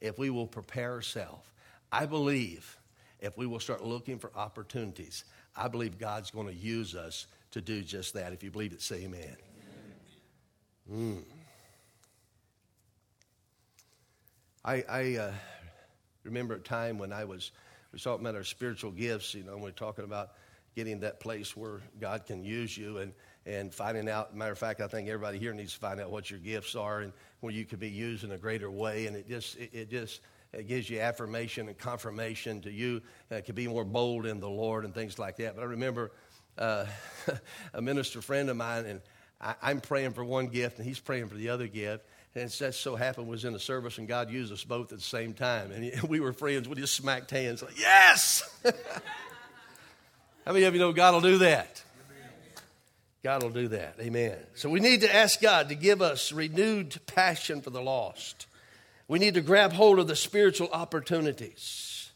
if 0.00 0.18
we 0.18 0.30
will 0.30 0.46
prepare 0.46 0.92
ourselves, 0.92 1.46
I 1.92 2.06
believe 2.06 2.78
if 3.20 3.36
we 3.36 3.46
will 3.46 3.60
start 3.60 3.84
looking 3.84 4.18
for 4.18 4.30
opportunities, 4.34 5.24
I 5.54 5.68
believe 5.68 5.98
God's 5.98 6.30
going 6.30 6.46
to 6.46 6.54
use 6.54 6.94
us 6.94 7.26
to 7.50 7.60
do 7.60 7.82
just 7.82 8.14
that. 8.14 8.32
If 8.32 8.42
you 8.42 8.50
believe 8.50 8.72
it, 8.72 8.80
say 8.80 9.02
amen. 9.04 9.36
Mm. 10.90 11.22
I, 14.64 14.84
I 14.88 15.16
uh, 15.16 15.32
remember 16.24 16.54
a 16.54 16.60
time 16.60 16.96
when 16.96 17.12
I 17.12 17.26
was, 17.26 17.50
we 17.92 17.96
was 17.96 18.02
talking 18.02 18.24
about 18.24 18.36
our 18.36 18.44
spiritual 18.44 18.90
gifts, 18.90 19.34
you 19.34 19.44
know, 19.44 19.56
we 19.56 19.64
we're 19.64 19.70
talking 19.72 20.04
about 20.04 20.30
getting 20.74 21.00
that 21.00 21.20
place 21.20 21.56
where 21.56 21.80
God 22.00 22.26
can 22.26 22.44
use 22.44 22.76
you 22.76 22.98
and, 22.98 23.12
and 23.46 23.72
finding 23.74 24.08
out. 24.08 24.34
Matter 24.34 24.52
of 24.52 24.58
fact, 24.58 24.80
I 24.80 24.86
think 24.86 25.08
everybody 25.08 25.38
here 25.38 25.52
needs 25.52 25.74
to 25.74 25.78
find 25.78 26.00
out 26.00 26.10
what 26.10 26.30
your 26.30 26.40
gifts 26.40 26.74
are 26.74 27.00
and 27.00 27.12
where 27.40 27.52
you 27.52 27.64
could 27.64 27.80
be 27.80 27.90
used 27.90 28.24
in 28.24 28.32
a 28.32 28.38
greater 28.38 28.70
way. 28.70 29.06
And 29.06 29.16
it 29.16 29.28
just, 29.28 29.56
it, 29.58 29.70
it 29.72 29.90
just, 29.90 30.20
it 30.52 30.68
gives 30.68 30.88
you 30.88 31.00
affirmation 31.00 31.68
and 31.68 31.76
confirmation 31.76 32.60
to 32.62 32.70
you. 32.70 33.02
Uh, 33.30 33.40
to 33.42 33.52
be 33.52 33.66
more 33.66 33.84
bold 33.84 34.26
in 34.26 34.40
the 34.40 34.48
Lord 34.48 34.84
and 34.84 34.94
things 34.94 35.18
like 35.18 35.36
that. 35.36 35.56
But 35.56 35.62
I 35.62 35.66
remember 35.66 36.12
uh, 36.58 36.86
a 37.74 37.82
minister 37.82 38.22
friend 38.22 38.48
of 38.50 38.56
mine, 38.56 38.86
and 38.86 39.00
I, 39.40 39.54
I'm 39.62 39.80
praying 39.80 40.12
for 40.12 40.24
one 40.24 40.48
gift, 40.48 40.78
and 40.78 40.86
he's 40.86 41.00
praying 41.00 41.28
for 41.28 41.36
the 41.36 41.48
other 41.50 41.66
gift. 41.66 42.06
And 42.34 42.44
it 42.44 42.48
just 42.48 42.80
so 42.80 42.96
happened 42.96 43.28
was 43.28 43.44
in 43.44 43.54
a 43.54 43.58
service, 43.58 43.98
and 43.98 44.08
God 44.08 44.30
used 44.30 44.52
us 44.52 44.64
both 44.64 44.92
at 44.92 44.98
the 44.98 45.04
same 45.04 45.34
time. 45.34 45.70
And 45.70 46.02
we 46.08 46.20
were 46.20 46.32
friends. 46.32 46.68
We 46.68 46.76
just 46.76 46.94
smacked 46.94 47.30
hands 47.30 47.62
like, 47.62 47.78
yes! 47.78 48.42
How 50.44 50.52
many 50.52 50.64
of 50.64 50.74
you 50.74 50.80
know 50.80 50.92
God 50.92 51.14
will 51.14 51.20
do 51.20 51.38
that? 51.38 51.82
God 53.22 53.42
will 53.42 53.50
do 53.50 53.68
that. 53.68 53.96
Amen. 54.00 54.36
So 54.54 54.68
we 54.68 54.80
need 54.80 55.02
to 55.02 55.14
ask 55.14 55.40
God 55.40 55.68
to 55.68 55.76
give 55.76 56.02
us 56.02 56.32
renewed 56.32 56.98
passion 57.06 57.60
for 57.60 57.70
the 57.70 57.80
lost. 57.80 58.46
We 59.06 59.20
need 59.20 59.34
to 59.34 59.40
grab 59.40 59.72
hold 59.72 60.00
of 60.00 60.08
the 60.08 60.16
spiritual 60.16 60.68
opportunities. 60.72 62.10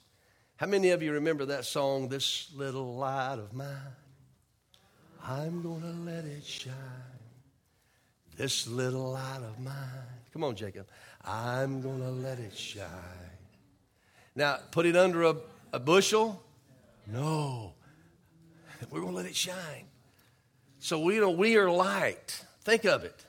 How 0.57 0.67
many 0.67 0.91
of 0.91 1.03
you 1.03 1.13
remember 1.13 1.45
that 1.47 1.65
song, 1.65 2.09
This 2.09 2.51
Little 2.57 2.97
Light 2.97 3.39
of 3.39 3.53
Mine? 3.53 3.69
I'm 5.29 5.63
going 5.63 5.83
to 5.83 6.11
let 6.11 6.25
it 6.25 6.45
shine. 6.45 6.73
This 8.37 8.67
little 8.67 9.13
light 9.13 9.41
of 9.43 9.59
mine. 9.59 9.75
Come 10.33 10.45
on, 10.45 10.55
Jacob. 10.55 10.87
I'm 11.25 11.81
going 11.81 12.01
to 12.01 12.11
let 12.11 12.39
it 12.39 12.57
shine. 12.57 12.85
Now, 14.35 14.59
put 14.71 14.85
it 14.85 14.95
under 14.95 15.23
a, 15.23 15.37
a 15.73 15.81
bushel? 15.81 16.43
No. 17.07 17.73
We're 18.91 19.01
going 19.01 19.13
to 19.13 19.17
let 19.17 19.27
it 19.27 19.37
shine. 19.37 19.87
So 20.79 21.01
we 21.01 21.15
you 21.17 21.21
know 21.21 21.31
we 21.31 21.57
are 21.57 21.71
light. 21.71 22.45
Think 22.63 22.85
of 22.85 23.05
it. 23.05 23.25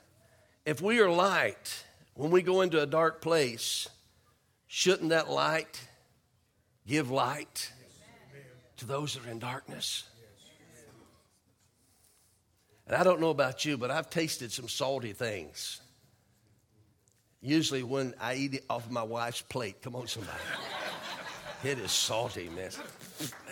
If 0.66 0.82
we 0.82 1.00
are 1.00 1.10
light, 1.10 1.84
when 2.14 2.32
we 2.32 2.41
go 2.41 2.62
into 2.62 2.82
a 2.82 2.86
dark 2.86 3.22
place, 3.22 3.88
shouldn't 4.68 5.10
that 5.10 5.30
light 5.30 5.82
give 6.86 7.10
light 7.10 7.72
to 8.78 8.86
those 8.86 9.14
that 9.14 9.26
are 9.26 9.32
in 9.32 9.39
darkness? 9.39 10.04
And 12.86 12.95
I 12.95 13.04
don't 13.04 13.20
know 13.20 13.30
about 13.30 13.66
you, 13.66 13.78
but 13.78 13.91
I've 13.91 14.10
tasted 14.10 14.52
some 14.52 14.70
salty 14.70 15.14
things. 15.14 15.82
Usually 17.41 17.84
when 17.84 18.14
I 18.20 18.36
eat 18.36 18.54
it 18.56 18.66
off 18.70 18.89
my 18.89 19.04
wife's 19.04 19.41
plate. 19.41 19.82
Come 19.82 19.95
on, 19.95 20.08
somebody. 20.08 20.38
it 21.64 21.80
is 21.80 21.91
salty, 21.91 22.49
man. 22.49 22.70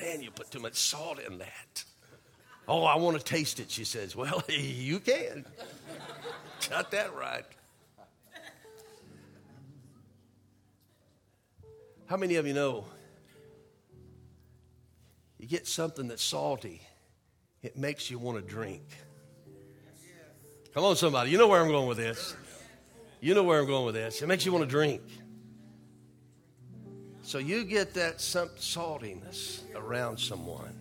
Man, 0.02 0.22
you 0.22 0.32
put 0.32 0.52
too 0.52 0.60
much 0.60 0.76
salt 0.76 1.20
in 1.20 1.40
that. 1.40 1.84
Oh, 2.68 2.84
I 2.84 2.96
want 2.96 3.18
to 3.18 3.24
taste 3.24 3.60
it, 3.60 3.70
she 3.70 3.84
says. 3.84 4.16
Well, 4.16 4.44
you 4.50 5.00
can. 5.00 5.46
Got 6.70 6.92
that 6.92 7.16
right. 7.16 7.46
How 12.08 12.18
many 12.18 12.36
of 12.36 12.46
you 12.46 12.54
know 12.54 12.86
you 15.40 15.48
get 15.48 15.66
something 15.68 16.08
that's 16.08 16.24
salty, 16.24 16.82
it 17.64 17.78
makes 17.78 18.12
you 18.12 18.20
want 18.20 18.38
to 18.38 18.44
drink? 18.44 18.84
Come 20.74 20.84
on, 20.84 20.96
somebody. 20.96 21.32
You 21.32 21.38
know 21.38 21.48
where 21.48 21.62
I'm 21.62 21.70
going 21.70 21.88
with 21.88 21.98
this. 21.98 22.36
You 23.22 23.34
know 23.34 23.44
where 23.44 23.60
I'm 23.60 23.66
going 23.66 23.86
with 23.86 23.96
this. 23.96 24.22
It 24.22 24.28
makes 24.28 24.46
you 24.46 24.52
want 24.52 24.64
to 24.64 24.70
drink. 24.70 25.02
So 27.26 27.40
you 27.40 27.64
get 27.64 27.96
that 27.96 28.20
saltiness 28.20 29.62
around 29.76 30.20
someone 30.20 30.78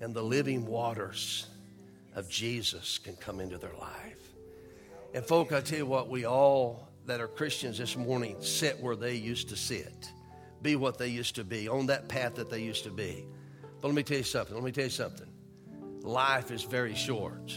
and 0.00 0.14
the 0.14 0.22
living 0.22 0.64
waters 0.64 1.48
of 2.14 2.30
Jesus 2.30 2.96
can 2.98 3.16
come 3.16 3.40
into 3.40 3.58
their 3.58 3.74
life. 3.80 4.34
And, 5.14 5.24
folk, 5.24 5.52
I 5.52 5.60
tell 5.60 5.78
you 5.78 5.86
what, 5.86 6.08
we 6.08 6.26
all 6.26 6.88
that 7.06 7.20
are 7.20 7.26
Christians 7.26 7.76
this 7.76 7.96
morning 7.96 8.36
sit 8.38 8.78
where 8.78 8.94
they 8.94 9.16
used 9.16 9.48
to 9.48 9.56
sit, 9.56 10.12
be 10.62 10.76
what 10.76 10.96
they 10.96 11.08
used 11.08 11.34
to 11.34 11.44
be, 11.44 11.66
on 11.66 11.86
that 11.86 12.08
path 12.08 12.36
that 12.36 12.50
they 12.50 12.62
used 12.62 12.84
to 12.84 12.90
be. 12.90 13.26
But 13.80 13.88
let 13.88 13.96
me 13.96 14.04
tell 14.04 14.18
you 14.18 14.22
something. 14.22 14.54
Let 14.54 14.62
me 14.62 14.70
tell 14.70 14.84
you 14.84 14.90
something. 14.90 15.26
Life 16.02 16.52
is 16.52 16.62
very 16.62 16.94
short. 16.94 17.52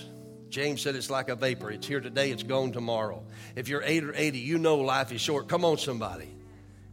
James 0.49 0.81
said 0.81 0.95
it's 0.95 1.11
like 1.11 1.29
a 1.29 1.35
vapor. 1.35 1.69
It's 1.69 1.85
here 1.85 2.01
today, 2.01 2.31
it's 2.31 2.41
gone 2.41 2.71
tomorrow. 2.71 3.23
If 3.55 3.67
you're 3.67 3.83
8 3.83 4.05
or 4.05 4.15
80, 4.15 4.39
you 4.39 4.57
know 4.57 4.77
life 4.77 5.11
is 5.11 5.21
short. 5.21 5.47
Come 5.47 5.63
on, 5.63 5.77
somebody. 5.77 6.29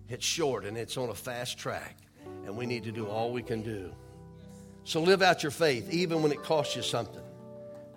It's 0.09 0.25
short 0.25 0.65
and 0.65 0.77
it's 0.77 0.97
on 0.97 1.11
a 1.11 1.15
fast 1.15 1.59
track, 1.59 1.97
and 2.45 2.57
we 2.57 2.67
need 2.67 2.85
to 2.85 2.93
do 2.93 3.07
all 3.07 3.33
we 3.33 3.43
can 3.43 3.63
do 3.63 3.93
so 4.89 5.03
live 5.03 5.21
out 5.21 5.43
your 5.43 5.53
faith, 5.53 5.93
even 5.93 6.23
when 6.23 6.33
it 6.33 6.43
costs 6.43 6.75
you 6.75 6.81
something. 6.81 7.21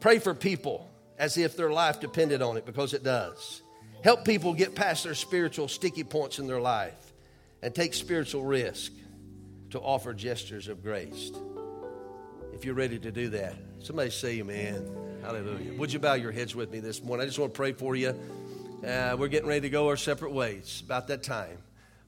Pray 0.02 0.20
for 0.20 0.34
people 0.34 0.92
as 1.18 1.38
if 1.38 1.56
their 1.56 1.72
life 1.72 2.02
depended 2.02 2.42
on 2.42 2.58
it, 2.58 2.66
because 2.66 2.94
it 2.94 3.02
does. 3.02 3.62
Help 4.04 4.26
people 4.26 4.54
get 4.54 4.76
past 4.76 5.06
their 5.06 5.16
spiritual 5.16 5.70
sticky 5.70 6.04
points 6.04 6.38
in 6.38 6.48
their 6.48 6.60
life 6.60 7.14
and 7.62 7.74
take 7.74 7.94
spiritual 7.94 8.44
risk 8.44 8.92
to 9.70 9.80
offer 9.80 10.14
gestures 10.14 10.68
of 10.68 10.84
grace. 10.84 11.32
If 12.52 12.66
you're 12.66 12.76
ready 12.76 13.00
to 13.00 13.10
do 13.10 13.30
that, 13.30 13.56
somebody 13.80 14.10
say 14.10 14.40
amen. 14.40 14.86
Hallelujah. 15.22 15.74
Would 15.76 15.94
you 15.94 16.00
bow 16.00 16.16
your 16.16 16.34
heads 16.34 16.58
with 16.58 16.72
me 16.72 16.82
this 16.82 17.02
morning? 17.02 17.24
I 17.24 17.28
just 17.28 17.40
want 17.40 17.54
to 17.54 17.58
pray 17.58 17.72
for 17.72 17.96
you. 17.96 18.14
Uh, 18.86 19.16
we're 19.18 19.30
getting 19.30 19.48
ready 19.48 19.62
to 19.62 19.70
go 19.70 19.88
our 19.88 19.96
separate 19.96 20.34
ways 20.34 20.84
about 20.84 21.08
that 21.08 21.24
time. 21.24 21.58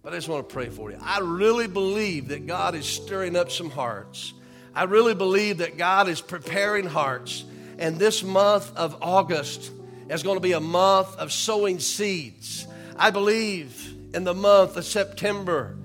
But 0.03 0.13
I 0.13 0.17
just 0.17 0.27
want 0.27 0.47
to 0.47 0.53
pray 0.53 0.69
for 0.69 0.91
you. 0.91 0.99
I 1.01 1.19
really 1.19 1.67
believe 1.67 2.27
that 2.27 2.45
God 2.45 2.75
is 2.75 2.85
stirring 2.85 3.35
up 3.35 3.49
some 3.49 3.69
hearts 3.69 4.33
I 4.75 4.83
really 4.85 5.13
believe 5.13 5.59
that 5.59 5.77
God 5.77 6.07
is 6.07 6.19
preparing 6.19 6.85
hearts. 6.85 7.45
And 7.77 7.99
this 7.99 8.23
month 8.23 8.75
of 8.75 8.97
August 9.01 9.71
is 10.09 10.23
going 10.23 10.37
to 10.37 10.41
be 10.41 10.53
a 10.53 10.59
month 10.59 11.15
of 11.17 11.31
sowing 11.31 11.79
seeds. 11.79 12.67
I 12.97 13.11
believe 13.11 13.95
in 14.13 14.23
the 14.23 14.33
month 14.33 14.77
of 14.77 14.85
September. 14.85 15.75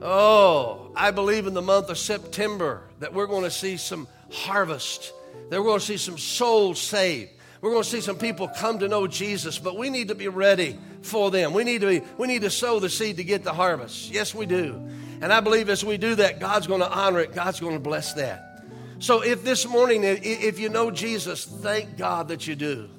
Oh, 0.00 0.92
I 0.96 1.10
believe 1.10 1.46
in 1.46 1.54
the 1.54 1.62
month 1.62 1.90
of 1.90 1.98
September 1.98 2.84
that 3.00 3.12
we're 3.12 3.26
going 3.26 3.44
to 3.44 3.50
see 3.50 3.76
some 3.76 4.08
harvest, 4.30 5.12
that 5.50 5.60
we're 5.60 5.66
going 5.66 5.80
to 5.80 5.86
see 5.86 5.96
some 5.98 6.18
souls 6.18 6.80
saved. 6.80 7.30
We're 7.62 7.70
going 7.70 7.84
to 7.84 7.88
see 7.88 8.00
some 8.00 8.18
people 8.18 8.48
come 8.48 8.80
to 8.80 8.88
know 8.88 9.06
Jesus, 9.06 9.56
but 9.56 9.78
we 9.78 9.88
need 9.88 10.08
to 10.08 10.16
be 10.16 10.26
ready 10.26 10.76
for 11.02 11.30
them. 11.30 11.54
We 11.54 11.62
need 11.62 11.82
to 11.82 11.86
be, 11.86 12.02
we 12.18 12.26
need 12.26 12.42
to 12.42 12.50
sow 12.50 12.80
the 12.80 12.90
seed 12.90 13.18
to 13.18 13.24
get 13.24 13.44
the 13.44 13.52
harvest. 13.52 14.10
Yes, 14.10 14.34
we 14.34 14.46
do. 14.46 14.88
And 15.20 15.32
I 15.32 15.38
believe 15.38 15.68
as 15.68 15.84
we 15.84 15.96
do 15.96 16.16
that, 16.16 16.40
God's 16.40 16.66
going 16.66 16.80
to 16.80 16.90
honor 16.90 17.20
it, 17.20 17.32
God's 17.32 17.60
going 17.60 17.74
to 17.74 17.80
bless 17.80 18.14
that. 18.14 18.64
So 18.98 19.22
if 19.22 19.44
this 19.44 19.66
morning, 19.66 20.02
if 20.04 20.58
you 20.58 20.70
know 20.70 20.90
Jesus, 20.90 21.44
thank 21.44 21.96
God 21.96 22.28
that 22.28 22.48
you 22.48 22.56
do. 22.56 22.90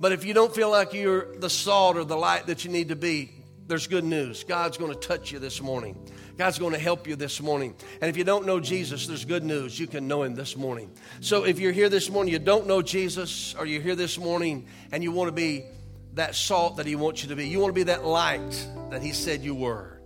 But 0.00 0.10
if 0.10 0.24
you 0.24 0.34
don't 0.34 0.52
feel 0.52 0.70
like 0.70 0.92
you're 0.92 1.36
the 1.36 1.50
salt 1.50 1.96
or 1.96 2.02
the 2.04 2.16
light 2.16 2.48
that 2.48 2.64
you 2.64 2.70
need 2.72 2.88
to 2.88 2.96
be, 2.96 3.30
there's 3.68 3.86
good 3.86 4.04
news. 4.04 4.42
God's 4.42 4.76
going 4.76 4.92
to 4.92 4.98
touch 4.98 5.30
you 5.30 5.38
this 5.38 5.62
morning. 5.62 5.96
God's 6.40 6.58
going 6.58 6.72
to 6.72 6.78
help 6.78 7.06
you 7.06 7.16
this 7.16 7.42
morning. 7.42 7.74
And 8.00 8.08
if 8.08 8.16
you 8.16 8.24
don't 8.24 8.46
know 8.46 8.60
Jesus, 8.60 9.06
there's 9.06 9.26
good 9.26 9.44
news. 9.44 9.78
You 9.78 9.86
can 9.86 10.08
know 10.08 10.22
him 10.22 10.34
this 10.34 10.56
morning. 10.56 10.90
So 11.20 11.44
if 11.44 11.60
you're 11.60 11.70
here 11.70 11.90
this 11.90 12.08
morning, 12.08 12.32
you 12.32 12.38
don't 12.38 12.66
know 12.66 12.80
Jesus, 12.80 13.54
or 13.58 13.66
you're 13.66 13.82
here 13.82 13.94
this 13.94 14.16
morning 14.16 14.66
and 14.90 15.02
you 15.02 15.12
want 15.12 15.28
to 15.28 15.32
be 15.32 15.66
that 16.14 16.34
salt 16.34 16.78
that 16.78 16.86
he 16.86 16.96
wants 16.96 17.22
you 17.22 17.28
to 17.28 17.36
be, 17.36 17.46
you 17.46 17.60
want 17.60 17.74
to 17.74 17.78
be 17.78 17.82
that 17.82 18.06
light 18.06 18.66
that 18.88 19.02
he 19.02 19.12
said 19.12 19.42
you 19.42 19.54
were. 19.54 20.00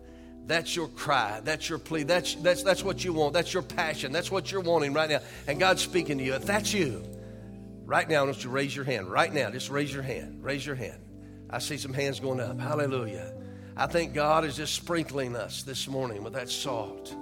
That's 0.45 0.74
your 0.74 0.89
cry. 0.89 1.41
That's 1.45 1.68
your 1.68 1.78
plea. 1.78 2.03
That's, 2.03 2.35
that's, 2.35 2.64
that's 2.64 2.82
what 2.82 3.05
you 3.05 3.12
want. 3.12 3.32
That's 3.32 3.55
your 3.55 3.62
passion. 3.62 4.11
That's 4.11 4.32
what 4.32 4.51
you're 4.51 4.61
wanting 4.61 4.93
right 4.93 5.09
now. 5.09 5.20
And 5.47 5.61
God's 5.61 5.82
speaking 5.82 6.18
to 6.18 6.24
you. 6.24 6.35
If 6.35 6.47
that's 6.47 6.74
you, 6.74 7.05
right 7.85 8.09
now, 8.09 8.22
I 8.22 8.24
want 8.24 8.39
you 8.39 8.43
to 8.43 8.49
raise 8.49 8.74
your 8.74 8.85
hand. 8.85 9.07
Right 9.07 9.32
now, 9.32 9.53
just 9.53 9.70
raise 9.70 9.95
your 9.95 10.03
hand. 10.03 10.43
Raise 10.43 10.66
your 10.66 10.74
hand. 10.74 11.01
I 11.49 11.61
see 11.61 11.76
some 11.76 11.95
hands 11.95 12.18
going 12.18 12.41
up. 12.41 12.59
Hallelujah. 12.59 13.35
I 13.77 13.87
think 13.89 14.14
God 14.14 14.45
is 14.45 14.57
just 14.57 14.75
sprinkling 14.75 15.35
us 15.35 15.64
this 15.64 15.89
morning 15.89 16.22
with 16.22 16.35
that 16.35 16.49
salt, 16.49 17.14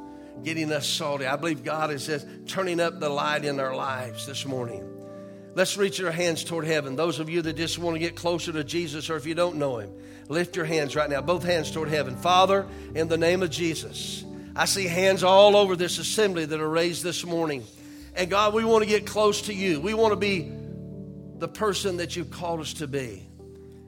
getting 0.44 0.70
us 0.70 0.86
salty. 0.86 1.24
I 1.24 1.36
believe 1.36 1.64
God 1.64 1.90
is 1.90 2.06
just 2.06 2.26
turning 2.46 2.78
up 2.78 3.00
the 3.00 3.08
light 3.08 3.46
in 3.46 3.58
our 3.58 3.74
lives 3.74 4.26
this 4.26 4.44
morning. 4.44 4.86
Let's 5.54 5.78
reach 5.78 6.00
our 6.02 6.12
hands 6.12 6.44
toward 6.44 6.66
heaven. 6.66 6.94
Those 6.94 7.20
of 7.20 7.30
you 7.30 7.40
that 7.42 7.56
just 7.56 7.78
want 7.78 7.94
to 7.94 7.98
get 7.98 8.16
closer 8.16 8.52
to 8.52 8.64
Jesus, 8.64 9.08
or 9.08 9.16
if 9.16 9.26
you 9.26 9.34
don't 9.34 9.56
know 9.56 9.78
Him, 9.78 9.92
lift 10.28 10.54
your 10.54 10.66
hands 10.66 10.94
right 10.94 11.08
now, 11.08 11.22
both 11.22 11.42
hands 11.42 11.70
toward 11.70 11.88
heaven. 11.88 12.16
Father, 12.16 12.66
in 12.94 13.08
the 13.08 13.18
name 13.18 13.42
of 13.42 13.50
Jesus, 13.50 14.22
I 14.54 14.66
see 14.66 14.86
hands 14.86 15.22
all 15.22 15.56
over 15.56 15.74
this 15.74 15.98
assembly 15.98 16.44
that 16.44 16.60
are 16.60 16.68
raised 16.68 17.02
this 17.02 17.24
morning. 17.24 17.64
And 18.14 18.28
God, 18.28 18.52
we 18.52 18.64
want 18.64 18.84
to 18.84 18.88
get 18.88 19.06
close 19.06 19.42
to 19.42 19.54
you. 19.54 19.80
We 19.80 19.94
want 19.94 20.12
to 20.12 20.16
be 20.16 20.52
the 21.38 21.48
person 21.48 21.96
that 21.96 22.14
you've 22.14 22.30
called 22.30 22.60
us 22.60 22.74
to 22.74 22.86
be. 22.86 23.26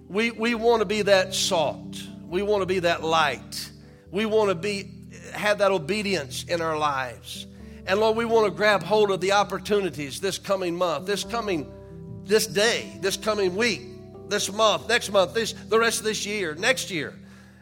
We, 0.09 0.31
we 0.31 0.55
want 0.55 0.81
to 0.81 0.87
be 0.87 1.03
that 1.03 1.35
salt. 1.35 2.03
We 2.29 2.43
want 2.43 2.63
to 2.63 2.67
be 2.67 2.81
that 2.81 3.03
light. 3.03 3.71
We 4.11 4.27
want 4.27 4.51
to 4.51 4.55
be 4.55 4.91
have 5.33 5.59
that 5.59 5.71
obedience 5.71 6.45
in 6.45 6.61
our 6.61 6.79
lives. 6.79 7.47
And 7.87 8.01
Lord, 8.01 8.17
we 8.17 8.25
want 8.25 8.47
to 8.47 8.51
grab 8.51 8.83
hold 8.83 9.11
of 9.11 9.21
the 9.21 9.33
opportunities 9.33 10.21
this 10.21 10.39
coming 10.39 10.77
month, 10.77 11.07
this 11.07 11.25
coming 11.25 11.71
this 12.25 12.47
day, 12.47 12.97
this 13.01 13.17
coming 13.17 13.55
week, 13.55 13.83
this 14.29 14.51
month, 14.51 14.89
next 14.89 15.11
month, 15.13 15.35
this 15.35 15.53
the 15.53 15.79
rest 15.79 15.99
of 15.99 16.05
this 16.05 16.25
year, 16.25 16.55
next 16.55 16.91
year. 16.91 17.15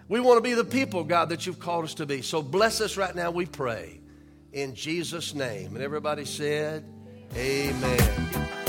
We 0.09 0.21
want 0.21 0.37
to 0.37 0.43
be 0.43 0.55
the 0.55 0.65
people, 0.65 1.05
God, 1.05 1.31
that 1.31 1.47
you've 1.47 1.59
called 1.59 1.85
us 1.85 1.95
to 1.95 2.07
be. 2.07 2.23
So 2.23 2.43
bless 2.43 2.81
us 2.81 2.97
right 2.97 3.15
now, 3.15 3.31
we 3.31 3.47
pray. 3.47 4.01
In 4.53 4.75
Jesus' 4.75 5.35
name. 5.35 5.75
And 5.75 5.83
everybody 5.83 6.25
said, 6.25 6.85
Amen. 7.35 8.62